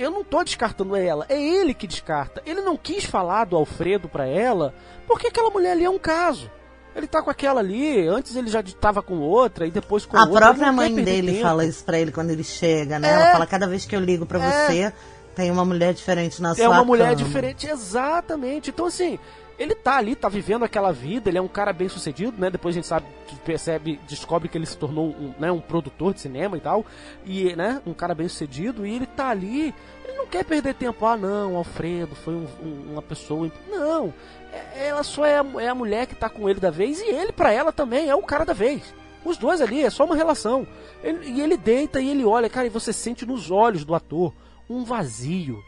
eu 0.00 0.10
não 0.10 0.24
tô 0.24 0.42
descartando 0.42 0.96
ela, 0.96 1.26
é 1.28 1.40
ele 1.40 1.74
que 1.74 1.86
descarta. 1.86 2.42
Ele 2.46 2.60
não 2.60 2.76
quis 2.76 3.04
falar 3.04 3.44
do 3.44 3.56
Alfredo 3.56 4.08
pra 4.08 4.26
ela, 4.26 4.74
porque 5.06 5.26
aquela 5.26 5.50
mulher 5.50 5.72
ali 5.72 5.84
é 5.84 5.90
um 5.90 5.98
caso. 5.98 6.50
Ele 6.94 7.06
tá 7.06 7.22
com 7.22 7.30
aquela 7.30 7.60
ali, 7.60 8.08
antes 8.08 8.34
ele 8.34 8.48
já 8.48 8.62
tava 8.62 9.00
com 9.02 9.18
outra 9.18 9.66
e 9.66 9.70
depois 9.70 10.04
com 10.04 10.16
a 10.16 10.22
outra. 10.22 10.38
A 10.38 10.40
própria 10.40 10.72
mãe 10.72 10.92
dele 10.94 11.32
tempo. 11.32 11.42
fala 11.42 11.64
isso 11.64 11.84
pra 11.84 11.98
ele 11.98 12.10
quando 12.10 12.30
ele 12.30 12.42
chega, 12.42 12.98
né? 12.98 13.08
É, 13.08 13.12
ela 13.12 13.32
fala, 13.32 13.46
cada 13.46 13.68
vez 13.68 13.86
que 13.86 13.94
eu 13.94 14.00
ligo 14.00 14.26
pra 14.26 14.42
é, 14.42 14.66
você, 14.66 14.92
tem 15.34 15.50
uma 15.50 15.64
mulher 15.64 15.94
diferente 15.94 16.42
na 16.42 16.50
é 16.50 16.54
sua 16.54 16.64
É 16.64 16.68
uma 16.68 16.84
mulher 16.84 17.14
cama. 17.14 17.16
diferente, 17.16 17.68
exatamente. 17.68 18.70
Então, 18.70 18.86
assim, 18.86 19.18
ele 19.60 19.74
tá 19.74 19.98
ali, 19.98 20.16
tá 20.16 20.26
vivendo 20.26 20.64
aquela 20.64 20.90
vida, 20.90 21.28
ele 21.28 21.36
é 21.36 21.42
um 21.42 21.46
cara 21.46 21.70
bem 21.70 21.86
sucedido, 21.86 22.40
né? 22.40 22.48
Depois 22.48 22.74
a 22.74 22.78
gente 22.78 22.86
sabe, 22.86 23.04
percebe, 23.44 24.00
descobre 24.08 24.48
que 24.48 24.56
ele 24.56 24.64
se 24.64 24.76
tornou 24.76 25.08
um, 25.10 25.34
né, 25.38 25.52
um 25.52 25.60
produtor 25.60 26.14
de 26.14 26.20
cinema 26.20 26.56
e 26.56 26.60
tal. 26.60 26.86
E, 27.26 27.54
né, 27.54 27.82
um 27.84 27.92
cara 27.92 28.14
bem 28.14 28.26
sucedido, 28.26 28.86
e 28.86 28.94
ele 28.94 29.04
tá 29.04 29.28
ali, 29.28 29.74
ele 30.02 30.16
não 30.16 30.26
quer 30.26 30.46
perder 30.46 30.72
tempo. 30.72 31.04
Ah, 31.04 31.14
não, 31.14 31.56
Alfredo 31.56 32.14
foi 32.16 32.32
um, 32.32 32.46
um, 32.62 32.92
uma 32.92 33.02
pessoa. 33.02 33.52
Não, 33.68 34.14
é, 34.50 34.88
ela 34.88 35.02
só 35.02 35.26
é 35.26 35.38
a, 35.38 35.46
é 35.58 35.68
a 35.68 35.74
mulher 35.74 36.06
que 36.06 36.14
tá 36.14 36.30
com 36.30 36.48
ele 36.48 36.58
da 36.58 36.70
vez, 36.70 36.98
e 36.98 37.10
ele 37.10 37.30
para 37.30 37.52
ela 37.52 37.70
também 37.70 38.08
é 38.08 38.14
o 38.14 38.22
cara 38.22 38.46
da 38.46 38.54
vez. 38.54 38.94
Os 39.22 39.36
dois 39.36 39.60
ali, 39.60 39.84
é 39.84 39.90
só 39.90 40.06
uma 40.06 40.16
relação. 40.16 40.66
Ele, 41.04 41.32
e 41.32 41.40
ele 41.42 41.58
deita 41.58 42.00
e 42.00 42.08
ele 42.08 42.24
olha, 42.24 42.48
cara, 42.48 42.66
e 42.66 42.70
você 42.70 42.94
sente 42.94 43.26
nos 43.26 43.50
olhos 43.50 43.84
do 43.84 43.94
ator 43.94 44.32
um 44.70 44.84
vazio. 44.84 45.62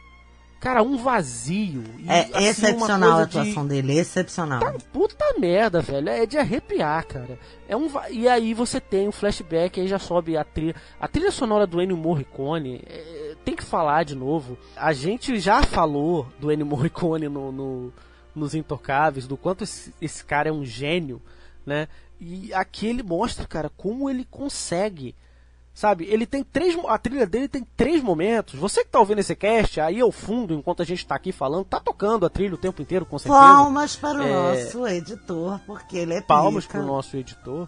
Cara, 0.63 0.81
um 0.81 0.95
vazio. 0.95 1.83
E, 1.99 2.09
é 2.09 2.21
assim, 2.21 2.45
excepcional 2.45 3.19
a 3.19 3.23
atuação 3.23 3.63
de... 3.63 3.69
dele, 3.69 3.99
excepcional. 3.99 4.61
Tá, 4.61 4.73
puta 4.93 5.37
merda, 5.37 5.81
velho. 5.81 6.07
É 6.07 6.25
de 6.25 6.37
arrepiar, 6.37 7.05
cara. 7.05 7.37
É 7.67 7.75
um 7.75 7.89
E 8.09 8.29
aí 8.29 8.53
você 8.53 8.79
tem 8.79 9.05
um 9.05 9.11
flashback, 9.11 9.81
aí 9.81 9.89
já 9.89 9.99
sobe 9.99 10.37
a 10.37 10.43
trilha. 10.45 10.73
A 11.01 11.05
trilha 11.05 11.31
sonora 11.31 11.67
do 11.67 11.81
Ennio 11.81 11.97
Morricone. 11.97 12.81
É... 12.87 13.35
Tem 13.43 13.57
que 13.57 13.63
falar 13.65 14.05
de 14.05 14.15
novo. 14.15 14.57
A 14.73 14.93
gente 14.93 15.37
já 15.37 15.61
falou 15.63 16.27
do 16.39 16.49
Ennio 16.49 16.65
Morricone 16.65 17.27
no, 17.27 17.51
no 17.51 17.93
nos 18.33 18.55
Intocáveis, 18.55 19.27
do 19.27 19.35
quanto 19.35 19.65
esse, 19.65 19.93
esse 20.01 20.23
cara 20.23 20.47
é 20.47 20.51
um 20.51 20.63
gênio, 20.63 21.21
né? 21.65 21.89
E 22.21 22.53
aqui 22.53 22.87
ele 22.87 23.03
mostra, 23.03 23.45
cara, 23.45 23.69
como 23.75 24.09
ele 24.09 24.25
consegue 24.31 25.13
Sabe, 25.73 26.05
ele 26.05 26.27
tem 26.27 26.43
três. 26.43 26.77
A 26.87 26.97
trilha 26.99 27.25
dele 27.25 27.47
tem 27.47 27.65
três 27.75 28.01
momentos. 28.03 28.59
Você 28.59 28.83
que 28.83 28.91
tá 28.91 28.99
ouvindo 28.99 29.19
esse 29.19 29.35
cast, 29.35 29.81
aí 29.81 29.99
ao 29.99 30.11
fundo, 30.11 30.53
enquanto 30.53 30.83
a 30.83 30.85
gente 30.85 31.05
tá 31.05 31.15
aqui 31.15 31.31
falando, 31.31 31.65
tá 31.65 31.79
tocando 31.79 32.27
a 32.27 32.29
trilha 32.29 32.53
o 32.53 32.59
tempo 32.59 32.79
inteiro, 32.79 33.07
com 33.07 33.17
certeza. 33.17 33.43
Palmas 33.43 33.95
para 33.95 34.19
o 34.19 34.23
é... 34.23 34.31
nosso 34.31 34.87
editor, 34.87 35.59
porque 35.65 35.97
ele 35.97 36.13
é 36.13 36.21
Palmas 36.21 36.67
para 36.67 36.79
o 36.79 36.85
nosso 36.85 37.17
editor. 37.17 37.67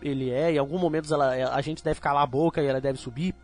Ele 0.00 0.30
é, 0.30 0.52
em 0.52 0.58
algum 0.58 0.78
momento 0.78 1.12
ela, 1.12 1.52
a 1.52 1.60
gente 1.60 1.82
deve 1.82 2.00
calar 2.00 2.22
a 2.22 2.26
boca 2.26 2.62
e 2.62 2.66
ela 2.66 2.80
deve 2.80 2.98
subir. 3.00 3.34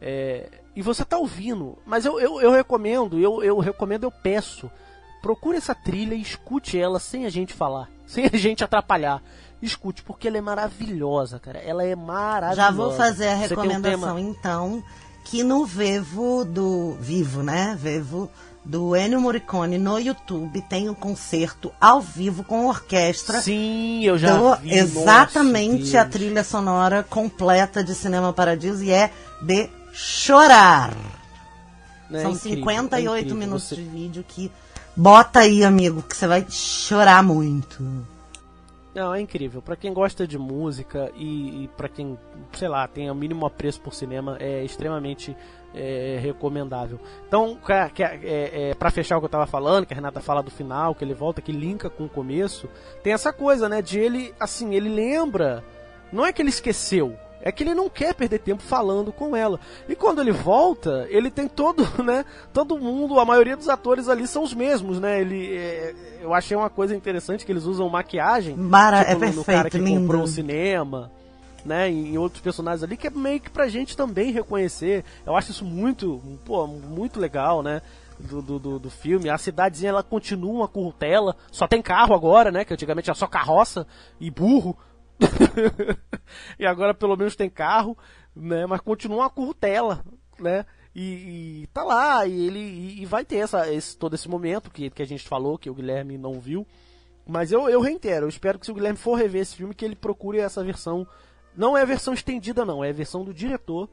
É... 0.00 0.48
e 0.74 0.80
você 0.80 1.04
tá 1.04 1.18
ouvindo. 1.18 1.76
Mas 1.84 2.06
eu, 2.06 2.18
eu, 2.18 2.40
eu 2.40 2.50
recomendo, 2.50 3.18
eu, 3.18 3.44
eu 3.44 3.58
recomendo, 3.58 4.04
eu 4.04 4.10
peço. 4.10 4.70
Procure 5.20 5.58
essa 5.58 5.74
trilha 5.74 6.14
e 6.14 6.22
escute 6.22 6.80
ela 6.80 6.98
sem 6.98 7.26
a 7.26 7.30
gente 7.30 7.52
falar, 7.52 7.90
sem 8.10 8.28
a 8.32 8.36
gente 8.36 8.64
atrapalhar 8.64 9.22
escute, 9.62 10.02
porque 10.02 10.28
ela 10.28 10.38
é 10.38 10.40
maravilhosa, 10.40 11.38
cara. 11.38 11.58
Ela 11.58 11.84
é 11.84 11.94
maravilhosa. 11.94 12.56
Já 12.56 12.70
vou 12.70 12.92
fazer 12.92 13.28
a 13.28 13.34
recomendação, 13.34 14.16
um 14.16 14.18
então, 14.18 14.82
que 15.24 15.42
no 15.42 15.64
Vevo 15.64 16.44
do. 16.44 16.96
Vivo, 17.00 17.42
né? 17.42 17.76
Vevo 17.78 18.30
do 18.62 18.94
Ennio 18.94 19.20
Morricone 19.20 19.78
no 19.78 19.98
YouTube 19.98 20.60
tem 20.68 20.90
um 20.90 20.94
concerto 20.94 21.72
ao 21.80 22.00
vivo 22.00 22.44
com 22.44 22.66
orquestra. 22.66 23.40
Sim, 23.40 24.04
eu 24.04 24.18
já 24.18 24.36
do, 24.36 24.56
vi. 24.56 24.74
Exatamente 24.74 25.96
a 25.96 26.04
trilha 26.04 26.44
sonora 26.44 27.02
completa 27.02 27.82
de 27.82 27.94
Cinema 27.94 28.32
Paradiso 28.32 28.84
e 28.84 28.90
é 28.90 29.10
de 29.42 29.68
chorar. 29.92 30.94
É 32.12 32.22
São 32.22 32.32
incrível, 32.32 32.56
58 32.56 33.30
é 33.30 33.34
minutos 33.34 33.68
Você... 33.68 33.76
de 33.76 33.82
vídeo 33.82 34.24
que 34.26 34.52
bota 35.00 35.40
aí, 35.40 35.64
amigo, 35.64 36.02
que 36.02 36.14
você 36.14 36.26
vai 36.26 36.44
chorar 36.50 37.22
muito. 37.22 37.82
Não, 38.94 39.14
é 39.14 39.20
incrível. 39.20 39.62
Para 39.62 39.76
quem 39.76 39.94
gosta 39.94 40.26
de 40.26 40.36
música 40.36 41.10
e, 41.14 41.64
e 41.64 41.68
para 41.68 41.88
quem, 41.88 42.18
sei 42.52 42.68
lá, 42.68 42.86
tem 42.86 43.10
o 43.10 43.14
mínimo 43.14 43.46
apreço 43.46 43.80
por 43.80 43.94
cinema, 43.94 44.36
é 44.38 44.62
extremamente 44.62 45.34
é, 45.74 46.18
recomendável. 46.20 47.00
Então, 47.26 47.56
é, 47.68 48.70
é, 48.70 48.74
para 48.74 48.90
fechar 48.90 49.16
o 49.16 49.20
que 49.20 49.24
eu 49.24 49.30
tava 49.30 49.46
falando, 49.46 49.86
que 49.86 49.94
a 49.94 49.96
Renata 49.96 50.20
fala 50.20 50.42
do 50.42 50.50
final, 50.50 50.94
que 50.94 51.02
ele 51.02 51.14
volta, 51.14 51.40
que 51.40 51.52
linka 51.52 51.88
com 51.88 52.04
o 52.04 52.08
começo, 52.08 52.68
tem 53.02 53.14
essa 53.14 53.32
coisa, 53.32 53.68
né, 53.70 53.80
de 53.80 53.98
ele, 53.98 54.34
assim, 54.38 54.74
ele 54.74 54.90
lembra. 54.90 55.64
Não 56.12 56.26
é 56.26 56.32
que 56.32 56.42
ele 56.42 56.50
esqueceu, 56.50 57.16
é 57.42 57.50
que 57.50 57.62
ele 57.62 57.74
não 57.74 57.88
quer 57.88 58.14
perder 58.14 58.38
tempo 58.38 58.62
falando 58.62 59.12
com 59.12 59.34
ela. 59.34 59.58
E 59.88 59.94
quando 59.94 60.20
ele 60.20 60.32
volta, 60.32 61.06
ele 61.08 61.30
tem 61.30 61.48
todo, 61.48 61.86
né? 62.02 62.24
Todo 62.52 62.78
mundo, 62.78 63.18
a 63.18 63.24
maioria 63.24 63.56
dos 63.56 63.68
atores 63.68 64.08
ali 64.08 64.26
são 64.26 64.42
os 64.42 64.54
mesmos, 64.54 65.00
né? 65.00 65.20
Ele, 65.20 65.56
é, 65.56 65.94
eu 66.20 66.34
achei 66.34 66.56
uma 66.56 66.70
coisa 66.70 66.94
interessante 66.94 67.44
que 67.44 67.52
eles 67.52 67.64
usam 67.64 67.88
maquiagem. 67.88 68.56
Mara, 68.56 68.98
tipo, 68.98 69.10
é 69.10 69.16
perfeito, 69.16 69.36
no 69.36 69.44
cara 69.44 69.70
que 69.70 69.78
lindo. 69.78 70.00
comprou 70.00 70.22
o 70.22 70.28
cinema. 70.28 71.10
Né, 71.62 71.90
em 71.90 72.16
outros 72.16 72.40
personagens 72.40 72.82
ali, 72.82 72.96
que 72.96 73.06
é 73.06 73.10
meio 73.10 73.38
que 73.38 73.50
pra 73.50 73.68
gente 73.68 73.94
também 73.94 74.32
reconhecer. 74.32 75.04
Eu 75.26 75.36
acho 75.36 75.50
isso 75.50 75.62
muito, 75.62 76.18
pô, 76.42 76.66
muito 76.66 77.20
legal, 77.20 77.62
né? 77.62 77.82
Do, 78.18 78.40
do, 78.40 78.78
do, 78.78 78.90
filme. 78.90 79.28
A 79.28 79.36
cidadezinha 79.36 79.90
ela 79.90 80.02
continua 80.02 80.50
uma 80.50 80.68
curtela, 80.68 81.36
só 81.52 81.68
tem 81.68 81.82
carro 81.82 82.14
agora, 82.14 82.50
né? 82.50 82.64
Que 82.64 82.72
antigamente 82.72 83.10
era 83.10 83.14
só 83.14 83.26
carroça 83.26 83.86
e 84.18 84.30
burro. 84.30 84.74
e 86.58 86.66
agora 86.66 86.94
pelo 86.94 87.16
menos 87.16 87.36
tem 87.36 87.50
carro, 87.50 87.96
né? 88.34 88.66
Mas 88.66 88.80
continua 88.80 89.18
uma 89.18 89.30
curtela, 89.30 90.04
né? 90.38 90.64
E, 90.94 91.62
e, 91.62 91.66
tá 91.72 91.84
lá, 91.84 92.26
e 92.26 92.46
ele 92.46 92.58
e, 92.58 93.02
e 93.02 93.06
vai 93.06 93.24
ter 93.24 93.36
essa, 93.36 93.72
esse, 93.72 93.96
todo 93.96 94.14
esse 94.14 94.28
momento 94.28 94.70
que, 94.70 94.90
que 94.90 95.02
a 95.02 95.06
gente 95.06 95.28
falou, 95.28 95.58
que 95.58 95.70
o 95.70 95.74
Guilherme 95.74 96.18
não 96.18 96.40
viu. 96.40 96.66
Mas 97.26 97.52
eu, 97.52 97.68
eu 97.68 97.80
reitero, 97.80 98.26
eu 98.26 98.28
espero 98.28 98.58
que 98.58 98.66
se 98.66 98.72
o 98.72 98.74
Guilherme 98.74 98.98
for 98.98 99.14
rever 99.14 99.42
esse 99.42 99.54
filme, 99.54 99.74
que 99.74 99.84
ele 99.84 99.94
procure 99.94 100.38
essa 100.38 100.64
versão. 100.64 101.06
Não 101.56 101.76
é 101.76 101.82
a 101.82 101.86
versão 101.86 102.12
estendida, 102.12 102.64
não, 102.64 102.82
é 102.82 102.90
a 102.90 102.92
versão 102.92 103.24
do 103.24 103.34
diretor. 103.34 103.88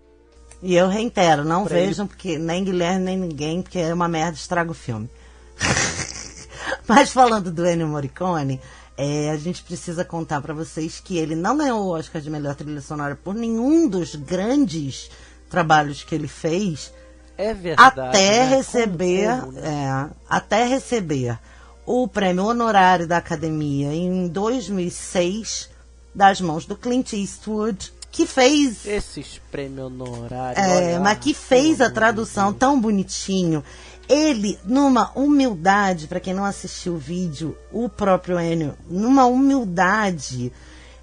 E 0.62 0.76
eu 0.76 0.88
reitero, 0.88 1.44
não 1.44 1.66
vejam, 1.66 2.06
ele... 2.06 2.10
porque 2.10 2.40
nem 2.40 2.64
Guilherme 2.64 3.06
nem 3.06 3.18
ninguém, 3.18 3.62
porque 3.62 3.78
é 3.78 3.94
uma 3.94 4.08
merda, 4.08 4.34
estraga 4.34 4.72
o 4.72 4.76
filme. 4.76 5.10
Mas 6.88 7.12
falando 7.12 7.52
do 7.52 7.68
Ennio 7.68 7.88
Morricone, 7.88 8.60
é, 8.98 9.30
a 9.30 9.38
gente 9.38 9.62
precisa 9.62 10.04
contar 10.04 10.42
para 10.42 10.56
vocês 10.56 11.00
que 11.00 11.18
ele 11.18 11.36
não 11.36 11.56
ganhou 11.56 11.86
o 11.86 11.90
Oscar 11.90 12.20
de 12.20 12.32
melhor 12.32 12.56
trilha 12.56 12.82
sonora 12.82 13.16
por 13.16 13.36
nenhum 13.36 13.88
dos 13.88 14.16
grandes 14.16 15.12
trabalhos 15.50 16.04
que 16.04 16.16
ele 16.16 16.28
fez. 16.28 16.92
É 17.38 17.54
verdade. 17.54 18.00
Até 18.00 18.40
né? 18.40 18.56
receber, 18.56 19.40
como, 19.40 19.52
né? 19.52 19.62
é, 19.64 20.16
até 20.28 20.66
receber 20.66 21.38
o 21.86 22.08
prêmio 22.08 22.46
honorário 22.46 23.08
da 23.08 23.18
Academia 23.18 23.94
em 23.94 24.28
2006 24.28 25.70
das 26.14 26.42
mãos 26.42 26.66
do 26.66 26.76
Clint 26.76 27.14
Eastwood, 27.14 27.94
que 28.12 28.26
fez 28.26 28.84
esses 28.88 29.40
prêmios 29.52 29.86
honorários. 29.86 30.58
É, 30.58 30.98
mas 30.98 31.20
que 31.20 31.36
fez 31.36 31.80
a 31.80 31.92
tradução 31.92 32.52
tão 32.52 32.82
bonitinho 32.82 33.64
ele, 34.08 34.58
numa 34.64 35.12
humildade, 35.18 36.08
para 36.08 36.20
quem 36.20 36.34
não 36.34 36.46
assistiu 36.46 36.94
o 36.94 36.98
vídeo, 36.98 37.58
o 37.72 37.90
próprio 37.90 38.40
Enio, 38.40 38.74
numa 38.90 39.26
humildade, 39.26 40.52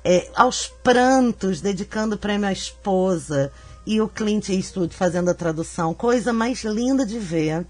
é, 0.05 0.31
aos 0.35 0.67
prantos, 0.67 1.61
dedicando 1.61 2.15
o 2.15 2.19
prêmio 2.19 2.49
à 2.49 2.53
esposa, 2.53 3.53
e 3.87 4.01
o 4.01 4.09
Clint 4.09 4.49
Eastwood 4.49 4.95
fazendo 4.95 5.31
a 5.31 5.35
tradução, 5.35 5.93
coisa 5.93 6.33
mais 6.33 6.65
linda 6.65 7.05
de 7.05 7.19
ver. 7.19 7.67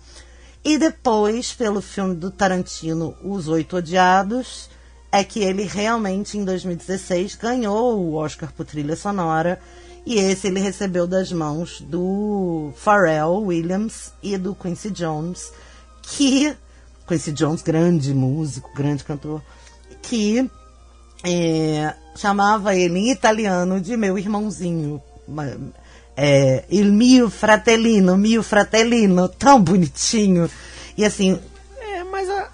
E 0.64 0.78
depois, 0.78 1.52
pelo 1.52 1.82
filme 1.82 2.14
do 2.14 2.30
Tarantino, 2.30 3.16
Os 3.22 3.48
Oito 3.48 3.76
Odiados, 3.76 4.70
é 5.10 5.22
que 5.22 5.40
ele 5.40 5.64
realmente, 5.64 6.38
em 6.38 6.44
2016, 6.44 7.34
ganhou 7.34 7.98
o 7.98 8.14
Oscar 8.14 8.52
por 8.52 8.64
trilha 8.64 8.96
sonora. 8.96 9.60
E 10.06 10.16
esse 10.16 10.48
ele 10.48 10.60
recebeu 10.60 11.06
das 11.06 11.32
mãos 11.32 11.80
do 11.80 12.72
Pharrell 12.76 13.42
Williams 13.42 14.12
e 14.22 14.36
do 14.36 14.54
Quincy 14.54 14.90
Jones, 14.90 15.52
que. 16.02 16.54
Quincy 17.06 17.32
Jones, 17.32 17.62
grande 17.62 18.14
músico, 18.14 18.70
grande 18.74 19.04
cantor, 19.04 19.42
que 20.02 20.50
é, 21.24 21.94
chamava 22.16 22.76
ele 22.76 22.98
em 22.98 23.10
italiano 23.10 23.80
de 23.80 23.96
meu 23.96 24.18
irmãozinho. 24.18 25.02
É, 26.16 26.64
il 26.70 26.92
mio 26.92 27.28
fratellino, 27.30 28.16
mio 28.16 28.42
fratellino, 28.42 29.28
tão 29.28 29.60
bonitinho. 29.60 30.50
E 30.96 31.04
assim. 31.04 31.40
É, 31.80 32.04
mas 32.04 32.28
a, 32.28 32.50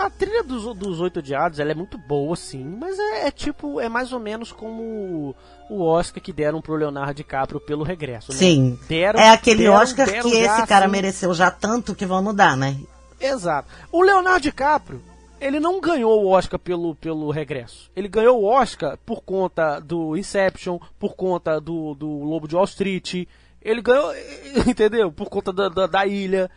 a 0.00 0.10
trilha 0.10 0.42
dos, 0.42 0.74
dos 0.76 1.00
Oito 1.00 1.18
Odiados 1.18 1.58
ela 1.58 1.72
é 1.72 1.74
muito 1.74 1.98
boa, 1.98 2.34
sim. 2.34 2.64
Mas 2.78 2.98
é, 2.98 3.26
é, 3.28 3.30
tipo, 3.30 3.80
é 3.80 3.88
mais 3.88 4.12
ou 4.12 4.20
menos 4.20 4.50
como 4.52 5.34
o 5.68 5.82
Oscar 5.82 6.22
que 6.22 6.32
deram 6.32 6.60
pro 6.60 6.74
Leonardo 6.74 7.14
DiCaprio 7.14 7.60
pelo 7.60 7.84
regresso. 7.84 8.32
Né? 8.32 8.38
Sim. 8.38 8.78
Deram, 8.88 9.20
é 9.20 9.30
aquele 9.30 9.64
deram, 9.64 9.74
Oscar 9.74 10.06
deram 10.06 10.30
que 10.30 10.36
esse 10.36 10.66
cara 10.66 10.86
assim. 10.86 10.92
mereceu 10.92 11.34
já 11.34 11.50
tanto 11.50 11.94
que 11.94 12.06
vão 12.06 12.22
mudar, 12.22 12.56
né? 12.56 12.76
Exato. 13.20 13.68
O 13.92 14.02
Leonardo 14.02 14.40
DiCaprio, 14.40 15.02
ele 15.40 15.60
não 15.60 15.80
ganhou 15.80 16.24
o 16.24 16.28
Oscar 16.28 16.58
pelo, 16.58 16.94
pelo 16.94 17.30
regresso. 17.30 17.90
Ele 17.94 18.08
ganhou 18.08 18.40
o 18.40 18.44
Oscar 18.44 18.98
por 19.04 19.22
conta 19.22 19.80
do 19.80 20.16
Inception, 20.16 20.78
por 20.98 21.14
conta 21.14 21.60
do, 21.60 21.94
do 21.94 22.06
Lobo 22.06 22.48
de 22.48 22.56
Wall 22.56 22.64
Street. 22.64 23.26
Ele 23.62 23.82
ganhou, 23.82 24.12
entendeu? 24.66 25.12
Por 25.12 25.28
conta 25.28 25.52
da, 25.52 25.68
da, 25.68 25.86
da 25.86 26.06
ilha. 26.06 26.50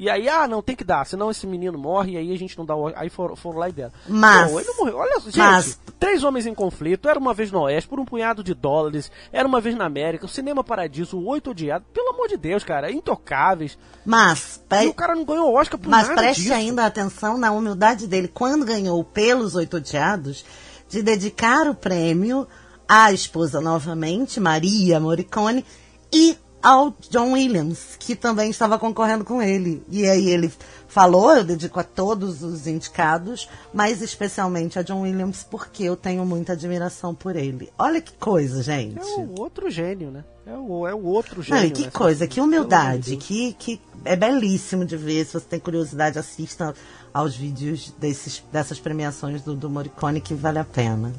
E 0.00 0.08
aí, 0.08 0.30
ah, 0.30 0.48
não, 0.48 0.62
tem 0.62 0.74
que 0.74 0.82
dar, 0.82 1.04
senão 1.04 1.30
esse 1.30 1.46
menino 1.46 1.78
morre 1.78 2.12
e 2.12 2.16
aí 2.16 2.32
a 2.32 2.38
gente 2.38 2.56
não 2.56 2.64
dá 2.64 2.74
o. 2.74 2.90
Aí 2.96 3.10
foram, 3.10 3.36
foram 3.36 3.58
lá 3.58 3.68
e 3.68 3.72
deram. 3.72 3.92
Mas. 4.08 4.50
Não, 4.50 4.58
ele 4.58 4.72
morreu. 4.78 4.96
Olha, 4.96 5.20
gente, 5.20 5.36
mas... 5.36 5.78
três 5.98 6.24
homens 6.24 6.46
em 6.46 6.54
conflito, 6.54 7.06
era 7.06 7.18
uma 7.18 7.34
vez 7.34 7.52
no 7.52 7.60
Oeste, 7.60 7.86
por 7.86 8.00
um 8.00 8.06
punhado 8.06 8.42
de 8.42 8.54
dólares, 8.54 9.12
era 9.30 9.46
uma 9.46 9.60
vez 9.60 9.76
na 9.76 9.84
América, 9.84 10.24
o 10.24 10.28
Cinema 10.28 10.64
Paradiso, 10.64 11.18
o 11.18 11.26
Oito 11.26 11.50
Odiados, 11.50 11.86
pelo 11.92 12.14
amor 12.14 12.28
de 12.28 12.38
Deus, 12.38 12.64
cara, 12.64 12.90
intocáveis. 12.90 13.76
Mas. 14.02 14.64
Pre... 14.66 14.86
E 14.86 14.88
o 14.88 14.94
cara 14.94 15.14
não 15.14 15.22
ganhou 15.22 15.50
o 15.50 15.54
Oscar 15.54 15.78
por 15.78 15.90
mas 15.90 16.08
nada. 16.08 16.14
Mas 16.14 16.24
preste 16.24 16.42
disso. 16.44 16.54
ainda 16.54 16.86
atenção 16.86 17.36
na 17.36 17.52
humildade 17.52 18.06
dele, 18.06 18.28
quando 18.28 18.64
ganhou 18.64 19.04
pelos 19.04 19.54
Oito 19.54 19.76
Odiados, 19.76 20.46
de 20.88 21.02
dedicar 21.02 21.68
o 21.68 21.74
prêmio 21.74 22.48
à 22.88 23.12
esposa 23.12 23.60
novamente, 23.60 24.40
Maria 24.40 24.98
Morricone, 24.98 25.62
e 26.10 26.38
ao 26.62 26.94
John 27.08 27.32
Williams, 27.32 27.96
que 27.98 28.14
também 28.14 28.50
estava 28.50 28.78
concorrendo 28.78 29.24
com 29.24 29.42
ele. 29.42 29.82
E 29.88 30.06
aí 30.06 30.28
ele 30.28 30.52
falou, 30.86 31.32
eu 31.32 31.44
dedico 31.44 31.80
a 31.80 31.84
todos 31.84 32.42
os 32.42 32.66
indicados, 32.66 33.48
mas 33.72 34.02
especialmente 34.02 34.78
a 34.78 34.82
John 34.82 35.02
Williams, 35.02 35.46
porque 35.48 35.84
eu 35.84 35.96
tenho 35.96 36.24
muita 36.26 36.52
admiração 36.52 37.14
por 37.14 37.36
ele. 37.36 37.70
Olha 37.78 38.00
que 38.00 38.12
coisa, 38.12 38.62
gente. 38.62 38.98
É 38.98 39.04
o 39.04 39.40
outro 39.40 39.70
gênio, 39.70 40.10
né? 40.10 40.24
É 40.46 40.54
o, 40.56 40.86
é 40.86 40.94
o 40.94 41.04
outro 41.04 41.42
gênio. 41.42 41.62
Não, 41.62 41.68
e 41.68 41.70
que 41.70 41.84
né? 41.84 41.90
coisa, 41.90 42.26
que 42.26 42.40
humildade, 42.40 43.16
que, 43.16 43.54
que 43.54 43.80
é 44.04 44.16
belíssimo 44.16 44.84
de 44.84 44.96
ver. 44.96 45.24
Se 45.24 45.34
você 45.34 45.46
tem 45.46 45.60
curiosidade, 45.60 46.18
assista 46.18 46.74
aos 47.14 47.36
vídeos 47.36 47.94
desses, 47.98 48.42
dessas 48.52 48.78
premiações 48.78 49.42
do, 49.42 49.54
do 49.54 49.70
Morricone, 49.70 50.20
que 50.20 50.34
vale 50.34 50.58
a 50.58 50.64
pena. 50.64 51.12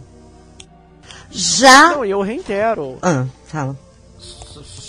Já. 1.30 1.92
Não, 1.92 2.06
eu 2.06 2.22
reitero. 2.22 2.98
Ah, 3.02 3.26
fala 3.46 3.91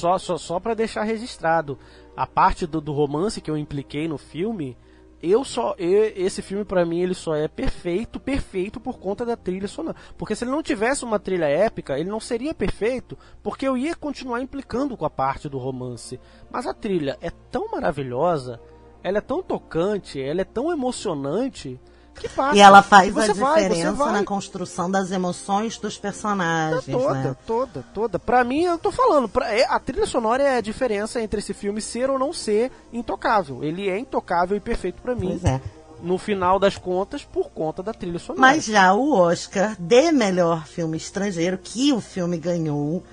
só, 0.02 0.18
só, 0.18 0.36
só 0.36 0.58
para 0.58 0.74
deixar 0.74 1.04
registrado, 1.04 1.78
a 2.16 2.26
parte 2.26 2.66
do, 2.66 2.80
do, 2.80 2.92
romance 2.92 3.40
que 3.40 3.48
eu 3.48 3.56
impliquei 3.56 4.08
no 4.08 4.18
filme, 4.18 4.76
eu 5.22 5.44
só 5.44 5.76
eu, 5.78 6.12
esse 6.16 6.42
filme 6.42 6.64
para 6.64 6.84
mim 6.84 7.00
ele 7.00 7.14
só 7.14 7.36
é 7.36 7.46
perfeito, 7.46 8.18
perfeito 8.18 8.80
por 8.80 8.98
conta 8.98 9.24
da 9.24 9.36
trilha 9.36 9.68
sonora. 9.68 9.94
Porque 10.18 10.34
se 10.34 10.42
ele 10.42 10.50
não 10.50 10.60
tivesse 10.60 11.04
uma 11.04 11.20
trilha 11.20 11.44
épica, 11.44 11.96
ele 11.96 12.10
não 12.10 12.18
seria 12.18 12.52
perfeito, 12.52 13.16
porque 13.44 13.66
eu 13.66 13.78
ia 13.78 13.94
continuar 13.94 14.40
implicando 14.40 14.96
com 14.96 15.06
a 15.06 15.10
parte 15.10 15.48
do 15.48 15.56
romance. 15.56 16.18
Mas 16.50 16.66
a 16.66 16.74
trilha 16.74 17.16
é 17.20 17.30
tão 17.30 17.70
maravilhosa, 17.70 18.60
ela 19.04 19.18
é 19.18 19.20
tão 19.22 19.40
tocante, 19.40 20.20
ela 20.20 20.40
é 20.40 20.44
tão 20.44 20.72
emocionante 20.72 21.80
que 22.14 22.28
passa. 22.28 22.56
E 22.56 22.60
ela 22.60 22.82
faz 22.82 23.16
a 23.16 23.26
diferença 23.28 23.92
vai, 23.92 24.12
na 24.12 24.24
construção 24.24 24.90
das 24.90 25.10
emoções 25.10 25.78
dos 25.78 25.98
personagens. 25.98 26.88
É 26.88 26.92
toda, 26.92 27.14
né? 27.14 27.36
toda, 27.46 27.84
toda. 27.94 28.18
Pra 28.18 28.44
mim, 28.44 28.62
eu 28.62 28.78
tô 28.78 28.90
falando, 28.90 29.28
pra, 29.28 29.52
é, 29.52 29.64
a 29.64 29.78
trilha 29.78 30.06
sonora 30.06 30.42
é 30.42 30.56
a 30.58 30.60
diferença 30.60 31.20
entre 31.20 31.40
esse 31.40 31.54
filme 31.54 31.80
ser 31.80 32.10
ou 32.10 32.18
não 32.18 32.32
ser 32.32 32.70
intocável. 32.92 33.62
Ele 33.62 33.88
é 33.88 33.98
intocável 33.98 34.56
e 34.56 34.60
perfeito 34.60 35.00
para 35.02 35.14
mim. 35.14 35.38
Pois 35.40 35.44
é. 35.44 35.60
No 36.02 36.18
final 36.18 36.58
das 36.58 36.76
contas, 36.76 37.24
por 37.24 37.50
conta 37.50 37.82
da 37.82 37.92
trilha 37.92 38.18
sonora. 38.18 38.40
Mas 38.40 38.64
já 38.64 38.92
o 38.92 39.12
Oscar 39.14 39.76
de 39.78 40.10
melhor 40.10 40.66
filme 40.66 40.96
estrangeiro, 40.96 41.56
que 41.58 41.92
o 41.92 42.00
filme 42.00 42.36
ganhou, 42.36 43.04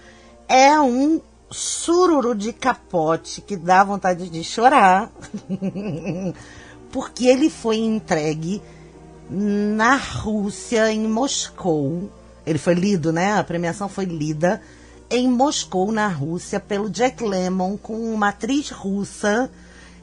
é 0.48 0.80
um 0.80 1.22
sururu 1.52 2.34
de 2.34 2.52
capote 2.52 3.42
que 3.42 3.56
dá 3.56 3.84
vontade 3.84 4.28
de 4.30 4.44
chorar. 4.44 5.12
porque 6.92 7.28
ele 7.28 7.50
foi 7.50 7.78
entregue 7.78 8.62
na 9.30 9.96
Rússia, 9.96 10.92
em 10.92 11.08
Moscou. 11.08 12.12
Ele 12.46 12.58
foi 12.58 12.74
lido, 12.74 13.12
né? 13.14 13.34
A 13.34 13.44
premiação 13.44 13.88
foi 13.88 14.06
lida 14.06 14.62
em 15.10 15.28
Moscou, 15.28 15.92
na 15.92 16.08
Rússia, 16.08 16.60
pelo 16.60 16.90
Jack 16.90 17.24
Lemmon, 17.24 17.78
com 17.78 18.14
uma 18.14 18.30
atriz 18.30 18.70
russa, 18.70 19.50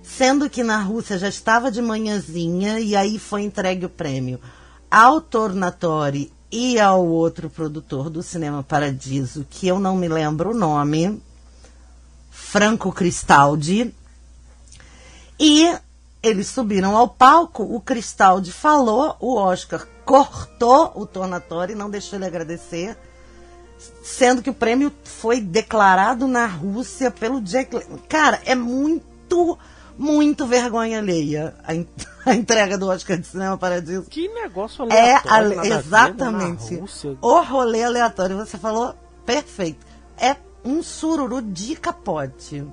sendo 0.02 0.50
que 0.50 0.62
na 0.62 0.80
Rússia 0.80 1.18
já 1.18 1.28
estava 1.28 1.70
de 1.70 1.80
manhãzinha 1.80 2.80
e 2.80 2.96
aí 2.96 3.18
foi 3.18 3.42
entregue 3.42 3.86
o 3.86 3.90
prêmio 3.90 4.40
ao 4.90 5.20
Tornatori 5.20 6.32
e 6.50 6.78
ao 6.78 7.04
outro 7.04 7.50
produtor 7.50 8.08
do 8.08 8.22
Cinema 8.22 8.62
Paradiso, 8.62 9.46
que 9.48 9.66
eu 9.66 9.78
não 9.78 9.96
me 9.96 10.08
lembro 10.08 10.50
o 10.50 10.54
nome, 10.54 11.20
Franco 12.30 12.92
Cristaldi. 12.92 13.92
E 15.38 15.76
eles 16.26 16.48
subiram 16.48 16.96
ao 16.96 17.08
palco, 17.08 17.62
o 17.62 17.80
Cristaldi 17.80 18.52
falou, 18.52 19.16
o 19.20 19.36
Oscar 19.36 19.86
cortou 20.04 20.92
o 20.94 21.06
tornatório 21.06 21.72
e 21.72 21.76
não 21.76 21.90
deixou 21.90 22.18
ele 22.18 22.26
agradecer, 22.26 22.96
sendo 24.02 24.42
que 24.42 24.50
o 24.50 24.54
prêmio 24.54 24.92
foi 25.04 25.40
declarado 25.40 26.26
na 26.26 26.46
Rússia 26.46 27.10
pelo 27.10 27.40
Jack. 27.40 27.78
Cara, 28.08 28.40
é 28.44 28.54
muito, 28.54 29.58
muito 29.98 30.46
vergonha 30.46 30.98
alheia 30.98 31.54
a, 31.64 31.72
a 32.30 32.34
entrega 32.34 32.76
do 32.76 32.88
Oscar 32.88 33.18
de 33.18 33.26
Cinema 33.26 33.56
Paradiso. 33.56 34.04
Que 34.10 34.28
negócio 34.28 34.84
aleatório. 34.84 35.60
É, 35.60 35.68
exatamente. 35.68 36.82
O 37.20 37.40
rolê 37.40 37.84
aleatório, 37.84 38.36
você 38.36 38.58
falou 38.58 38.94
perfeito. 39.24 39.84
É 40.18 40.36
um 40.64 40.82
sururu 40.82 41.40
de 41.40 41.76
capote. 41.76 42.64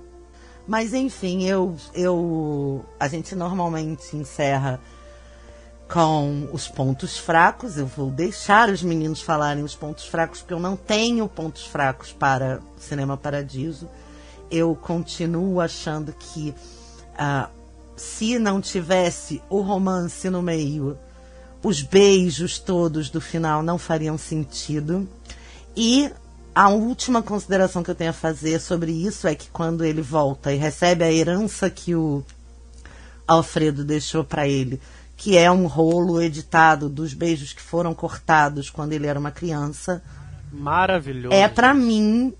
Mas 0.68 0.93
enfim, 0.93 1.43
eu, 1.43 1.76
eu 1.93 2.86
a 2.99 3.07
gente 3.07 3.36
normalmente 3.36 4.16
encerra 4.16 4.80
com 5.88 6.49
os 6.51 6.68
pontos 6.68 7.18
fracos. 7.18 7.78
Eu 7.78 7.86
vou 7.86 8.09
deixar 8.09 8.70
os 8.70 8.82
meninos 8.82 9.22
falarem 9.22 9.64
os 9.64 9.76
pontos 9.76 10.05
fracos, 10.05 10.39
porque 10.39 10.53
eu 10.53 10.59
não 10.59 10.76
tenho 10.76 11.28
pontos 11.28 11.66
fracos 11.66 12.11
para 12.11 12.59
Cinema 12.78 13.18
Paradiso. 13.18 13.89
Eu 14.49 14.76
continuo 14.76 15.59
achando 15.59 16.14
que 16.14 16.55
uh, 17.14 17.49
se 17.95 18.39
não 18.39 18.61
tivesse 18.61 19.41
o 19.49 19.61
romance 19.61 20.30
no 20.30 20.41
meio, 20.41 20.97
os 21.61 21.82
beijos 21.82 22.57
todos 22.59 23.09
do 23.09 23.22
final 23.22 23.61
não 23.61 23.78
fariam 23.78 24.18
sentido. 24.18 25.07
E 25.76 26.11
a 26.55 26.69
última 26.69 27.21
consideração 27.21 27.83
que 27.83 27.89
eu 27.89 27.95
tenho 27.95 28.11
a 28.11 28.13
fazer 28.13 28.59
sobre 28.59 28.91
isso 28.91 29.27
é 29.27 29.35
que 29.35 29.49
quando 29.49 29.83
ele 29.83 30.01
volta 30.01 30.53
e 30.53 30.57
recebe 30.57 31.03
a 31.03 31.11
herança 31.11 31.69
que 31.69 31.95
o 31.95 32.23
Alfredo 33.27 33.83
deixou 33.83 34.23
para 34.23 34.47
ele, 34.47 34.79
que 35.17 35.37
é 35.37 35.49
um 35.49 35.65
rolo 35.65 36.21
editado 36.21 36.89
dos 36.89 37.13
beijos 37.13 37.53
que 37.53 37.61
foram 37.61 37.93
cortados 37.93 38.69
quando 38.69 38.93
ele 38.93 39.07
era 39.07 39.19
uma 39.19 39.31
criança. 39.31 40.03
Maravilhoso. 40.51 41.33
É 41.33 41.47
para 41.47 41.73
mim 41.73 42.33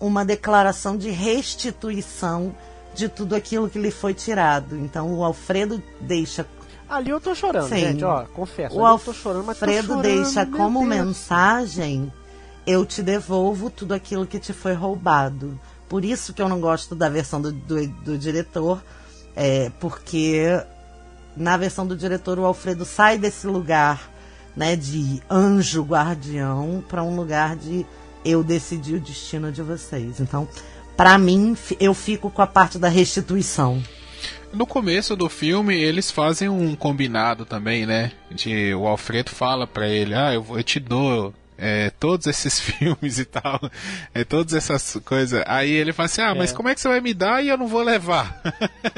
uma 0.00 0.24
declaração 0.24 0.96
de 0.96 1.10
restituição 1.10 2.54
de 2.94 3.08
tudo 3.08 3.34
aquilo 3.34 3.70
que 3.70 3.78
lhe 3.78 3.90
foi 3.90 4.12
tirado. 4.14 4.76
Então 4.76 5.14
o 5.14 5.24
Alfredo 5.24 5.82
deixa 6.00 6.46
Ali 6.88 7.08
eu 7.08 7.18
tô 7.18 7.34
chorando, 7.34 7.70
Sim. 7.70 7.76
gente, 7.78 8.04
ó, 8.04 8.24
confesso. 8.26 8.76
O 8.76 8.84
Alfredo 8.84 10.02
deixa 10.02 10.44
como 10.44 10.80
Deus. 10.80 10.90
mensagem 10.90 12.12
eu 12.66 12.86
te 12.86 13.02
devolvo 13.02 13.70
tudo 13.70 13.92
aquilo 13.92 14.26
que 14.26 14.38
te 14.38 14.52
foi 14.52 14.74
roubado. 14.74 15.58
Por 15.88 16.04
isso 16.04 16.32
que 16.32 16.40
eu 16.40 16.48
não 16.48 16.60
gosto 16.60 16.94
da 16.94 17.08
versão 17.08 17.40
do, 17.40 17.52
do, 17.52 17.86
do 17.86 18.18
diretor, 18.18 18.82
é, 19.36 19.70
porque 19.80 20.44
na 21.36 21.56
versão 21.56 21.86
do 21.86 21.96
diretor 21.96 22.38
o 22.38 22.44
Alfredo 22.44 22.84
sai 22.84 23.18
desse 23.18 23.46
lugar 23.46 24.10
né, 24.56 24.76
de 24.76 25.22
anjo 25.30 25.82
guardião 25.82 26.84
para 26.88 27.02
um 27.02 27.16
lugar 27.16 27.56
de 27.56 27.86
eu 28.24 28.44
decidi 28.44 28.94
o 28.94 29.00
destino 29.00 29.50
de 29.50 29.62
vocês. 29.62 30.20
Então, 30.20 30.46
para 30.96 31.18
mim, 31.18 31.56
eu 31.80 31.94
fico 31.94 32.30
com 32.30 32.42
a 32.42 32.46
parte 32.46 32.78
da 32.78 32.88
restituição. 32.88 33.82
No 34.52 34.66
começo 34.66 35.16
do 35.16 35.28
filme, 35.28 35.74
eles 35.74 36.10
fazem 36.10 36.48
um 36.48 36.76
combinado 36.76 37.44
também, 37.44 37.86
né? 37.86 38.12
De, 38.30 38.74
o 38.74 38.86
Alfredo 38.86 39.30
fala 39.30 39.66
pra 39.66 39.88
ele, 39.88 40.14
ah, 40.14 40.34
eu, 40.34 40.42
vou, 40.42 40.58
eu 40.58 40.62
te 40.62 40.78
dou 40.78 41.34
é, 41.62 41.90
todos 41.90 42.26
esses 42.26 42.58
filmes 42.60 43.20
e 43.20 43.24
tal, 43.24 43.60
é, 44.12 44.24
todas 44.24 44.52
essas 44.52 45.00
coisas. 45.04 45.44
Aí 45.46 45.70
ele 45.70 45.92
fala 45.92 46.06
assim, 46.06 46.20
ah, 46.20 46.34
mas 46.34 46.50
é. 46.50 46.54
como 46.54 46.68
é 46.68 46.74
que 46.74 46.80
você 46.80 46.88
vai 46.88 47.00
me 47.00 47.14
dar 47.14 47.42
e 47.42 47.48
eu 47.48 47.56
não 47.56 47.68
vou 47.68 47.82
levar? 47.82 48.42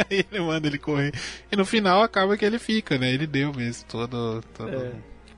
Aí 0.09 0.25
ele 0.33 0.41
manda 0.41 0.67
ele 0.67 0.79
correr. 0.79 1.13
E 1.53 1.57
no 1.57 1.67
final 1.67 2.03
acaba 2.03 2.39
que 2.39 2.45
ele 2.45 2.59
fica, 2.59 2.97
né? 2.97 3.13
Ele 3.13 3.27
deu 3.27 3.53
mesmo 3.53 3.85
todo... 3.87 4.43
todo... 4.57 4.75
É. 4.75 4.93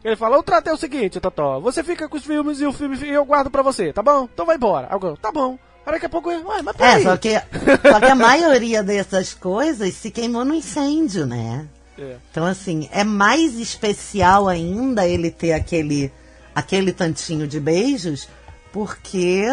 Ele 0.04 0.14
fala, 0.14 0.38
o 0.38 0.42
trato 0.42 0.68
é 0.68 0.72
o 0.72 0.76
seguinte, 0.76 1.18
Totó, 1.18 1.58
você 1.58 1.82
fica 1.82 2.08
com 2.08 2.16
os 2.16 2.24
filmes 2.24 2.60
e 2.60 2.66
o 2.66 2.72
filme 2.72 2.96
eu 3.08 3.24
guardo 3.24 3.50
pra 3.50 3.60
você, 3.60 3.92
tá 3.92 4.04
bom? 4.04 4.28
Então 4.32 4.46
vai 4.46 4.54
embora. 4.54 4.86
Agora, 4.88 5.16
tá 5.16 5.32
bom. 5.32 5.58
Daqui 5.84 6.06
a 6.06 6.08
pouco, 6.08 6.28
ué, 6.28 6.62
mas 6.62 6.80
É, 6.80 7.00
só 7.00 7.16
que, 7.16 7.34
só 7.34 7.98
que 7.98 8.06
a 8.06 8.14
maioria 8.14 8.84
dessas 8.84 9.34
coisas 9.34 9.94
se 9.94 10.12
queimou 10.12 10.44
no 10.44 10.54
incêndio, 10.54 11.26
né? 11.26 11.66
É. 11.98 12.16
Então, 12.30 12.44
assim, 12.44 12.88
é 12.92 13.02
mais 13.02 13.54
especial 13.54 14.48
ainda 14.48 15.08
ele 15.08 15.30
ter 15.30 15.52
aquele 15.52 16.12
aquele 16.56 16.90
tantinho 16.90 17.46
de 17.46 17.60
beijos, 17.60 18.30
porque 18.72 19.44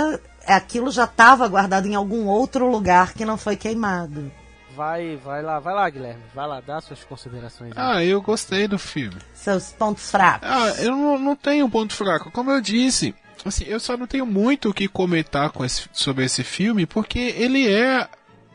aquilo 0.47 0.89
já 0.89 1.03
estava 1.03 1.45
guardado 1.49 1.85
em 1.85 1.95
algum 1.95 2.27
outro 2.27 2.65
lugar 2.71 3.13
que 3.13 3.25
não 3.25 3.37
foi 3.37 3.57
queimado. 3.57 4.31
Vai, 4.73 5.17
vai 5.17 5.43
lá, 5.43 5.59
vai 5.59 5.73
lá, 5.73 5.89
Guilherme. 5.89 6.23
Vai 6.33 6.47
lá, 6.47 6.61
dá 6.61 6.79
suas 6.79 7.03
considerações. 7.03 7.73
Aí. 7.75 7.97
Ah, 7.97 8.03
eu 8.03 8.21
gostei 8.21 8.69
do 8.69 8.79
filme. 8.79 9.17
Seus 9.33 9.73
pontos 9.73 10.09
fracos. 10.09 10.47
Ah, 10.49 10.81
eu 10.81 10.91
não, 10.91 11.19
não 11.19 11.35
tenho 11.35 11.69
ponto 11.69 11.93
fraco. 11.93 12.31
Como 12.31 12.49
eu 12.49 12.61
disse, 12.61 13.13
assim, 13.45 13.65
eu 13.65 13.81
só 13.81 13.97
não 13.97 14.07
tenho 14.07 14.25
muito 14.25 14.69
o 14.69 14.73
que 14.73 14.87
comentar 14.87 15.51
esse, 15.59 15.87
sobre 15.91 16.23
esse 16.23 16.43
filme, 16.43 16.85
porque 16.85 17.19
ele 17.19 17.69
é 17.69 18.07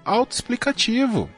autoexplicativo 0.05 1.31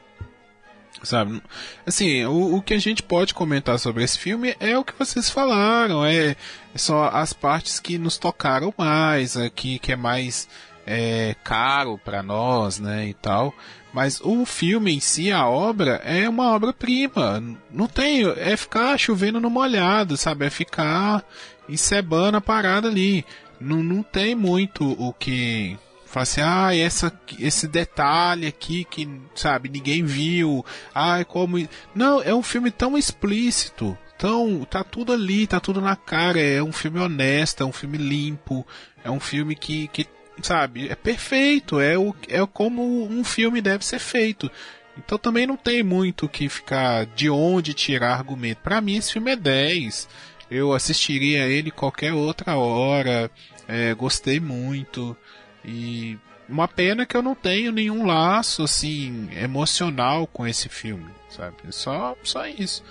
sabe? 1.03 1.41
Assim, 1.85 2.25
o, 2.25 2.55
o 2.55 2.61
que 2.61 2.73
a 2.73 2.79
gente 2.79 3.03
pode 3.03 3.33
comentar 3.33 3.77
sobre 3.79 4.03
esse 4.03 4.17
filme 4.17 4.55
é 4.59 4.77
o 4.77 4.83
que 4.83 4.97
vocês 4.97 5.29
falaram, 5.29 6.05
é, 6.05 6.35
é 6.73 6.77
só 6.77 7.09
as 7.09 7.33
partes 7.33 7.79
que 7.79 7.97
nos 7.97 8.17
tocaram 8.17 8.73
mais, 8.77 9.35
aqui 9.37 9.79
que 9.79 9.91
é 9.91 9.95
mais 9.95 10.47
é, 10.85 11.35
caro 11.43 11.97
para 11.97 12.23
nós, 12.23 12.79
né, 12.79 13.07
e 13.07 13.13
tal. 13.13 13.53
Mas 13.93 14.21
o 14.23 14.45
filme 14.45 14.93
em 14.93 14.99
si, 14.99 15.31
a 15.31 15.47
obra, 15.47 16.01
é 16.05 16.27
uma 16.27 16.51
obra-prima. 16.53 17.43
Não 17.69 17.87
tem. 17.87 18.25
É 18.37 18.55
ficar 18.55 18.97
chovendo 18.97 19.39
no 19.39 19.49
molhado, 19.49 20.15
sabe? 20.15 20.45
É 20.45 20.49
ficar 20.49 21.23
encebando 21.67 22.37
a 22.37 22.41
parada 22.41 22.87
ali. 22.87 23.25
Não, 23.59 23.83
não 23.83 24.01
tem 24.01 24.33
muito 24.33 24.85
o 24.97 25.13
que 25.13 25.77
Fala 26.11 26.23
assim, 26.23 26.41
ah, 26.41 26.75
essa, 26.75 27.21
esse 27.39 27.69
detalhe 27.69 28.45
aqui 28.45 28.83
que, 28.83 29.07
sabe, 29.33 29.69
ninguém 29.69 30.03
viu. 30.03 30.65
Ai, 30.93 31.23
como. 31.23 31.57
Não, 31.95 32.21
é 32.21 32.35
um 32.35 32.43
filme 32.43 32.69
tão 32.69 32.97
explícito. 32.97 33.97
Tão, 34.17 34.65
tá 34.65 34.83
tudo 34.83 35.13
ali, 35.13 35.47
tá 35.47 35.61
tudo 35.61 35.79
na 35.79 35.95
cara. 35.95 36.37
É 36.37 36.61
um 36.61 36.73
filme 36.73 36.99
honesto, 36.99 37.63
é 37.63 37.65
um 37.65 37.71
filme 37.71 37.97
limpo. 37.97 38.67
É 39.05 39.09
um 39.09 39.21
filme 39.21 39.55
que, 39.55 39.87
que 39.87 40.05
sabe, 40.43 40.89
é 40.89 40.95
perfeito. 40.95 41.79
É, 41.79 41.97
o, 41.97 42.13
é 42.27 42.45
como 42.45 43.05
um 43.05 43.23
filme 43.23 43.61
deve 43.61 43.85
ser 43.85 43.99
feito. 43.99 44.51
Então 44.97 45.17
também 45.17 45.47
não 45.47 45.55
tem 45.55 45.81
muito 45.81 46.27
que 46.27 46.49
ficar 46.49 47.05
de 47.05 47.29
onde 47.29 47.73
tirar 47.73 48.17
argumento. 48.17 48.57
Para 48.61 48.81
mim 48.81 48.97
esse 48.97 49.13
filme 49.13 49.31
é 49.31 49.35
10. 49.37 50.09
Eu 50.49 50.73
assistiria 50.73 51.47
ele 51.47 51.71
qualquer 51.71 52.11
outra 52.11 52.57
hora. 52.57 53.31
É, 53.65 53.93
gostei 53.93 54.41
muito. 54.41 55.15
E 55.63 56.17
uma 56.49 56.67
pena 56.67 57.05
que 57.05 57.15
eu 57.15 57.21
não 57.21 57.35
tenho 57.35 57.71
nenhum 57.71 58.05
laço 58.05 58.63
assim 58.63 59.29
emocional 59.33 60.27
com 60.27 60.45
esse 60.45 60.67
filme, 60.69 61.09
sabe? 61.29 61.55
Só 61.69 62.15
só 62.23 62.45
isso. 62.47 62.83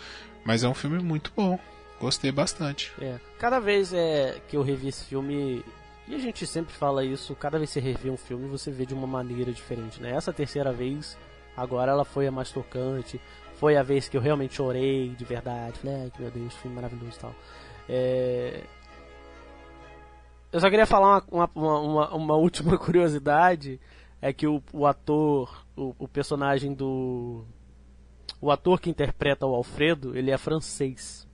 Mas 0.45 0.65
é 0.65 0.69
um 0.69 0.75
filme 0.75 0.99
muito 0.99 1.33
bom. 1.37 1.59
Gostei 2.01 2.33
bastante. 2.33 2.91
É. 3.01 3.19
Cada 3.39 3.61
vez 3.61 3.93
é 3.93 4.41
que 4.49 4.57
eu 4.57 4.63
revi 4.63 4.89
esse 4.89 5.05
filme, 5.05 5.63
e 6.09 6.15
a 6.15 6.19
gente 6.19 6.47
sempre 6.47 6.75
fala 6.75 7.05
isso, 7.05 7.35
cada 7.35 7.59
vez 7.59 7.71
que 7.71 7.75
você 7.75 7.81
revê 7.81 8.09
um 8.09 8.17
filme, 8.17 8.49
você 8.49 8.71
vê 8.71 8.87
de 8.87 8.95
uma 8.95 9.07
maneira 9.07 9.53
diferente, 9.53 10.01
né? 10.01 10.13
Essa 10.13 10.33
terceira 10.33 10.73
vez, 10.73 11.19
agora 11.55 11.93
ela 11.93 12.05
foi 12.05 12.27
a 12.27 12.33
mais 12.33 12.51
tocante. 12.51 13.21
Foi 13.57 13.77
a 13.77 13.83
vez 13.83 14.09
que 14.09 14.17
eu 14.17 14.23
realmente 14.23 14.55
chorei 14.55 15.11
de 15.11 15.25
verdade. 15.27 15.79
Ai, 15.85 16.11
que 16.11 16.23
meu 16.23 16.31
Deus, 16.31 16.55
filme 16.55 16.75
maravilhoso 16.75 17.19
e 17.19 17.21
tal. 17.21 17.35
É, 17.87 18.63
eu 20.53 20.61
só 20.61 20.69
queria 20.69 20.87
falar 20.87 21.25
uma, 21.31 21.51
uma, 21.55 21.79
uma, 21.81 22.15
uma 22.15 22.37
última 22.37 22.77
curiosidade. 22.79 23.81
É 24.23 24.33
que 24.33 24.47
o, 24.47 24.63
o 24.73 24.87
ator, 24.87 25.65
o, 25.77 25.95
o, 25.99 26.07
personagem 26.07 26.75
do. 26.75 27.45
O 28.41 28.51
ator 28.51 28.79
que 28.79 28.91
interpreta 28.91 29.47
o 29.47 29.55
Alfredo, 29.55 30.17
ele 30.17 30.31
é 30.31 30.37
francês. 30.37 31.27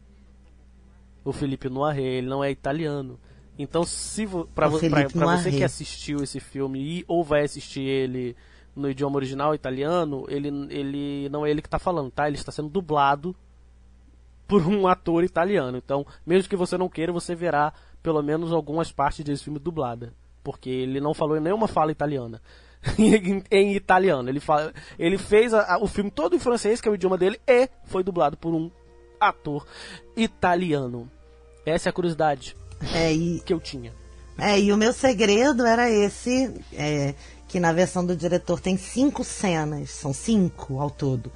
O 1.25 1.33
Felipe 1.33 1.69
Noiré, 1.69 2.03
ele 2.03 2.29
não 2.29 2.45
é 2.45 2.51
italiano. 2.51 3.19
Então, 3.59 3.85
se 3.85 4.27
para 4.55 4.69
você 4.69 5.51
que 5.51 5.65
assistiu 5.65 6.23
esse 6.23 6.39
filme 6.39 6.79
e 6.79 7.05
ou 7.09 7.25
vai 7.25 7.43
assistir 7.43 7.81
ele 7.81 8.37
no 8.75 8.91
idioma 8.91 9.17
original 9.17 9.55
italiano, 9.55 10.27
ele, 10.29 10.49
ele 10.71 11.29
não 11.31 11.45
é 11.45 11.51
ele 11.51 11.63
que 11.63 11.67
está 11.67 11.79
falando, 11.79 12.11
tá? 12.11 12.29
Ele 12.29 12.37
está 12.37 12.53
sendo 12.53 12.69
dublado 12.69 13.35
por 14.47 14.67
um 14.67 14.87
ator 14.87 15.25
italiano. 15.25 15.77
Então, 15.79 16.07
mesmo 16.25 16.49
que 16.49 16.55
você 16.55 16.77
não 16.77 16.89
queira, 16.89 17.13
você 17.13 17.35
verá 17.35 17.73
pelo 18.07 18.23
menos 18.23 18.53
algumas 18.53 18.93
partes 18.93 19.25
desse 19.25 19.43
filme 19.43 19.59
dublada. 19.59 20.13
Porque 20.45 20.71
ele 20.71 21.01
não 21.01 21.13
falou 21.13 21.41
nenhuma 21.41 21.67
fala 21.67 21.91
italiana. 21.91 22.41
em, 23.51 23.75
italiano. 23.75 24.29
Ele, 24.29 24.39
fala, 24.39 24.73
ele 24.97 25.19
fez 25.19 25.53
a, 25.53 25.75
a, 25.75 25.79
o 25.83 25.89
filme 25.89 26.09
todo 26.09 26.37
em 26.37 26.39
francês, 26.39 26.81
que 26.81 26.87
é 26.89 26.93
o 26.93 26.95
idioma 26.95 27.19
dele, 27.19 27.41
e 27.45 27.69
foi 27.87 28.05
dublado 28.05 28.37
por 28.37 28.55
um 28.55 28.71
ator 29.19 29.67
italiano. 30.17 31.11
Essa 31.67 31.89
é 31.89 31.91
a 31.91 31.93
curiosidade 31.93 32.57
é, 32.95 33.13
e, 33.13 33.41
que 33.41 33.53
eu 33.53 33.59
tinha. 33.59 33.93
É, 34.39 34.57
e 34.57 34.73
o 34.73 34.77
meu 34.77 34.93
segredo 34.93 35.67
era 35.67 35.91
esse, 35.91 36.55
é, 36.75 37.13
que 37.49 37.59
na 37.59 37.73
versão 37.73 38.07
do 38.07 38.15
diretor 38.15 38.61
tem 38.61 38.77
cinco 38.77 39.25
cenas, 39.25 39.91
são 39.91 40.13
cinco 40.13 40.81
ao 40.81 40.91
todo, 40.91 41.33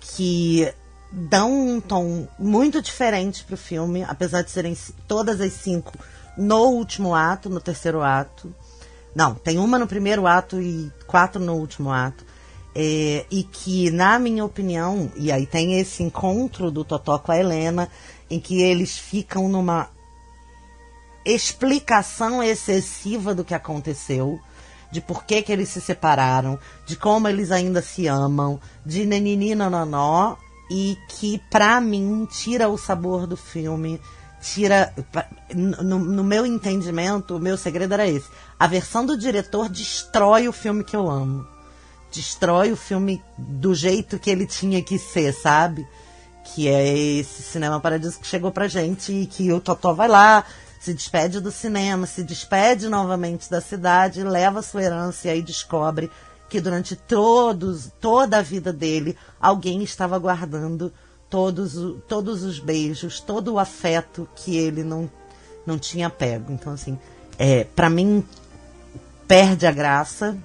que 0.00 0.68
dão 1.12 1.52
um 1.52 1.80
tom 1.80 2.26
muito 2.38 2.80
diferente 2.80 3.44
pro 3.44 3.56
filme, 3.56 4.02
apesar 4.02 4.42
de 4.42 4.50
serem 4.50 4.76
todas 5.06 5.40
as 5.40 5.52
cinco 5.52 5.92
no 6.36 6.68
último 6.70 7.14
ato, 7.14 7.50
no 7.50 7.60
terceiro 7.60 8.02
ato. 8.02 8.52
Não, 9.14 9.34
tem 9.34 9.58
uma 9.58 9.78
no 9.78 9.86
primeiro 9.86 10.26
ato 10.26 10.60
e 10.60 10.90
quatro 11.06 11.40
no 11.40 11.54
último 11.54 11.90
ato. 11.90 12.24
É, 12.74 13.26
e 13.30 13.42
que, 13.42 13.90
na 13.90 14.18
minha 14.18 14.42
opinião, 14.42 15.12
e 15.14 15.30
aí 15.30 15.44
tem 15.44 15.78
esse 15.78 16.02
encontro 16.02 16.70
do 16.70 16.82
Totó 16.82 17.18
com 17.18 17.30
a 17.30 17.38
Helena, 17.38 17.90
em 18.30 18.40
que 18.40 18.62
eles 18.62 18.96
ficam 18.96 19.46
numa 19.46 19.90
explicação 21.22 22.42
excessiva 22.42 23.34
do 23.34 23.44
que 23.44 23.54
aconteceu, 23.54 24.40
de 24.90 25.02
por 25.02 25.24
que, 25.24 25.42
que 25.42 25.52
eles 25.52 25.68
se 25.68 25.82
separaram, 25.82 26.58
de 26.86 26.96
como 26.96 27.28
eles 27.28 27.50
ainda 27.50 27.82
se 27.82 28.06
amam, 28.06 28.58
de 28.84 29.04
nenini 29.04 29.54
nananó, 29.54 30.36
e 30.72 30.96
que 31.06 31.38
para 31.50 31.78
mim 31.82 32.26
tira 32.30 32.66
o 32.66 32.78
sabor 32.78 33.26
do 33.26 33.36
filme, 33.36 34.00
tira 34.40 34.90
no, 35.54 35.98
no, 35.98 36.24
meu 36.24 36.46
entendimento, 36.46 37.36
o 37.36 37.38
meu 37.38 37.58
segredo 37.58 37.92
era 37.92 38.08
esse. 38.08 38.26
A 38.58 38.66
versão 38.66 39.04
do 39.04 39.14
diretor 39.14 39.68
destrói 39.68 40.48
o 40.48 40.52
filme 40.52 40.82
que 40.82 40.96
eu 40.96 41.10
amo. 41.10 41.46
Destrói 42.10 42.72
o 42.72 42.76
filme 42.76 43.22
do 43.36 43.74
jeito 43.74 44.18
que 44.18 44.30
ele 44.30 44.46
tinha 44.46 44.82
que 44.82 44.98
ser, 44.98 45.34
sabe? 45.34 45.86
Que 46.42 46.68
é 46.68 46.96
esse 46.96 47.42
cinema 47.42 47.78
paradiso 47.78 48.18
que 48.18 48.26
chegou 48.26 48.50
pra 48.50 48.66
gente 48.66 49.12
e 49.12 49.26
que 49.26 49.52
o 49.52 49.60
Totó 49.60 49.92
vai 49.92 50.08
lá, 50.08 50.42
se 50.80 50.94
despede 50.94 51.38
do 51.38 51.52
cinema, 51.52 52.06
se 52.06 52.22
despede 52.22 52.88
novamente 52.88 53.50
da 53.50 53.60
cidade, 53.60 54.22
leva 54.22 54.62
sua 54.62 54.82
herança 54.82 55.28
e 55.28 55.32
aí 55.32 55.42
descobre 55.42 56.10
que 56.52 56.60
durante 56.60 56.94
todos, 56.94 57.90
toda 57.98 58.36
a 58.36 58.42
vida 58.42 58.74
dele, 58.74 59.16
alguém 59.40 59.82
estava 59.82 60.18
guardando 60.18 60.92
todos, 61.30 61.72
todos 62.06 62.42
os 62.42 62.58
beijos, 62.58 63.20
todo 63.20 63.54
o 63.54 63.58
afeto 63.58 64.28
que 64.36 64.58
ele 64.58 64.84
não, 64.84 65.10
não 65.64 65.78
tinha 65.78 66.10
pego. 66.10 66.52
Então, 66.52 66.74
assim, 66.74 66.98
é, 67.38 67.64
para 67.64 67.88
mim, 67.88 68.22
perde 69.26 69.66
a 69.66 69.72
graça 69.72 70.36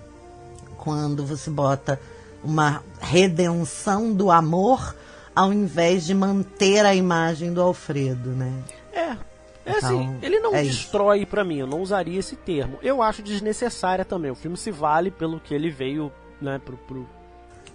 quando 0.77 1.25
você 1.25 1.49
bota 1.49 1.99
uma 2.41 2.81
redenção 3.01 4.13
do 4.13 4.31
amor 4.31 4.95
ao 5.35 5.51
invés 5.51 6.05
de 6.05 6.13
manter 6.13 6.85
a 6.85 6.95
imagem 6.95 7.51
do 7.51 7.61
Alfredo, 7.61 8.29
né? 8.29 8.53
É, 8.93 9.17
é 9.67 9.77
então, 9.77 9.99
assim, 9.99 10.17
ele 10.21 10.39
não 10.39 10.55
é 10.55 10.63
destrói 10.63 11.25
para 11.25 11.43
mim, 11.43 11.57
eu 11.57 11.67
não 11.67 11.81
usaria 11.81 12.17
esse 12.17 12.37
termo. 12.37 12.79
Eu 12.81 13.01
acho 13.01 13.21
desnecessária 13.21 14.05
também. 14.05 14.31
O 14.31 14.35
filme 14.35 14.55
se 14.55 14.71
vale 14.71 15.11
pelo 15.11 15.41
que 15.41 15.53
ele 15.53 15.69
veio, 15.69 16.11
né, 16.41 16.59
pro. 16.63 16.77
pro... 16.77 17.05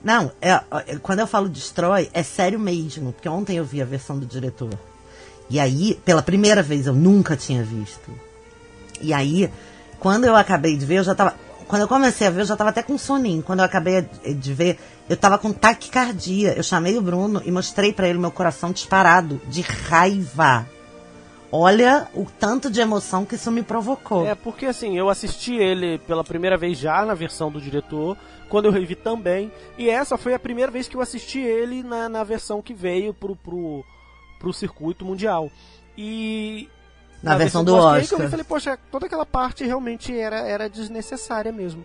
Não, 0.02 0.32
é, 0.40 0.52
é, 0.52 0.96
quando 1.02 1.20
eu 1.20 1.26
falo 1.26 1.48
destrói, 1.48 2.10
é 2.14 2.22
sério 2.22 2.58
mesmo, 2.58 3.12
porque 3.12 3.28
ontem 3.28 3.58
eu 3.58 3.64
vi 3.64 3.82
a 3.82 3.84
versão 3.84 4.18
do 4.18 4.24
diretor. 4.24 4.70
E 5.50 5.60
aí, 5.60 6.00
pela 6.02 6.22
primeira 6.22 6.62
vez, 6.62 6.86
eu 6.86 6.94
nunca 6.94 7.36
tinha 7.36 7.62
visto. 7.62 8.10
E 9.02 9.12
aí, 9.12 9.50
quando 10.00 10.24
eu 10.24 10.34
acabei 10.34 10.76
de 10.76 10.86
ver, 10.86 11.00
eu 11.00 11.04
já 11.04 11.14
tava. 11.14 11.34
quando 11.68 11.82
eu 11.82 11.88
comecei 11.88 12.26
a 12.26 12.30
ver, 12.30 12.40
eu 12.40 12.46
já 12.46 12.56
tava 12.56 12.70
até 12.70 12.82
com 12.82 12.96
soninho. 12.96 13.42
Quando 13.42 13.58
eu 13.58 13.66
acabei 13.66 14.00
de 14.00 14.54
ver, 14.54 14.78
eu 15.10 15.16
tava 15.16 15.36
com 15.36 15.52
taquicardia. 15.52 16.54
Eu 16.54 16.62
chamei 16.62 16.96
o 16.96 17.02
Bruno 17.02 17.42
e 17.44 17.52
mostrei 17.52 17.92
para 17.92 18.08
ele 18.08 18.18
meu 18.18 18.30
coração 18.30 18.72
disparado 18.72 19.42
de 19.46 19.60
raiva. 19.60 20.66
Olha 21.54 22.08
o 22.14 22.24
tanto 22.24 22.70
de 22.70 22.80
emoção 22.80 23.26
que 23.26 23.34
isso 23.34 23.52
me 23.52 23.62
provocou. 23.62 24.26
É, 24.26 24.34
porque 24.34 24.64
assim, 24.64 24.96
eu 24.96 25.10
assisti 25.10 25.54
ele 25.54 25.98
pela 25.98 26.24
primeira 26.24 26.56
vez 26.56 26.78
já 26.78 27.04
na 27.04 27.12
versão 27.12 27.52
do 27.52 27.60
diretor, 27.60 28.16
quando 28.48 28.64
eu 28.64 28.72
revi 28.72 28.94
também, 28.94 29.52
e 29.76 29.90
essa 29.90 30.16
foi 30.16 30.32
a 30.32 30.38
primeira 30.38 30.72
vez 30.72 30.88
que 30.88 30.96
eu 30.96 31.02
assisti 31.02 31.40
ele 31.40 31.82
na, 31.82 32.08
na 32.08 32.24
versão 32.24 32.62
que 32.62 32.72
veio 32.72 33.12
pro, 33.12 33.36
pro, 33.36 33.84
pro 34.38 34.52
circuito 34.52 35.04
mundial. 35.04 35.50
E. 35.96 36.70
Na, 37.22 37.32
na 37.32 37.36
versão, 37.36 37.62
versão 37.62 37.64
do 37.64 37.86
Oscar. 37.86 38.20
Eu 38.22 38.30
falei, 38.30 38.44
poxa, 38.44 38.78
toda 38.90 39.04
aquela 39.04 39.26
parte 39.26 39.62
realmente 39.64 40.18
era, 40.18 40.40
era 40.48 40.70
desnecessária 40.70 41.52
mesmo. 41.52 41.84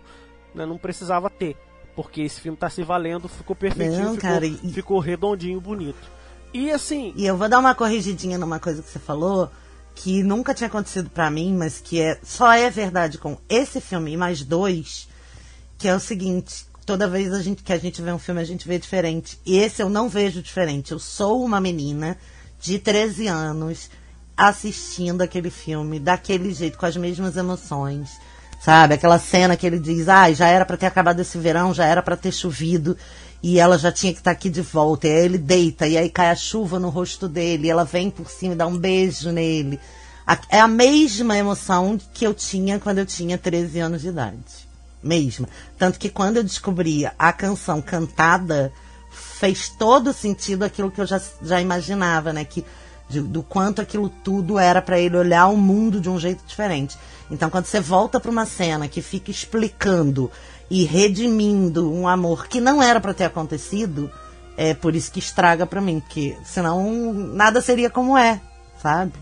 Né? 0.54 0.64
Não 0.64 0.78
precisava 0.78 1.28
ter. 1.28 1.56
Porque 1.94 2.22
esse 2.22 2.40
filme 2.40 2.56
tá 2.56 2.70
se 2.70 2.82
valendo, 2.82 3.28
ficou 3.28 3.54
perfeitinho, 3.54 4.04
Não, 4.04 4.14
ficou, 4.14 4.30
cara, 4.30 4.46
e... 4.46 4.56
ficou 4.72 4.98
redondinho, 4.98 5.60
bonito. 5.60 6.17
E 6.52 6.70
assim. 6.70 7.12
E 7.16 7.26
eu 7.26 7.36
vou 7.36 7.48
dar 7.48 7.58
uma 7.58 7.74
corrigidinha 7.74 8.38
numa 8.38 8.58
coisa 8.58 8.82
que 8.82 8.90
você 8.90 8.98
falou, 8.98 9.50
que 9.94 10.22
nunca 10.22 10.54
tinha 10.54 10.68
acontecido 10.68 11.10
para 11.10 11.30
mim, 11.30 11.54
mas 11.56 11.80
que 11.80 12.00
é 12.00 12.18
só 12.22 12.52
é 12.52 12.70
verdade 12.70 13.18
com 13.18 13.36
esse 13.48 13.80
filme 13.80 14.12
e 14.12 14.16
mais 14.16 14.42
dois, 14.42 15.08
que 15.76 15.88
é 15.88 15.94
o 15.94 16.00
seguinte. 16.00 16.66
Toda 16.86 17.06
vez 17.06 17.32
a 17.34 17.42
gente, 17.42 17.62
que 17.62 17.72
a 17.72 17.78
gente 17.78 18.00
vê 18.00 18.10
um 18.10 18.18
filme, 18.18 18.40
a 18.40 18.44
gente 18.44 18.66
vê 18.66 18.78
diferente. 18.78 19.38
E 19.44 19.58
esse 19.58 19.82
eu 19.82 19.90
não 19.90 20.08
vejo 20.08 20.40
diferente. 20.40 20.92
Eu 20.92 20.98
sou 20.98 21.44
uma 21.44 21.60
menina 21.60 22.16
de 22.58 22.78
13 22.78 23.26
anos 23.26 23.90
assistindo 24.36 25.20
aquele 25.20 25.50
filme 25.50 25.98
daquele 25.98 26.54
jeito, 26.54 26.78
com 26.78 26.86
as 26.86 26.96
mesmas 26.96 27.36
emoções. 27.36 28.08
Sabe? 28.60 28.94
Aquela 28.94 29.18
cena 29.18 29.56
que 29.56 29.66
ele 29.66 29.78
diz: 29.78 30.08
ah, 30.08 30.32
já 30.32 30.48
era 30.48 30.64
para 30.64 30.76
ter 30.76 30.86
acabado 30.86 31.20
esse 31.20 31.38
verão, 31.38 31.74
já 31.74 31.84
era 31.84 32.02
para 32.02 32.16
ter 32.16 32.32
chovido 32.32 32.96
e 33.42 33.58
ela 33.58 33.78
já 33.78 33.92
tinha 33.92 34.12
que 34.12 34.18
estar 34.18 34.32
tá 34.32 34.36
aqui 34.36 34.50
de 34.50 34.62
volta. 34.62 35.06
E 35.06 35.10
aí 35.10 35.24
ele 35.24 35.38
deita, 35.38 35.86
e 35.86 35.96
aí 35.96 36.10
cai 36.10 36.30
a 36.30 36.36
chuva 36.36 36.78
no 36.78 36.88
rosto 36.88 37.28
dele, 37.28 37.70
ela 37.70 37.84
vem 37.84 38.10
por 38.10 38.30
cima 38.30 38.54
e 38.54 38.56
dá 38.56 38.66
um 38.66 38.76
beijo 38.76 39.30
nele. 39.30 39.78
É 40.50 40.60
a 40.60 40.68
mesma 40.68 41.38
emoção 41.38 41.98
que 42.12 42.26
eu 42.26 42.34
tinha 42.34 42.78
quando 42.78 42.98
eu 42.98 43.06
tinha 43.06 43.38
13 43.38 43.80
anos 43.80 44.02
de 44.02 44.08
idade. 44.08 44.68
Mesma. 45.02 45.48
Tanto 45.78 45.98
que 45.98 46.10
quando 46.10 46.38
eu 46.38 46.44
descobri 46.44 47.06
a 47.18 47.32
canção 47.32 47.80
cantada, 47.80 48.72
fez 49.10 49.68
todo 49.68 50.12
sentido 50.12 50.64
aquilo 50.64 50.90
que 50.90 51.00
eu 51.00 51.06
já, 51.06 51.20
já 51.40 51.60
imaginava, 51.60 52.32
né? 52.32 52.44
Que, 52.44 52.64
de, 53.08 53.20
do 53.20 53.42
quanto 53.42 53.80
aquilo 53.80 54.08
tudo 54.08 54.58
era 54.58 54.82
para 54.82 54.98
ele 54.98 55.16
olhar 55.16 55.46
o 55.46 55.56
mundo 55.56 56.00
de 56.00 56.10
um 56.10 56.18
jeito 56.18 56.44
diferente. 56.46 56.98
Então, 57.30 57.48
quando 57.48 57.66
você 57.66 57.80
volta 57.80 58.20
para 58.20 58.30
uma 58.30 58.44
cena 58.44 58.88
que 58.88 59.00
fica 59.00 59.30
explicando 59.30 60.30
e 60.70 60.84
redimindo 60.84 61.90
um 61.92 62.06
amor 62.06 62.46
que 62.46 62.60
não 62.60 62.82
era 62.82 63.00
para 63.00 63.14
ter 63.14 63.24
acontecido, 63.24 64.10
é 64.56 64.74
por 64.74 64.94
isso 64.94 65.10
que 65.10 65.18
estraga 65.18 65.66
para 65.66 65.80
mim, 65.80 66.00
porque 66.00 66.36
senão 66.44 67.12
nada 67.12 67.60
seria 67.60 67.88
como 67.88 68.16
é, 68.16 68.40
sabe? 68.82 69.14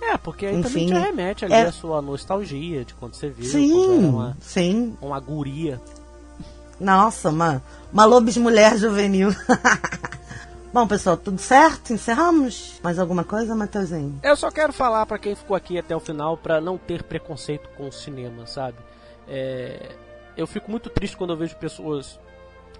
É, 0.00 0.16
porque 0.16 0.46
aí 0.46 0.56
Enfim, 0.56 0.68
também 0.68 0.86
te 0.86 0.94
remete 0.94 1.44
ali 1.44 1.54
é... 1.54 1.62
a 1.62 1.72
sua 1.72 2.00
nostalgia 2.00 2.84
de 2.84 2.94
quando 2.94 3.14
você 3.14 3.28
viu, 3.28 3.50
sim, 3.50 3.98
uma, 3.98 4.36
sim. 4.40 4.96
uma 5.00 5.18
guria. 5.18 5.80
Nossa, 6.78 7.30
uma, 7.30 7.62
uma 7.92 8.04
lobis 8.04 8.36
mulher 8.36 8.76
juvenil. 8.76 9.30
Bom, 10.72 10.86
pessoal, 10.86 11.16
tudo 11.16 11.40
certo? 11.40 11.92
Encerramos? 11.92 12.78
Mais 12.82 12.98
alguma 12.98 13.24
coisa, 13.24 13.54
Matheusinho? 13.54 14.20
Eu 14.22 14.36
só 14.36 14.50
quero 14.50 14.72
falar 14.72 15.06
para 15.06 15.18
quem 15.18 15.34
ficou 15.34 15.56
aqui 15.56 15.78
até 15.78 15.96
o 15.96 16.00
final 16.00 16.36
para 16.36 16.60
não 16.60 16.76
ter 16.76 17.02
preconceito 17.02 17.68
com 17.76 17.88
o 17.88 17.92
cinema, 17.92 18.46
sabe? 18.46 18.76
É, 19.26 19.90
eu 20.36 20.46
fico 20.46 20.70
muito 20.70 20.90
triste 20.90 21.16
quando 21.16 21.30
eu 21.30 21.36
vejo 21.36 21.56
pessoas 21.56 22.20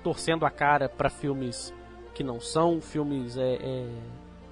torcendo 0.03 0.45
a 0.45 0.51
cara 0.51 0.89
para 0.89 1.09
filmes 1.09 1.73
que 2.15 2.23
não 2.23 2.41
são 2.41 2.81
filmes 2.81 3.37
é, 3.37 3.57
é, 3.57 3.89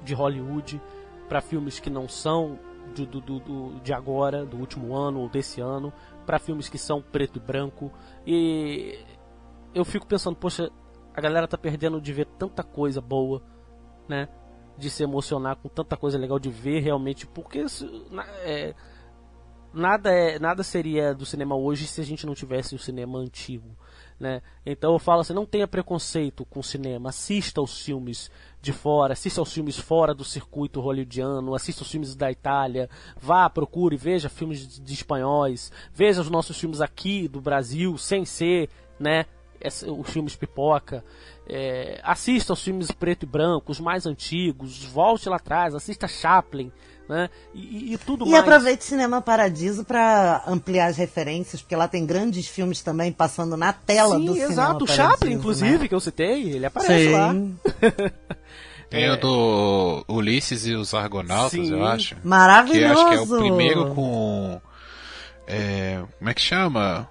de 0.03 0.15
Hollywood, 0.15 0.81
para 1.29 1.41
filmes 1.41 1.81
que 1.81 1.89
não 1.89 2.09
são 2.09 2.59
do, 2.95 3.07
do, 3.21 3.81
de 3.81 3.93
agora, 3.93 4.45
do 4.45 4.59
último 4.59 4.95
ano 4.95 5.21
ou 5.21 5.29
desse 5.29 5.61
ano, 5.61 5.93
para 6.27 6.39
filmes 6.39 6.69
que 6.69 6.77
são 6.77 7.01
preto 7.01 7.39
e 7.39 7.41
branco. 7.41 7.91
E 8.27 8.99
eu 9.75 9.85
fico 9.85 10.07
pensando, 10.07 10.37
poxa, 10.37 10.71
a 11.15 11.21
galera 11.21 11.49
tá 11.49 11.57
perdendo 11.57 12.01
de 12.01 12.13
ver 12.13 12.27
tanta 12.39 12.63
coisa 12.63 13.01
boa, 13.01 13.43
né? 14.09 14.29
De 14.77 14.91
se 14.91 15.03
emocionar 15.03 15.57
com 15.57 15.69
tanta 15.69 15.97
coisa 15.97 16.19
legal 16.19 16.39
de 16.39 16.51
ver 16.51 16.81
realmente, 16.81 17.27
porque 17.27 17.65
é, 18.45 18.75
nada 19.75 20.11
é 20.11 20.39
nada 20.39 20.63
seria 20.63 21.15
do 21.15 21.27
cinema 21.27 21.57
hoje 21.57 21.87
se 21.87 22.01
a 22.01 22.05
gente 22.05 22.27
não 22.27 22.35
tivesse 22.35 22.75
o 22.75 22.79
cinema 22.79 23.19
antigo 23.19 23.77
né? 24.19 24.43
Então 24.65 24.93
eu 24.93 24.99
falo 24.99 25.21
assim 25.21 25.33
não 25.33 25.47
tenha 25.47 25.67
preconceito 25.67 26.45
com 26.45 26.61
o 26.61 26.65
cinema. 26.65 27.09
Assista 27.11 27.61
aos 27.61 27.83
filmes 27.83 28.31
de 28.61 28.73
fora 28.73 29.13
assista 29.13 29.41
aos 29.41 29.53
filmes 29.53 29.79
fora 29.79 30.15
do 30.15 30.25
circuito 30.25 30.81
hollywoodiano 30.81 31.55
assista 31.55 31.83
aos 31.83 31.91
filmes 31.91 32.15
da 32.15 32.31
Itália. 32.31 32.89
Vá 33.21 33.49
procure 33.51 33.97
veja 33.97 34.29
filmes 34.29 34.81
de 34.81 34.95
espanhóis 34.95 35.73
veja 35.93 36.21
os 36.21 36.31
nossos 36.31 36.59
filmes 36.59 36.81
aqui 36.81 37.29
do 37.29 37.41
Brasil 37.41 37.97
sem 37.99 38.25
ser 38.25 38.69
né 38.99 39.27
os 39.99 40.11
filmes 40.11 40.37
pipoca. 40.37 41.03
É, 41.49 41.99
assista 42.03 42.53
aos 42.53 42.63
filmes 42.63 42.91
preto 42.91 43.25
e 43.25 43.27
branco 43.27 43.73
os 43.73 43.81
mais 43.81 44.07
antigos 44.07 44.85
volte 44.85 45.29
lá 45.29 45.37
atrás 45.37 45.75
assista 45.75 46.09
Chaplin 46.09 46.73
né? 47.09 47.29
E, 47.53 47.95
e, 47.95 47.99
tudo 47.99 48.25
e 48.25 48.31
mais. 48.31 48.43
E 48.43 48.47
aproveite 48.47 48.85
Cinema 48.85 49.21
Paradiso 49.21 49.85
para 49.85 50.43
ampliar 50.47 50.87
as 50.87 50.97
referências, 50.97 51.61
porque 51.61 51.77
lá 51.77 51.87
tem 51.89 52.05
grandes 52.07 52.47
filmes 52.47 52.83
também 52.83 53.13
passando 53.13 53.57
na 53.57 53.73
tela 53.73 54.17
Sim, 54.17 54.25
do 54.25 54.33
exato. 54.33 54.49
Cinema. 54.49 54.53
Exato, 54.53 54.85
o 54.85 54.89
Chaplin, 54.89 55.33
inclusive, 55.33 55.79
né? 55.79 55.89
que 55.89 55.95
eu 55.95 56.01
citei, 56.01 56.51
ele 56.51 56.67
aparece 56.67 57.07
Sim. 57.07 57.13
lá. 57.13 57.35
Tem 58.91 59.05
é. 59.05 59.13
o 59.13 59.17
do 59.17 60.05
Ulisses 60.09 60.67
e 60.67 60.75
os 60.75 60.95
Argonautas, 60.95 61.51
Sim. 61.51 61.73
eu 61.73 61.85
acho. 61.85 62.17
Maravilhoso! 62.23 62.95
Que 62.95 63.01
acho 63.01 63.09
que 63.09 63.15
é 63.15 63.21
o 63.21 63.39
primeiro 63.39 63.95
com. 63.95 64.61
É, 65.47 66.03
como 66.19 66.31
é 66.31 66.35
que 66.35 66.41
chama? 66.41 67.09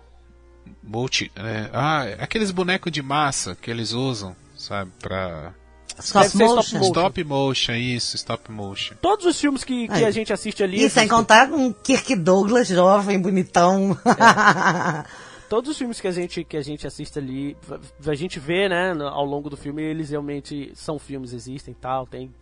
Multi, 0.82 1.32
é, 1.36 1.70
ah, 1.74 2.04
aqueles 2.20 2.52
bonecos 2.52 2.92
de 2.92 3.02
massa 3.02 3.56
que 3.56 3.72
eles 3.72 3.92
usam, 3.92 4.36
sabe, 4.58 4.92
pra 5.02 5.54
Stop 6.00 6.38
motion. 6.38 6.62
stop 6.62 6.76
motion. 6.76 6.82
Stop 6.82 7.24
motion, 7.24 7.74
isso, 7.74 8.16
stop 8.16 8.52
motion. 8.52 8.96
Todos 9.02 9.26
os 9.26 9.40
filmes 9.40 9.64
que, 9.64 9.88
que 9.88 10.06
a 10.06 10.12
gente 10.12 10.34
assiste 10.34 10.64
ali. 10.64 10.84
E 10.84 10.90
sem 10.90 11.08
contar 11.08 11.50
com 11.50 11.74
Kirk 11.74 12.16
Douglas, 12.16 12.68
jovem, 12.68 13.20
bonitão. 13.20 13.98
É. 14.06 15.04
Todos 15.50 15.70
os 15.70 15.78
filmes 15.78 16.02
que 16.02 16.08
a 16.08 16.12
gente 16.12 16.44
que 16.44 16.58
a 16.58 16.64
gente 16.64 16.88
assiste 16.88 17.20
ali, 17.20 17.56
a 18.08 18.16
gente 18.16 18.40
vê, 18.40 18.68
né, 18.68 18.92
ao 19.00 19.24
longo 19.24 19.52
do 19.52 19.58
filme, 19.58 19.84
eles 19.84 20.10
realmente 20.10 20.72
são 20.74 20.98
filmes, 20.98 21.32
existem 21.32 21.76
tal, 21.76 22.08
tem 22.08 22.34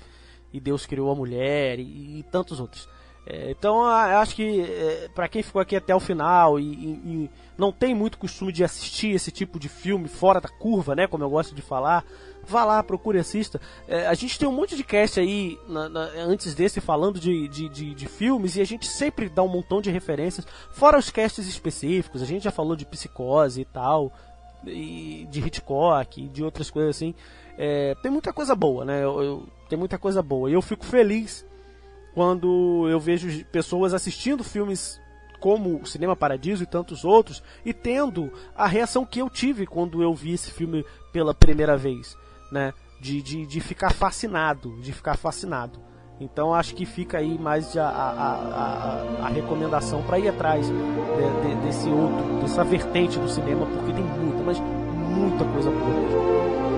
e 0.54 0.60
Deus 0.60 0.86
criou 0.86 1.12
a 1.12 1.16
mulher 1.16 1.80
e, 1.80 2.20
e 2.20 2.26
tantos 2.32 2.60
outros. 2.60 2.88
É, 3.26 3.52
então 3.52 3.84
eu 3.84 4.18
acho 4.18 4.36
que 4.36 4.62
é, 4.62 5.10
para 5.14 5.28
quem 5.28 5.44
ficou 5.44 5.62
aqui 5.62 5.76
até 5.76 5.94
o 5.94 6.00
final 6.00 6.60
e, 6.60 6.64
e, 6.64 6.90
e, 6.90 7.30
não 7.56 7.72
tem 7.72 7.94
muito 7.94 8.18
costume 8.18 8.52
de 8.52 8.64
assistir 8.64 9.12
esse 9.12 9.30
tipo 9.30 9.60
de 9.60 9.70
filme 9.70 10.08
fora 10.08 10.42
da 10.42 10.50
curva, 10.50 10.96
né, 10.96 11.06
como 11.06 11.24
eu 11.24 11.30
gosto 11.30 11.54
de 11.54 11.62
falar, 11.62 12.04
vá 12.48 12.66
lá, 12.66 12.84
procure 12.84 13.20
assista. 13.20 13.60
É, 13.88 14.08
a 14.08 14.14
gente 14.14 14.38
tem 14.38 14.48
um 14.48 14.52
monte 14.52 14.76
de 14.76 14.84
cast 14.84 15.20
aí 15.20 15.58
na, 15.68 15.90
na, 15.90 16.02
antes 16.18 16.54
desse 16.54 16.82
falando 16.82 17.20
de, 17.20 17.48
de, 17.48 17.70
de, 17.70 17.94
de, 17.94 18.06
filmes 18.08 18.56
e 18.56 18.62
a 18.62 18.66
gente 18.66 18.88
sempre 18.88 19.30
dá 19.30 19.44
um 19.44 19.48
montão 19.48 19.82
de 19.82 19.90
referências, 19.90 20.46
fora 20.72 20.98
os 20.98 21.10
casts 21.10 21.48
específicos. 21.48 22.22
A 22.22 22.26
gente 22.26 22.44
já 22.44 22.52
falou 22.52 22.76
de 22.76 22.86
psicose 22.86 23.62
e 23.62 23.66
tal, 23.66 24.12
e 24.66 25.28
de 25.30 25.40
Hitchcock, 25.40 26.22
e 26.22 26.28
de 26.28 26.44
outras 26.44 26.70
coisas 26.70 26.96
assim. 26.96 27.14
É, 27.58 27.96
tem 28.02 28.12
muita 28.12 28.34
coisa 28.34 28.56
boa, 28.56 28.86
né? 28.86 29.04
Eu, 29.04 29.22
eu, 29.22 29.50
tem 29.70 29.78
muita 29.78 29.98
coisa 29.98 30.22
boa. 30.22 30.50
E 30.50 30.54
eu 30.54 30.62
fico 30.62 30.86
feliz 30.86 31.46
quando 32.14 32.88
eu 32.90 33.00
vejo 33.00 33.46
pessoas 33.46 33.94
assistindo 33.94 34.44
filmes 34.44 35.00
como 35.40 35.82
o 35.82 35.86
Cinema 35.88 36.16
Paradiso 36.16 36.64
e 36.64 36.68
tantos 36.68 37.04
outros 37.04 37.42
e 37.66 37.74
tendo 37.74 38.32
a 38.56 38.68
reação 38.68 39.06
que 39.06 39.20
eu 39.20 39.30
tive 39.30 39.66
quando 39.66 40.04
eu 40.04 40.14
vi 40.14 40.34
esse 40.34 40.52
filme 40.52 40.86
pela 41.12 41.34
primeira 41.34 41.76
vez 41.76 42.16
né? 42.52 42.74
De, 43.00 43.22
de, 43.22 43.46
de 43.48 43.60
ficar 43.60 43.92
fascinado, 43.94 44.80
de 44.82 44.92
ficar 44.94 45.18
fascinado. 45.18 45.80
Então 46.20 46.54
acho 46.54 46.76
que 46.76 46.86
fica 46.86 47.18
aí 47.18 47.40
mais 47.40 47.76
a, 47.76 47.88
a, 47.88 49.22
a, 49.24 49.26
a 49.26 49.30
recomendação 49.30 50.04
para 50.04 50.20
ir 50.20 50.28
atrás 50.28 50.68
de, 50.68 50.74
de, 50.74 51.56
desse 51.66 51.90
outro, 51.90 52.42
dessa 52.42 52.64
vertente 52.64 53.18
do 53.18 53.28
cinema, 53.28 53.66
porque 53.66 53.92
tem 53.92 54.04
muita, 54.04 54.44
mas 54.44 54.60
muita 54.60 55.44
coisa 55.46 55.72
boa 55.72 55.90
mesmo. 55.90 56.71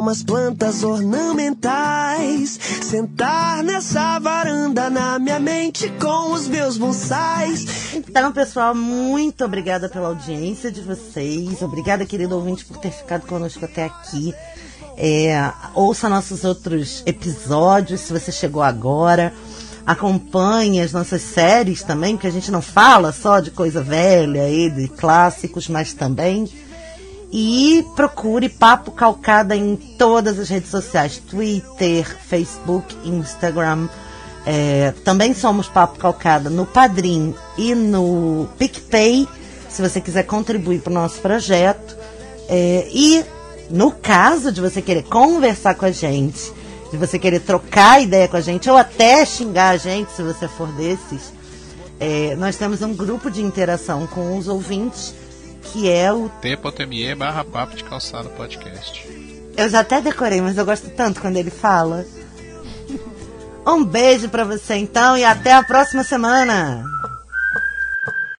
Umas 0.00 0.22
plantas 0.22 0.82
ornamentais. 0.82 2.58
Sentar 2.82 3.62
nessa 3.62 4.18
varanda 4.18 4.88
na 4.88 5.18
minha 5.18 5.38
mente 5.38 5.90
com 6.00 6.32
os 6.32 6.48
meus 6.48 6.78
bonsais. 6.78 7.94
Então, 7.94 8.32
pessoal, 8.32 8.74
muito 8.74 9.44
obrigada 9.44 9.88
pela 9.88 10.08
audiência 10.08 10.72
de 10.72 10.80
vocês. 10.80 11.60
Obrigada, 11.62 12.06
querido 12.06 12.34
ouvinte, 12.34 12.64
por 12.64 12.78
ter 12.78 12.90
ficado 12.90 13.26
conosco 13.26 13.64
até 13.64 13.84
aqui. 13.84 14.34
É, 14.96 15.52
ouça 15.74 16.08
nossos 16.08 16.44
outros 16.44 17.02
episódios 17.06 18.00
se 18.00 18.12
você 18.12 18.32
chegou 18.32 18.62
agora. 18.62 19.32
Acompanhe 19.86 20.80
as 20.80 20.92
nossas 20.92 21.20
séries 21.22 21.82
também, 21.82 22.14
porque 22.14 22.26
a 22.26 22.32
gente 22.32 22.50
não 22.50 22.62
fala 22.62 23.12
só 23.12 23.40
de 23.40 23.50
coisa 23.50 23.82
velha 23.82 24.48
e 24.48 24.70
de 24.70 24.88
clássicos, 24.88 25.68
mas 25.68 25.92
também. 25.92 26.48
E 27.32 27.86
procure 27.94 28.48
Papo 28.48 28.90
Calcada 28.90 29.54
em 29.54 29.76
todas 29.76 30.38
as 30.38 30.48
redes 30.48 30.70
sociais: 30.70 31.18
Twitter, 31.18 32.04
Facebook, 32.26 32.96
Instagram. 33.04 33.88
É, 34.44 34.92
também 35.04 35.34
somos 35.34 35.68
Papo 35.68 35.98
Calcada 35.98 36.48
no 36.50 36.66
Padrim 36.66 37.34
e 37.58 37.74
no 37.74 38.48
PicPay, 38.58 39.28
se 39.68 39.82
você 39.82 40.00
quiser 40.00 40.24
contribuir 40.24 40.80
para 40.80 40.90
o 40.90 40.94
nosso 40.94 41.20
projeto. 41.20 41.96
É, 42.48 42.88
e 42.90 43.24
no 43.70 43.92
caso 43.92 44.50
de 44.50 44.60
você 44.60 44.82
querer 44.82 45.04
conversar 45.04 45.74
com 45.76 45.84
a 45.84 45.92
gente, 45.92 46.52
de 46.90 46.96
você 46.96 47.18
querer 47.18 47.40
trocar 47.40 48.02
ideia 48.02 48.26
com 48.26 48.36
a 48.36 48.40
gente, 48.40 48.68
ou 48.68 48.76
até 48.76 49.24
xingar 49.24 49.70
a 49.70 49.76
gente, 49.76 50.10
se 50.10 50.22
você 50.22 50.48
for 50.48 50.66
desses, 50.72 51.32
é, 52.00 52.34
nós 52.36 52.56
temos 52.56 52.82
um 52.82 52.94
grupo 52.94 53.30
de 53.30 53.42
interação 53.42 54.06
com 54.06 54.36
os 54.36 54.48
ouvintes, 54.48 55.14
que 55.62 55.90
é 55.90 56.12
o 56.12 56.28
t.me 56.40 57.14
barra 57.14 57.44
papo 57.44 57.76
de 57.76 57.84
calçado 57.84 58.28
podcast. 58.30 59.06
Eu 59.56 59.68
já 59.68 59.80
até 59.80 60.00
decorei, 60.00 60.40
mas 60.40 60.56
eu 60.56 60.64
gosto 60.64 60.88
tanto 60.90 61.20
quando 61.20 61.36
ele 61.36 61.50
fala. 61.50 62.06
Um 63.66 63.84
beijo 63.84 64.28
para 64.28 64.44
você 64.44 64.74
então 64.74 65.16
e 65.16 65.24
até 65.24 65.52
a 65.52 65.62
próxima 65.62 66.02
semana. 66.02 66.84